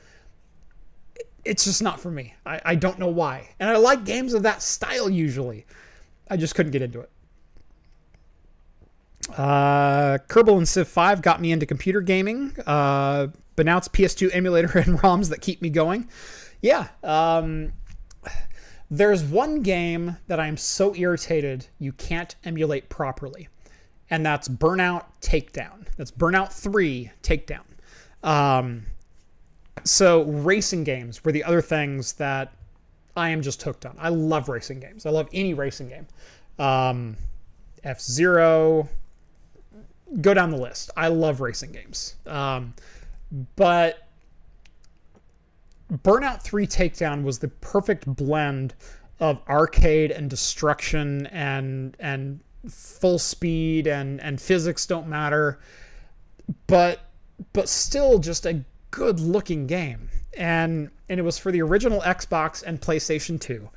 [1.50, 2.32] it's just not for me.
[2.46, 3.48] I, I don't know why.
[3.58, 5.66] And I like games of that style usually.
[6.30, 7.10] I just couldn't get into it.
[9.36, 12.54] Uh, Kerbal and Civ 5 got me into computer gaming.
[12.64, 16.08] Uh, but now it's PS2 emulator and ROMs that keep me going.
[16.62, 16.86] Yeah.
[17.02, 17.72] Um,
[18.88, 23.48] there's one game that I'm so irritated you can't emulate properly,
[24.08, 25.88] and that's Burnout Takedown.
[25.96, 27.64] That's Burnout 3 Takedown.
[28.22, 28.86] Um,
[29.84, 32.52] so racing games were the other things that
[33.16, 33.96] I am just hooked on.
[33.98, 35.06] I love racing games.
[35.06, 36.06] I love any racing game.
[36.58, 37.16] Um,
[37.84, 38.88] F Zero.
[40.20, 40.90] Go down the list.
[40.96, 42.16] I love racing games.
[42.26, 42.74] Um,
[43.56, 44.08] but
[45.92, 48.74] Burnout 3 Takedown was the perfect blend
[49.18, 55.60] of arcade and destruction and and full speed and and physics don't matter
[56.66, 57.00] but
[57.52, 62.62] but still just a good looking game and and it was for the original Xbox
[62.62, 63.68] and PlayStation 2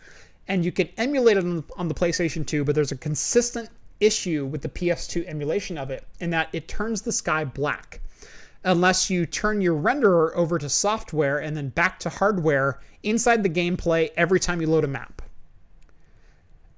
[0.48, 3.70] and you can emulate it on the, on the PlayStation 2 but there's a consistent
[4.00, 8.02] issue with the PS2 emulation of it in that it turns the sky black
[8.64, 13.50] unless you turn your renderer over to software and then back to hardware inside the
[13.50, 15.22] gameplay every time you load a map.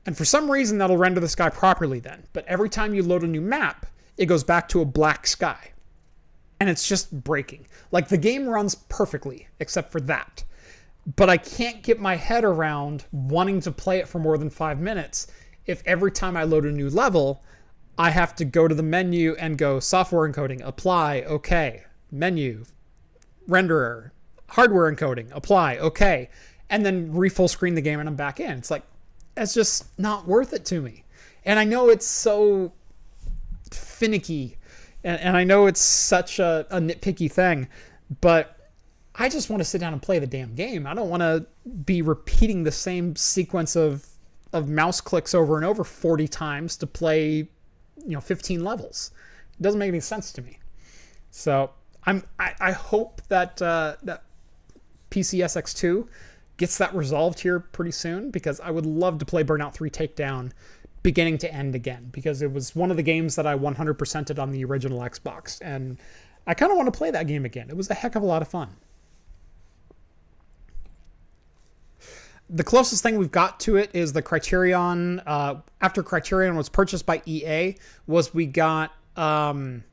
[0.06, 2.24] And for some reason, that'll render the sky properly then.
[2.34, 3.86] But every time you load a new map,
[4.18, 5.72] it goes back to a black sky.
[6.60, 7.68] And it's just breaking.
[7.92, 10.44] Like the game runs perfectly, except for that.
[11.16, 14.80] But I can't get my head around wanting to play it for more than five
[14.80, 15.28] minutes
[15.66, 17.44] if every time I load a new level,
[17.98, 22.66] I have to go to the menu and go software encoding, apply, okay, menu,
[23.50, 24.12] renderer,
[24.50, 26.30] hardware encoding, apply, okay,
[26.70, 28.52] and then refull screen the game and I'm back in.
[28.52, 28.84] It's like,
[29.38, 31.04] it's just not worth it to me.
[31.46, 32.74] And I know it's so
[33.72, 34.58] finicky
[35.06, 37.70] and, and I know it's such a, a nitpicky thing,
[38.20, 38.58] but
[39.14, 40.86] I just want to sit down and play the damn game.
[40.86, 41.46] I don't want to
[41.86, 44.08] be repeating the same sequence of
[44.52, 47.48] of mouse clicks over and over 40 times to play
[48.06, 49.12] you know 15 levels.
[49.60, 50.60] It doesn't make any sense to me.
[51.32, 51.72] So
[52.06, 54.24] I'm I, I hope that uh, that
[55.12, 56.08] PCSX2
[56.58, 60.52] gets that resolved here pretty soon because I would love to play Burnout 3 Takedown
[61.06, 64.52] beginning to end again because it was one of the games that I 100%ed on
[64.52, 65.98] the original Xbox and
[66.48, 67.70] I kind of want to play that game again.
[67.70, 68.70] It was a heck of a lot of fun.
[72.50, 75.20] the closest thing we've got to it is the Criterion.
[75.26, 77.76] Uh, after Criterion was purchased by EA,
[78.08, 79.84] was we got um,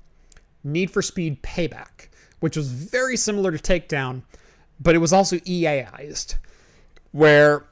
[0.64, 2.08] Need for Speed Payback,
[2.40, 4.22] which was very similar to Takedown,
[4.80, 6.34] but it was also EAized,
[7.12, 7.64] where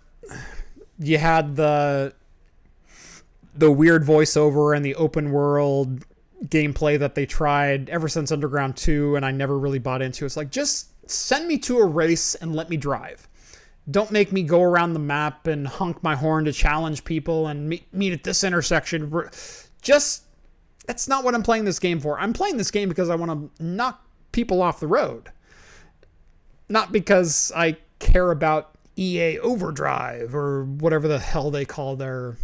[0.99, 2.15] you had the
[3.61, 6.05] the weird voiceover and the open world
[6.47, 10.25] gameplay that they tried ever since Underground 2 and I never really bought into.
[10.25, 13.29] It's like just send me to a race and let me drive
[13.91, 17.69] don't make me go around the map and honk my horn to challenge people and
[17.69, 19.11] meet, meet at this intersection.
[19.83, 20.25] Just
[20.87, 22.19] that's not what I'm playing this game for.
[22.19, 25.31] I'm playing this game because I want to knock people off the road.
[26.69, 32.37] Not because I care about EA Overdrive or whatever the hell they call their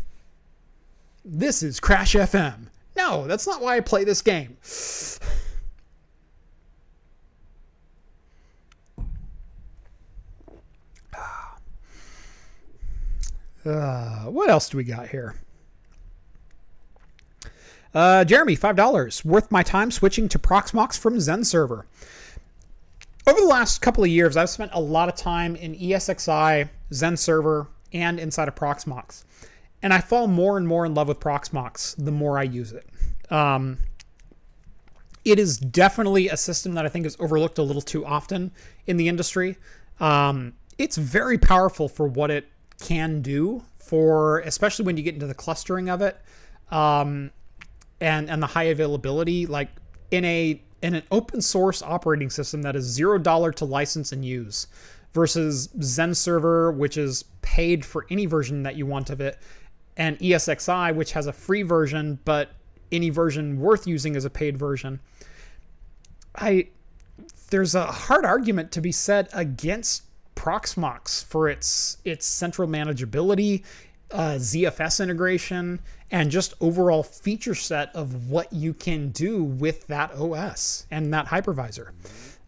[1.28, 2.68] This is Crash FM.
[2.96, 4.56] No, that's not why I play this game.
[13.64, 15.34] Uh, what else do we got here?
[17.92, 19.24] Uh, Jeremy, $5.
[19.24, 21.82] Worth my time switching to Proxmox from XenServer.
[23.26, 27.66] Over the last couple of years, I've spent a lot of time in ESXi, XenServer,
[27.92, 29.24] and inside of Proxmox.
[29.82, 32.86] And I fall more and more in love with Proxmox the more I use it.
[33.30, 33.78] Um,
[35.24, 38.52] it is definitely a system that I think is overlooked a little too often
[38.86, 39.56] in the industry.
[39.98, 42.48] Um, it's very powerful for what it
[42.80, 46.20] can do for especially when you get into the clustering of it
[46.70, 47.30] um,
[48.00, 49.68] and and the high availability like
[50.10, 54.24] in a in an open source operating system that is zero dollar to license and
[54.24, 54.66] use
[55.12, 59.38] versus XenServer which is paid for any version that you want of it
[59.96, 62.50] and esxi which has a free version but
[62.92, 65.00] any version worth using is a paid version
[66.36, 66.66] i
[67.50, 70.02] there's a hard argument to be said against
[70.34, 73.64] Proxmox for its its central manageability,
[74.12, 80.12] uh, ZFS integration, and just overall feature set of what you can do with that
[80.12, 81.90] OS and that hypervisor.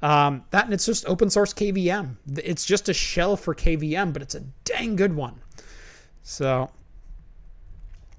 [0.00, 2.16] Um, that and it's just open source KVM.
[2.36, 5.40] It's just a shell for KVM, but it's a dang good one.
[6.22, 6.70] So,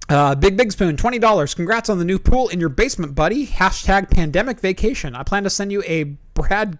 [0.10, 1.54] uh, Big Big Spoon, twenty dollars.
[1.54, 3.46] Congrats on the new pool in your basement, buddy.
[3.48, 5.16] Hashtag pandemic vacation.
[5.16, 6.04] I plan to send you a
[6.34, 6.78] Brad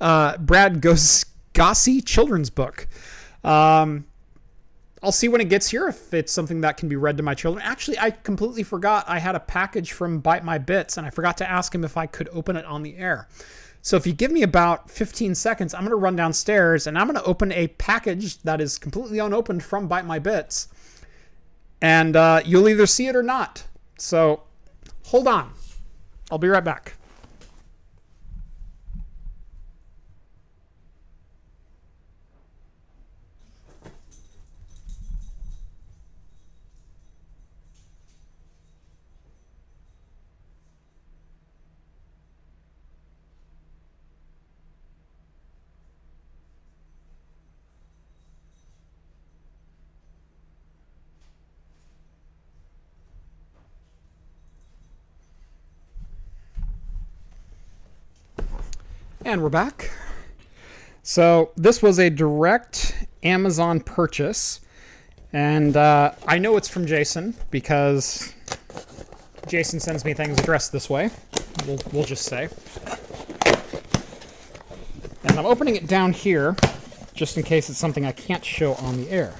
[0.00, 2.86] uh, Brad Gossi children's book.
[3.42, 4.06] Um,
[5.02, 7.34] I'll see when it gets here if it's something that can be read to my
[7.34, 7.64] children.
[7.64, 11.36] Actually, I completely forgot I had a package from Bite My Bits, and I forgot
[11.38, 13.28] to ask him if I could open it on the air.
[13.82, 17.06] So if you give me about 15 seconds, I'm going to run downstairs and I'm
[17.06, 20.66] going to open a package that is completely unopened from Bite My Bits.
[21.80, 23.64] And uh, you'll either see it or not.
[23.98, 24.42] So
[25.06, 25.52] hold on.
[26.30, 26.95] I'll be right back.
[59.26, 59.90] And we're back.
[61.02, 64.60] So this was a direct Amazon purchase,
[65.32, 68.32] and uh, I know it's from Jason because
[69.48, 71.10] Jason sends me things addressed this way.
[71.66, 72.48] We'll, we'll just say.
[75.24, 76.54] And I'm opening it down here,
[77.12, 79.34] just in case it's something I can't show on the air.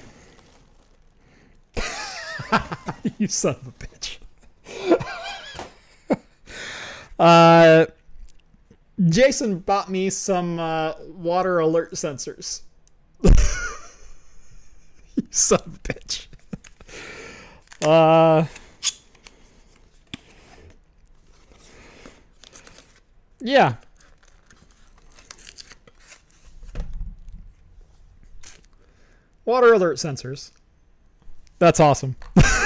[3.19, 4.19] you son of a bitch.
[7.21, 7.87] uh,
[9.05, 12.63] Jason bought me some uh, water alert sensors.
[13.23, 13.31] you
[15.31, 16.27] son of a bitch.
[17.85, 18.47] Uh,
[23.41, 23.75] yeah.
[29.45, 30.53] Water alert sensors.
[31.59, 32.17] That's awesome.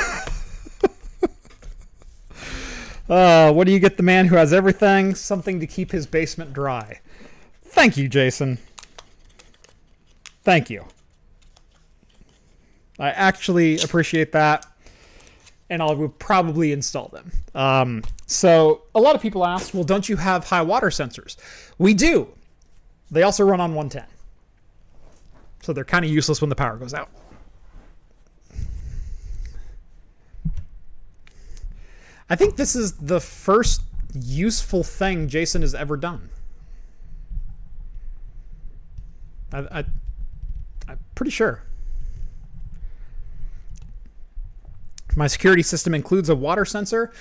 [3.11, 5.17] Uh, what do you get the man who has everything?
[5.17, 7.01] Something to keep his basement dry.
[7.65, 8.59] Thank you, Jason.
[10.45, 10.85] Thank you.
[13.01, 14.65] I actually appreciate that,
[15.69, 17.33] and I will probably install them.
[17.53, 21.37] Um, so, a lot of people ask, well, don't you have high water sensors?
[21.79, 22.29] We do.
[23.11, 24.05] They also run on 110.
[25.63, 27.09] So, they're kind of useless when the power goes out.
[32.31, 33.83] I think this is the first
[34.15, 36.31] useful thing Jason has ever done.
[39.53, 39.85] I, I,
[40.89, 41.65] I'm pretty sure.
[45.17, 47.13] My security system includes a water sensor.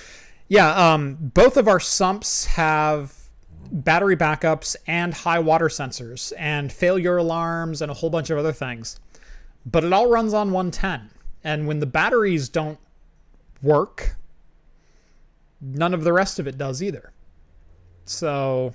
[0.46, 3.12] Yeah, um, both of our sumps have
[3.72, 8.52] battery backups and high water sensors and failure alarms and a whole bunch of other
[8.52, 9.00] things.
[9.66, 11.10] But it all runs on 110.
[11.42, 12.78] And when the batteries don't
[13.60, 14.16] work,
[15.60, 17.12] none of the rest of it does either.
[18.04, 18.74] So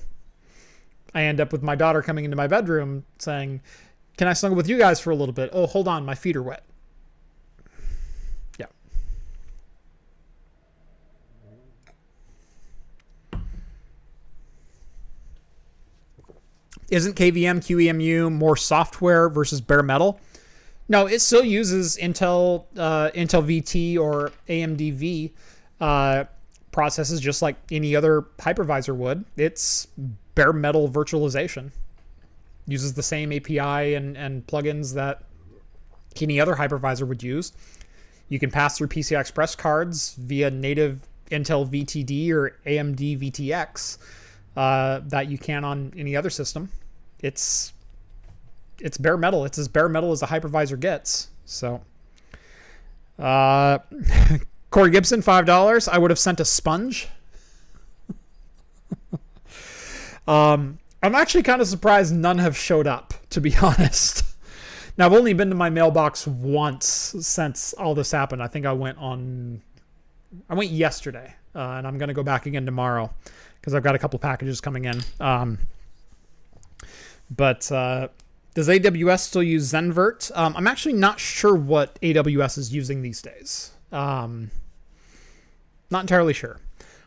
[1.14, 3.62] I end up with my daughter coming into my bedroom saying,
[4.18, 5.50] Can I snuggle with you guys for a little bit?
[5.54, 6.64] Oh, hold on, my feet are wet.
[8.60, 8.68] Yeah.
[16.90, 20.20] Isn't KVM QEMU more software versus bare metal?
[20.88, 25.34] No, it still uses Intel uh, Intel VT or AMD V.
[25.80, 26.26] Uh,
[26.76, 29.24] processes just like any other hypervisor would.
[29.38, 29.88] It's
[30.36, 31.72] bare metal virtualization.
[32.68, 35.24] Uses the same API and, and plugins that
[36.22, 37.54] any other hypervisor would use.
[38.28, 41.00] You can pass through PCI Express cards via native
[41.32, 43.98] Intel VTD or AMD VTX
[44.58, 46.70] uh, that you can on any other system.
[47.22, 47.72] It's
[48.80, 49.46] it's bare metal.
[49.46, 51.30] It's as bare metal as a hypervisor gets.
[51.46, 51.82] So,
[53.18, 53.78] uh,
[54.76, 55.88] Corey Gibson, $5.
[55.88, 57.08] I would have sent a sponge.
[60.28, 64.26] um, I'm actually kind of surprised none have showed up, to be honest.
[64.98, 68.44] Now, I've only been to my mailbox once since all this happened.
[68.44, 69.62] I think I went on,
[70.50, 73.14] I went yesterday, uh, and I'm going to go back again tomorrow
[73.62, 75.00] because I've got a couple packages coming in.
[75.22, 75.58] Um,
[77.34, 78.10] but uh,
[78.56, 80.36] does AWS still use Zenvert?
[80.36, 83.72] Um, I'm actually not sure what AWS is using these days.
[83.94, 84.52] Um,
[85.90, 86.60] not entirely sure.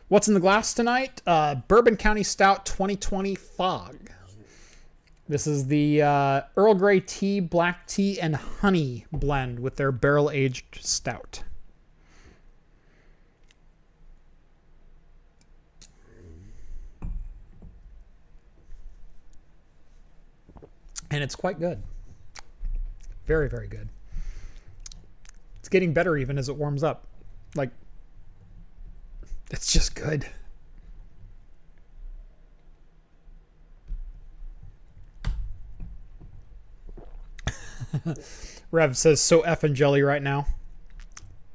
[0.07, 1.21] What's in the glass tonight?
[1.27, 4.09] Uh, Bourbon County Stout 2020 Fog.
[5.27, 10.31] This is the uh, Earl Grey tea, black tea, and honey blend with their barrel
[10.31, 11.43] aged stout.
[21.11, 21.83] And it's quite good.
[23.27, 23.89] Very, very good.
[25.59, 27.05] It's getting better even as it warms up.
[27.53, 27.69] Like
[29.49, 30.25] it's just good.
[38.71, 40.45] Rev says so and jelly right now.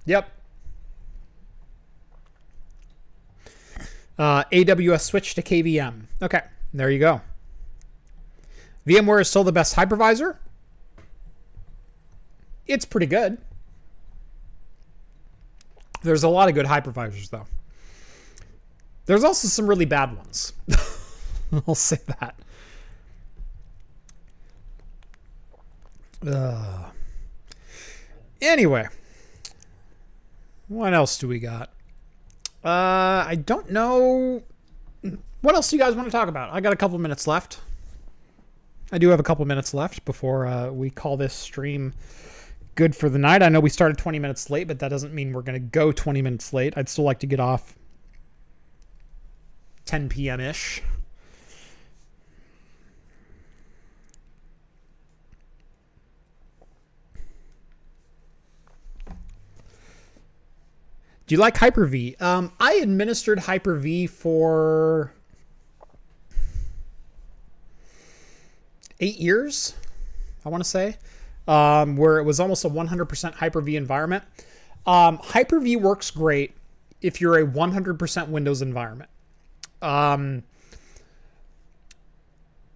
[0.07, 0.31] Yep.
[4.19, 6.03] Uh, AWS switch to KVM.
[6.23, 6.43] Okay,
[6.73, 7.21] there you go.
[8.87, 10.37] VMware is still the best hypervisor.
[12.66, 13.39] It's pretty good.
[16.03, 17.47] There's a lot of good hypervisors, though.
[19.06, 20.52] There's also some really bad ones.
[21.68, 22.35] I'll say that.
[26.26, 26.90] Uh,
[28.40, 28.89] anyway,
[30.68, 31.70] what else do we got?
[32.64, 34.43] Uh, I don't know.
[35.43, 36.51] What else do you guys want to talk about?
[36.55, 37.60] I got a couple minutes left.
[38.90, 41.93] I do have a couple minutes left before uh, we call this stream
[42.74, 43.43] good for the night.
[43.43, 45.93] I know we started 20 minutes late, but that doesn't mean we're going to go
[45.93, 46.74] 20 minutes late.
[46.76, 47.74] I'd still like to get off
[49.85, 50.40] 10 p.m.
[50.40, 50.82] ish.
[61.27, 62.16] Do you like Hyper V?
[62.20, 65.12] Um, I administered Hyper V for
[69.01, 69.74] eight years,
[70.44, 70.97] I want to say,
[71.48, 74.24] um, where it was almost a 100% Hyper V environment.
[74.86, 76.55] Um, Hyper V works great
[77.01, 79.11] if you're a 100% Windows environment.
[79.85, 80.43] Um,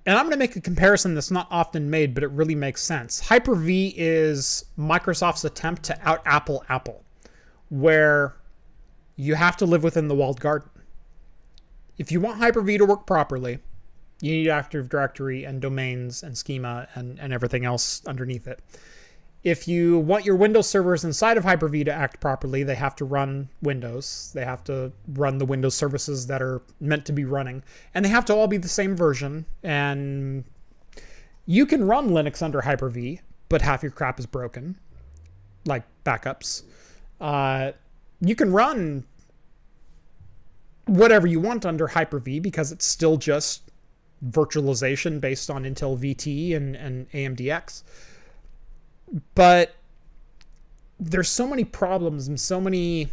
[0.07, 2.83] and I'm going to make a comparison that's not often made, but it really makes
[2.83, 3.21] sense.
[3.21, 7.05] Hyper V is Microsoft's attempt to out Apple Apple,
[7.69, 8.37] where
[9.17, 10.71] you have to live within the walled garden.
[11.99, 13.59] If you want Hyper V to work properly,
[14.21, 18.61] you need Active Directory and domains and schema and, and everything else underneath it.
[19.45, 23.05] If you want your Windows servers inside of Hyper-V to act properly, they have to
[23.05, 24.33] run Windows.
[24.35, 27.63] They have to run the Windows services that are meant to be running.
[27.95, 29.47] And they have to all be the same version.
[29.63, 30.45] And
[31.47, 34.77] you can run Linux under Hyper-V, but half your crap is broken,
[35.65, 36.65] like backups.
[37.21, 37.73] Uh,
[38.21, 39.05] you can run
[40.87, 43.71] whatever you want under Hyper-V because it's still just
[44.27, 47.83] virtualization based on Intel VT and, and AMDX.
[49.35, 49.75] But
[51.01, 53.09] there's so many problems and so many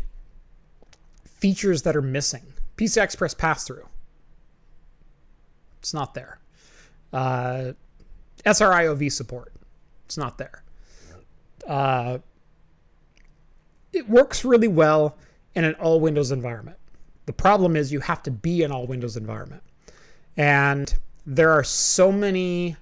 [1.23, 2.41] features that are missing.
[2.77, 3.88] PCI Express pass through.
[5.80, 6.39] It's not there.
[7.13, 7.73] Uh,
[8.45, 9.53] SRIOV support.
[10.05, 10.63] It's not there.
[11.67, 12.19] Uh,
[13.93, 15.17] it works really well
[15.55, 16.77] in an all Windows environment.
[17.26, 19.63] The problem is you have to be an all Windows environment.
[20.38, 20.93] And
[21.26, 22.76] there are so many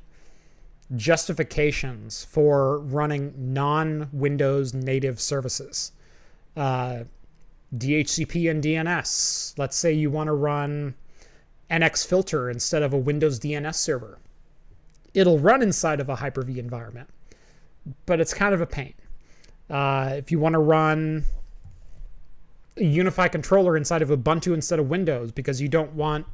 [0.96, 5.92] justifications for running non Windows native services.
[6.56, 7.04] Uh,
[7.76, 9.58] DHCP and DNS.
[9.58, 10.94] Let's say you want to run
[11.72, 14.20] NX Filter instead of a Windows DNS server.
[15.14, 17.10] It'll run inside of a Hyper V environment,
[18.06, 18.94] but it's kind of a pain.
[19.70, 21.24] Uh, if you want to run
[22.78, 26.26] a UniFi controller inside of Ubuntu instead of Windows because you don't want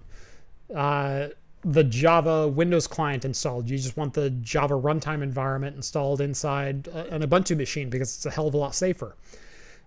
[0.73, 1.27] uh,
[1.63, 3.69] the Java Windows client installed.
[3.69, 8.25] You just want the Java runtime environment installed inside uh, an Ubuntu machine because it's
[8.25, 9.15] a hell of a lot safer.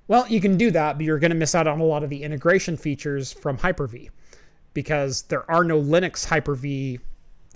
[0.09, 2.11] Well, you can do that, but you're going to miss out on a lot of
[2.11, 4.11] the integration features from Hyper-V
[4.75, 6.99] because there are no Linux Hyper-V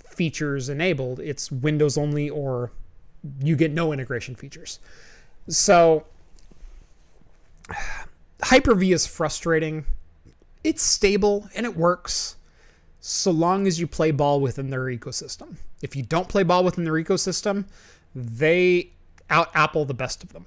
[0.07, 1.19] features enabled.
[1.19, 2.71] It's Windows only or
[3.41, 4.79] you get no integration features.
[5.47, 6.05] So
[8.41, 9.85] Hyper-V is frustrating.
[10.63, 12.36] It's stable and it works
[12.99, 15.55] so long as you play ball within their ecosystem.
[15.81, 17.65] If you don't play ball within their ecosystem,
[18.15, 18.91] they
[19.29, 20.45] out Apple the best of them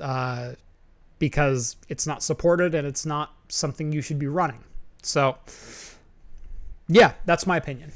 [0.00, 0.52] uh,
[1.18, 4.64] because it's not supported and it's not something you should be running.
[5.02, 5.36] So,
[6.88, 7.92] yeah, that's my opinion.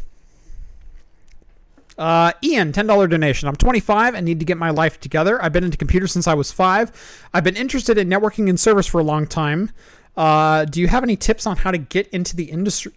[1.97, 3.49] Uh, Ian, $10 donation.
[3.49, 5.43] I'm 25 and need to get my life together.
[5.43, 6.91] I've been into computers since I was five.
[7.33, 9.71] I've been interested in networking and service for a long time.
[10.17, 12.93] Uh, do you have any tips on how to get into the industry?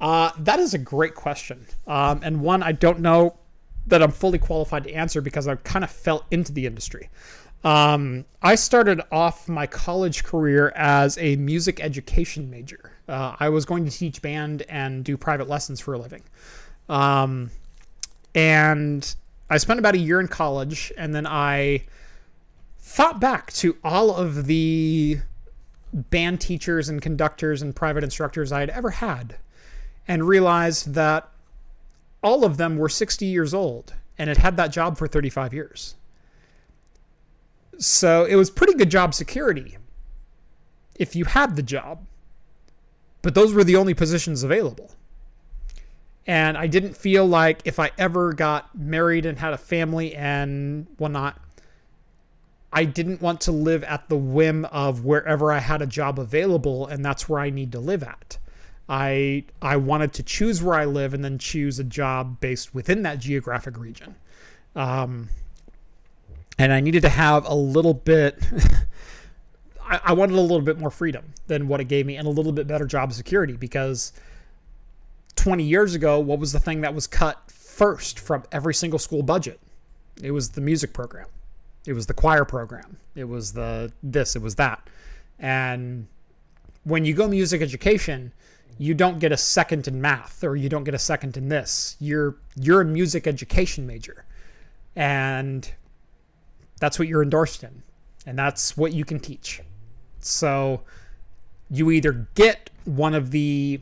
[0.00, 3.38] Uh, that is a great question, um, and one I don't know
[3.86, 7.08] that I'm fully qualified to answer because I kind of fell into the industry.
[7.64, 12.92] Um, I started off my college career as a music education major.
[13.08, 16.22] Uh, I was going to teach band and do private lessons for a living.
[16.88, 17.50] Um,
[18.34, 19.14] and
[19.48, 21.86] I spent about a year in college, and then I
[22.78, 25.18] thought back to all of the
[25.92, 29.36] band teachers and conductors and private instructors I had ever had
[30.08, 31.28] and realized that
[32.22, 35.94] all of them were 60 years old and had had that job for 35 years.
[37.78, 39.76] So it was pretty good job security
[40.94, 42.06] if you had the job.
[43.22, 44.92] But those were the only positions available.
[46.26, 50.86] And I didn't feel like if I ever got married and had a family and
[50.96, 51.40] whatnot,
[52.72, 56.86] I didn't want to live at the whim of wherever I had a job available
[56.86, 58.38] and that's where I need to live at.
[58.88, 63.02] I I wanted to choose where I live and then choose a job based within
[63.02, 64.14] that geographic region.
[64.74, 65.28] Um,
[66.58, 68.38] and I needed to have a little bit.
[69.82, 72.30] I, I wanted a little bit more freedom than what it gave me, and a
[72.30, 74.12] little bit better job security because
[75.36, 79.22] 20 years ago, what was the thing that was cut first from every single school
[79.22, 79.60] budget?
[80.22, 81.26] It was the music program.
[81.86, 82.96] It was the choir program.
[83.14, 84.34] It was the this.
[84.34, 84.88] It was that.
[85.38, 86.06] And
[86.84, 88.32] when you go music education,
[88.78, 91.96] you don't get a second in math or you don't get a second in this.
[92.00, 94.24] You're you're a music education major.
[94.94, 95.70] And
[96.80, 97.82] that's what you're endorsed in.
[98.26, 99.60] And that's what you can teach.
[100.20, 100.82] So
[101.70, 103.80] you either get one of the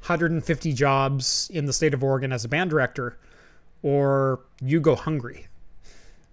[0.00, 3.18] 150 jobs in the state of Oregon as a band director
[3.82, 5.46] or you go hungry.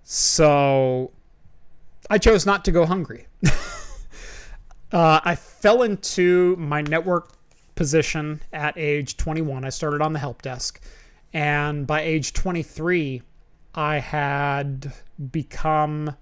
[0.03, 1.11] So
[2.09, 3.27] I chose not to go hungry.
[4.91, 7.34] Uh, I fell into my network
[7.75, 9.65] position at age 21.
[9.65, 10.81] I started on the help desk.
[11.33, 13.21] And by age 23,
[13.75, 14.93] I had
[15.31, 16.15] become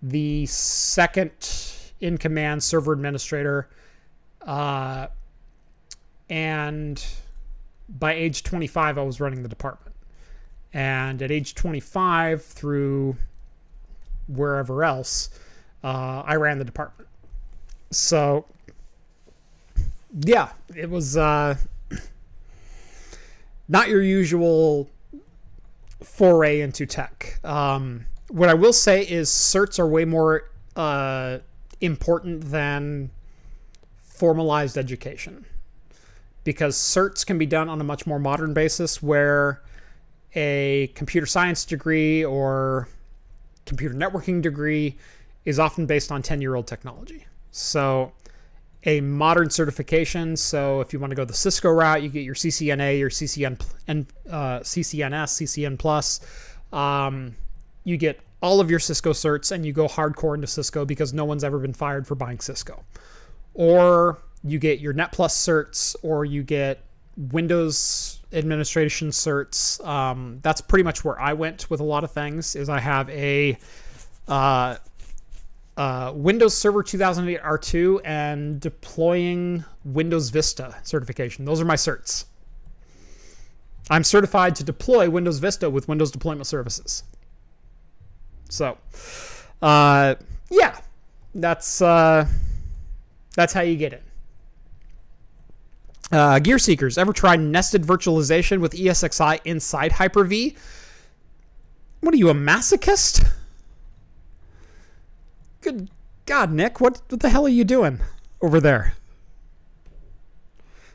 [0.00, 1.32] the second
[2.00, 3.68] in command server administrator.
[4.42, 5.08] Uh,
[6.30, 7.04] and
[7.88, 9.94] by age 25, I was running the department.
[10.72, 13.16] And at age 25, through
[14.28, 15.30] wherever else,
[15.82, 17.08] uh, I ran the department.
[17.90, 18.44] So,
[20.12, 21.56] yeah, it was uh,
[23.68, 24.88] not your usual
[26.02, 27.38] foray into tech.
[27.44, 31.38] Um, what I will say is certs are way more uh,
[31.80, 33.10] important than
[34.00, 35.44] formalized education
[36.44, 39.62] because certs can be done on a much more modern basis where
[40.34, 42.88] a computer science degree or
[43.66, 44.96] computer networking degree
[45.44, 47.26] is often based on 10 year old technology.
[47.50, 48.12] So,
[48.84, 50.36] a modern certification.
[50.36, 53.60] So, if you want to go the Cisco route, you get your CCNA, your CCN,
[54.30, 56.20] uh, CCNS, CCN Plus.
[56.72, 57.34] Um,
[57.84, 61.24] you get all of your Cisco certs and you go hardcore into Cisco because no
[61.24, 62.84] one's ever been fired for buying Cisco.
[63.54, 66.80] Or you get your Net Plus certs, or you get
[67.16, 69.84] Windows administration certs.
[69.84, 72.54] Um, that's pretty much where I went with a lot of things.
[72.54, 73.58] Is I have a
[74.28, 74.76] uh,
[75.78, 81.44] uh, Windows Server 2008 R2 and deploying Windows Vista certification.
[81.44, 82.24] Those are my certs.
[83.88, 87.04] I'm certified to deploy Windows Vista with Windows Deployment Services.
[88.50, 88.76] So,
[89.62, 90.16] uh,
[90.50, 90.78] yeah,
[91.34, 92.26] that's uh,
[93.36, 94.02] that's how you get it.
[96.10, 100.56] Uh, Gear Seekers, ever tried nested virtualization with ESXi inside Hyper-V?
[102.00, 103.28] What are you, a masochist?
[105.60, 105.90] Good
[106.26, 108.00] God, Nick, what, what the hell are you doing
[108.42, 108.94] over there?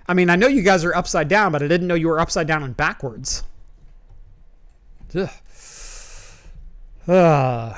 [0.08, 2.20] I mean, I know you guys are upside down, but I didn't know you were
[2.20, 3.44] upside down and backwards.
[5.16, 5.30] Ugh.
[7.08, 7.74] Uh,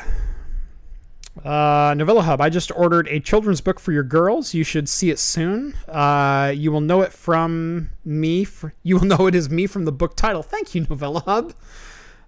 [1.44, 4.53] uh, Novella Hub, I just ordered a children's book for your girls.
[4.53, 5.76] You should see it soon.
[5.88, 8.48] Uh, you will know it from me.
[8.84, 10.44] You will know it is me from the book title.
[10.44, 11.53] Thank you, Novella Hub.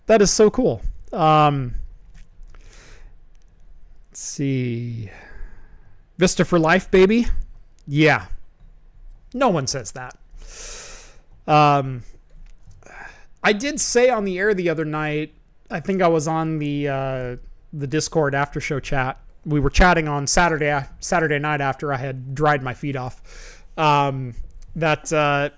[0.07, 0.81] That is so cool.
[1.13, 1.75] Um,
[4.17, 5.11] let's see.
[6.17, 7.27] Vista for life, baby.
[7.87, 8.25] Yeah.
[9.31, 10.17] No one says that.
[11.45, 12.01] Um,
[13.43, 15.35] I did say on the air the other night
[15.69, 17.35] I think I was on the uh,
[17.73, 19.19] the Discord after show chat.
[19.45, 23.61] We were chatting on Saturday Saturday night after I had dried my feet off.
[23.77, 24.33] Um,
[24.75, 25.49] that uh,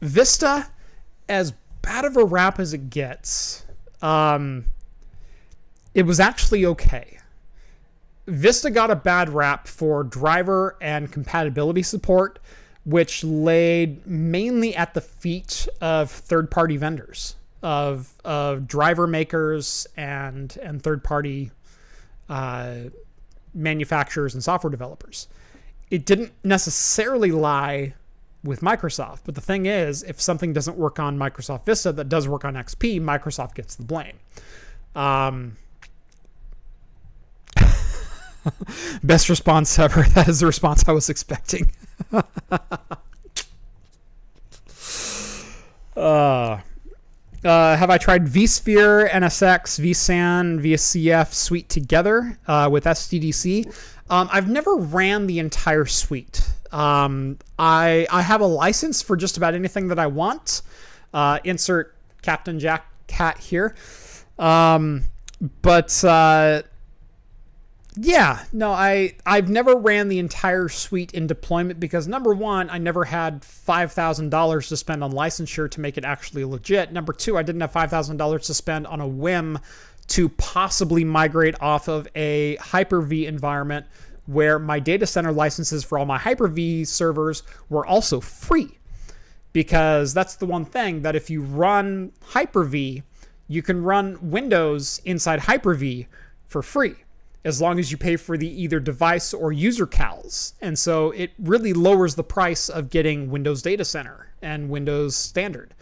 [0.00, 0.66] Vista,
[1.28, 3.64] as bad of a rap as it gets,
[4.02, 4.64] um,
[5.94, 7.17] it was actually okay.
[8.28, 12.38] Vista got a bad rap for driver and compatibility support,
[12.84, 20.56] which laid mainly at the feet of third party vendors of of driver makers and
[20.62, 21.50] and third party
[22.28, 22.74] uh,
[23.54, 25.26] manufacturers and software developers.
[25.90, 27.94] It didn't necessarily lie
[28.44, 32.28] with Microsoft, but the thing is, if something doesn't work on Microsoft Vista that does
[32.28, 34.18] work on XP, Microsoft gets the blame.
[34.94, 35.56] Um,
[39.02, 40.04] best response ever.
[40.14, 41.70] That is the response I was expecting.
[42.12, 42.20] uh,
[45.96, 46.60] uh,
[47.44, 53.66] have I tried vSphere, NSX, vSAN, VSCF suite together uh, with SDDC?
[54.10, 56.48] Um, I've never ran the entire suite.
[56.72, 60.62] Um, I I have a license for just about anything that I want.
[61.14, 63.74] Uh, insert Captain Jack Cat here.
[64.38, 65.04] Um,
[65.62, 66.62] but uh,
[68.00, 72.78] yeah, no, I I've never ran the entire suite in deployment because number one, I
[72.78, 76.92] never had five thousand dollars to spend on licensure to make it actually legit.
[76.92, 79.58] Number two, I didn't have five thousand dollars to spend on a whim
[80.08, 83.84] to possibly migrate off of a Hyper-V environment
[84.26, 88.78] where my data center licenses for all my Hyper-V servers were also free.
[89.52, 93.02] Because that's the one thing that if you run Hyper-V,
[93.48, 96.06] you can run Windows inside Hyper-V
[96.46, 96.96] for free
[97.44, 100.54] as long as you pay for the either device or user cals.
[100.60, 105.74] And so it really lowers the price of getting Windows Data Center and Windows Standard.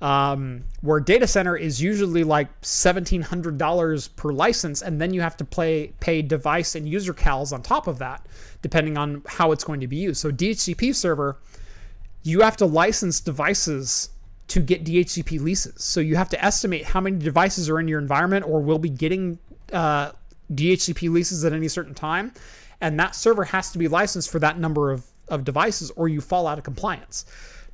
[0.00, 5.44] Um, where data center is usually like $1,700 per license, and then you have to
[5.44, 8.24] play, pay device and user cals on top of that,
[8.62, 10.18] depending on how it's going to be used.
[10.18, 11.36] So, DHCP server,
[12.22, 14.08] you have to license devices
[14.48, 15.84] to get DHCP leases.
[15.84, 18.88] So, you have to estimate how many devices are in your environment or will be
[18.88, 19.38] getting
[19.70, 20.12] uh,
[20.54, 22.32] DHCP leases at any certain time.
[22.80, 26.20] and that server has to be licensed for that number of, of devices or you
[26.20, 27.26] fall out of compliance.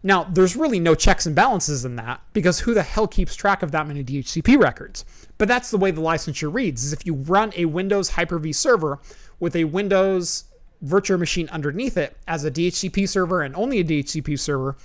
[0.03, 3.63] Now, there's really no checks and balances in that because who the hell keeps track
[3.63, 5.05] of that many DHCP records?
[5.39, 8.99] But that's the way the licensure reads is if you run a Windows Hyper-V server
[9.41, 10.45] with a Windows
[10.83, 14.77] virtual machine underneath it as a DHCP server and only a DHCP server,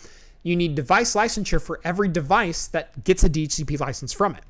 [0.44, 4.44] you need device licensure for every device that gets a DHCP license from it.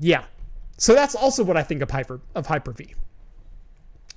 [0.00, 0.24] Yeah.
[0.76, 2.94] So that's also what I think of Hyper of Hyper-V.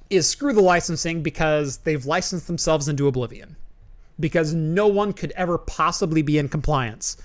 [0.10, 3.56] Is screw the licensing because they've licensed themselves into oblivion.
[4.20, 7.18] Because no one could ever possibly be in compliance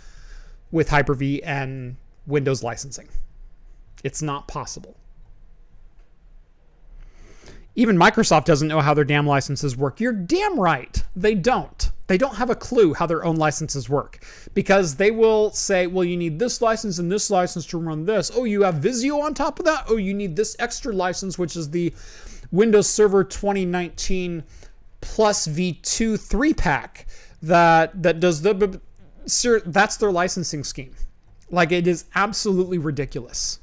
[0.70, 1.96] with Hyper-V and
[2.26, 3.08] Windows licensing.
[4.04, 4.96] It's not possible.
[7.74, 10.00] Even Microsoft doesn't know how their damn licenses work.
[10.00, 11.02] You're damn right.
[11.16, 11.90] They don't.
[12.12, 14.22] They don't have a clue how their own licenses work
[14.52, 18.30] because they will say, well, you need this license and this license to run this.
[18.34, 19.86] Oh, you have Visio on top of that?
[19.88, 21.90] Oh, you need this extra license, which is the
[22.50, 24.44] Windows Server 2019
[25.00, 27.06] plus V2 three pack
[27.40, 28.78] that that does the
[29.24, 30.94] sir, that's their licensing scheme.
[31.48, 33.58] Like it is absolutely ridiculous.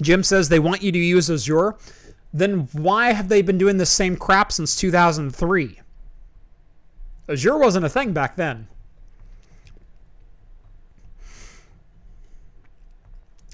[0.00, 1.76] Jim says they want you to use Azure.
[2.32, 5.80] Then why have they been doing the same crap since 2003?
[7.28, 8.68] Azure wasn't a thing back then.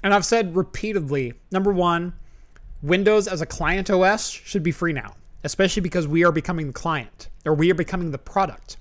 [0.03, 2.13] And I've said repeatedly number one,
[2.83, 6.73] Windows as a client OS should be free now, especially because we are becoming the
[6.73, 8.77] client or we are becoming the product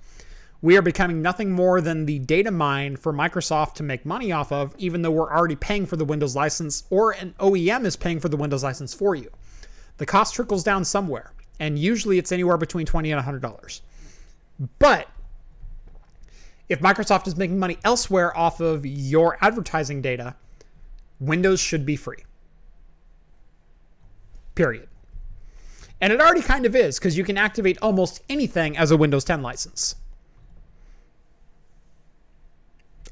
[0.65, 4.51] we are becoming nothing more than the data mine for Microsoft to make money off
[4.51, 8.19] of, even though we're already paying for the Windows license or an OEM is paying
[8.19, 9.31] for the Windows license for you.
[9.99, 13.82] The cost trickles down somewhere, and usually it's anywhere between 20 and $100.
[14.78, 15.07] But
[16.70, 20.35] if Microsoft is making money elsewhere off of your advertising data,
[21.20, 22.24] Windows should be free.
[24.55, 24.89] Period.
[26.01, 29.24] And it already kind of is because you can activate almost anything as a Windows
[29.24, 29.97] 10 license.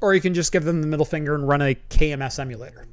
[0.01, 2.87] Or you can just give them the middle finger and run a KMS emulator.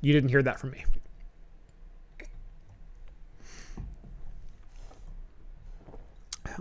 [0.00, 0.84] You didn't hear that from me.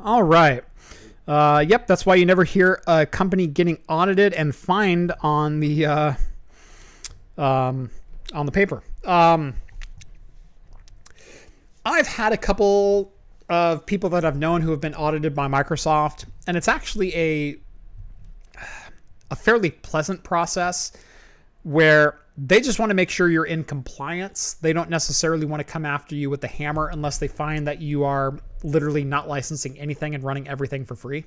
[0.02, 0.64] All right.
[1.28, 5.86] Uh, yep, that's why you never hear a company getting audited and fined on the
[5.86, 6.14] uh,
[7.38, 7.90] um,
[8.34, 8.84] on the paper.
[9.06, 9.56] Um,
[11.86, 13.14] I've had a couple
[13.50, 17.58] of people that I've known who have been audited by Microsoft, and it's actually a
[19.32, 20.92] a fairly pleasant process
[21.64, 24.54] where they just want to make sure you're in compliance.
[24.56, 27.82] They don't necessarily want to come after you with the hammer unless they find that
[27.82, 31.26] you are literally not licensing anything and running everything for free.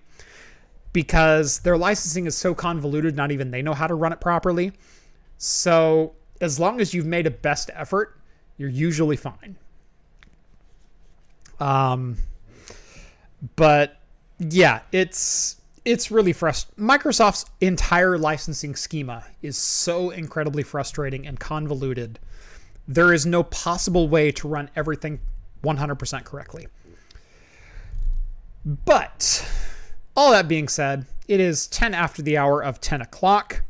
[0.92, 4.72] Because their licensing is so convoluted, not even they know how to run it properly.
[5.36, 8.18] So, as long as you've made a best effort,
[8.56, 9.56] you're usually fine.
[11.60, 12.18] Um,
[13.56, 13.96] but
[14.38, 16.84] yeah, it's it's really frustrating.
[16.84, 22.18] Microsoft's entire licensing schema is so incredibly frustrating and convoluted.
[22.88, 25.20] There is no possible way to run everything
[25.62, 26.66] 100% correctly.
[28.64, 29.48] But
[30.16, 33.62] all that being said, it is 10 after the hour of 10 o'clock.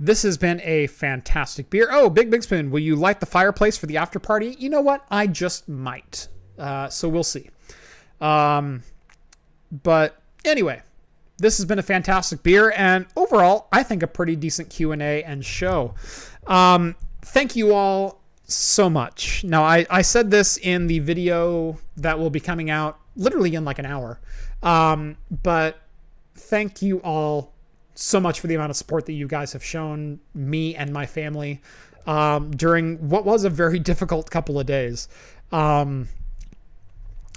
[0.00, 1.88] This has been a fantastic beer.
[1.90, 4.56] Oh, Big Big Spoon, will you light the fireplace for the after party?
[4.58, 5.06] You know what?
[5.10, 6.28] I just might.
[6.58, 7.50] Uh, so we'll see.
[8.20, 8.82] Um,
[9.70, 10.82] but anyway,
[11.38, 15.02] this has been a fantastic beer, and overall, I think a pretty decent Q and
[15.02, 15.94] A and show.
[16.46, 19.44] Um, thank you all so much.
[19.44, 23.64] Now, I, I said this in the video that will be coming out literally in
[23.64, 24.20] like an hour,
[24.62, 25.80] um, but
[26.34, 27.52] thank you all
[27.94, 31.06] so much for the amount of support that you guys have shown me and my
[31.06, 31.60] family
[32.06, 35.08] um, during what was a very difficult couple of days.
[35.52, 36.08] Um,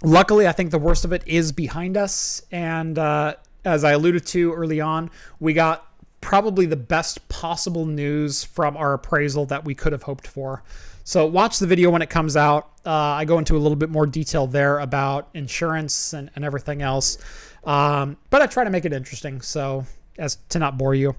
[0.04, 2.42] luckily, I think the worst of it is behind us.
[2.52, 3.36] And uh,
[3.66, 5.86] as I alluded to early on, we got
[6.22, 10.64] probably the best possible news from our appraisal that we could have hoped for.
[11.04, 12.70] So watch the video when it comes out.
[12.86, 16.82] Uh, I go into a little bit more detail there about insurance and, and everything
[16.82, 17.18] else.
[17.64, 19.86] Um, but I try to make it interesting so
[20.18, 21.16] as to not bore you.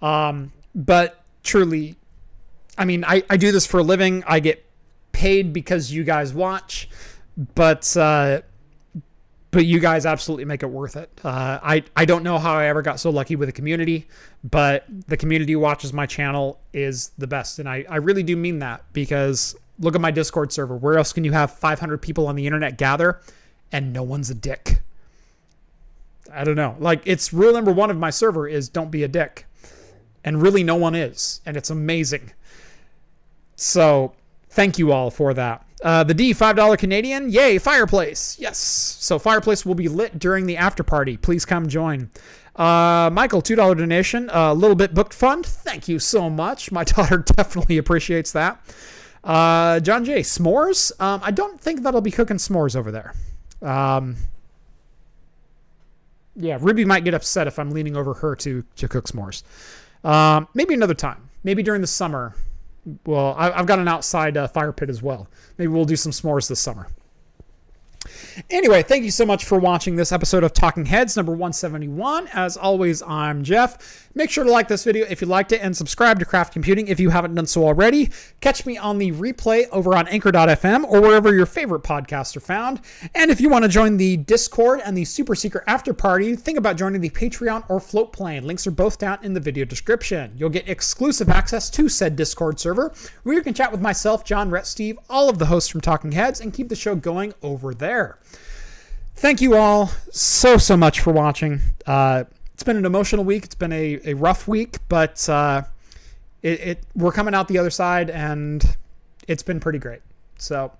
[0.00, 1.96] Um, but truly,
[2.78, 4.22] I mean, I, I do this for a living.
[4.26, 4.64] I get
[5.12, 6.88] paid because you guys watch
[7.54, 8.40] but uh,
[9.50, 11.10] but you guys absolutely make it worth it.
[11.24, 14.08] Uh, I I don't know how I ever got so lucky with the community,
[14.44, 18.58] but the community watches my channel is the best, and I I really do mean
[18.60, 20.76] that because Look at my Discord server.
[20.76, 23.20] Where else can you have 500 people on the internet gather
[23.70, 24.80] and no one's a dick?
[26.32, 26.76] I don't know.
[26.78, 29.46] Like it's rule number 1 of my server is don't be a dick.
[30.24, 32.32] And really no one is, and it's amazing.
[33.54, 34.12] So,
[34.50, 35.64] thank you all for that.
[35.82, 37.30] Uh, the D, $5 Canadian.
[37.30, 38.36] Yay, fireplace.
[38.38, 38.58] Yes.
[38.58, 41.16] So, fireplace will be lit during the after party.
[41.16, 42.10] Please come join.
[42.56, 44.30] Uh, Michael, $2 donation.
[44.30, 45.44] A uh, little bit booked fund.
[45.44, 46.72] Thank you so much.
[46.72, 48.60] My daughter definitely appreciates that.
[49.22, 50.98] Uh, John J, s'mores.
[51.00, 53.14] Um, I don't think that'll be cooking s'mores over there.
[53.60, 54.16] Um,
[56.36, 59.42] yeah, Ruby might get upset if I'm leaning over her to, to cook s'mores.
[60.04, 61.28] Um, maybe another time.
[61.42, 62.34] Maybe during the summer.
[63.04, 65.28] Well, I, have got an outside uh, fire pit as well.
[65.58, 66.86] Maybe we'll do some s'mores this summer.
[68.50, 72.28] Anyway, thank you so much for watching this episode of Talking Heads number 171.
[72.32, 74.05] As always, I'm Jeff.
[74.16, 76.88] Make sure to like this video if you liked it and subscribe to Craft Computing
[76.88, 78.08] if you haven't done so already.
[78.40, 82.80] Catch me on the replay over on Anchor.fm or wherever your favorite podcasts are found.
[83.14, 86.56] And if you want to join the Discord and the super secret after party, think
[86.56, 88.44] about joining the Patreon or Floatplane.
[88.44, 90.32] Links are both down in the video description.
[90.34, 92.94] You'll get exclusive access to said Discord server
[93.24, 96.12] where you can chat with myself, John, Rhett, Steve, all of the hosts from Talking
[96.12, 98.18] Heads, and keep the show going over there.
[99.14, 101.60] Thank you all so, so much for watching.
[101.86, 102.24] Uh,
[102.56, 103.44] it's been an emotional week.
[103.44, 105.64] It's been a, a rough week, but uh,
[106.40, 108.64] it, it, we're coming out the other side, and
[109.28, 110.00] it's been pretty great.
[110.38, 110.72] So,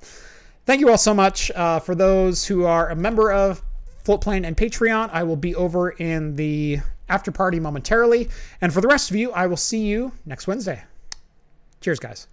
[0.64, 1.50] thank you all so much.
[1.50, 3.62] Uh, for those who are a member of
[4.06, 6.78] Floatplane and Patreon, I will be over in the
[7.10, 8.30] after party momentarily.
[8.62, 10.82] And for the rest of you, I will see you next Wednesday.
[11.82, 12.26] Cheers, guys.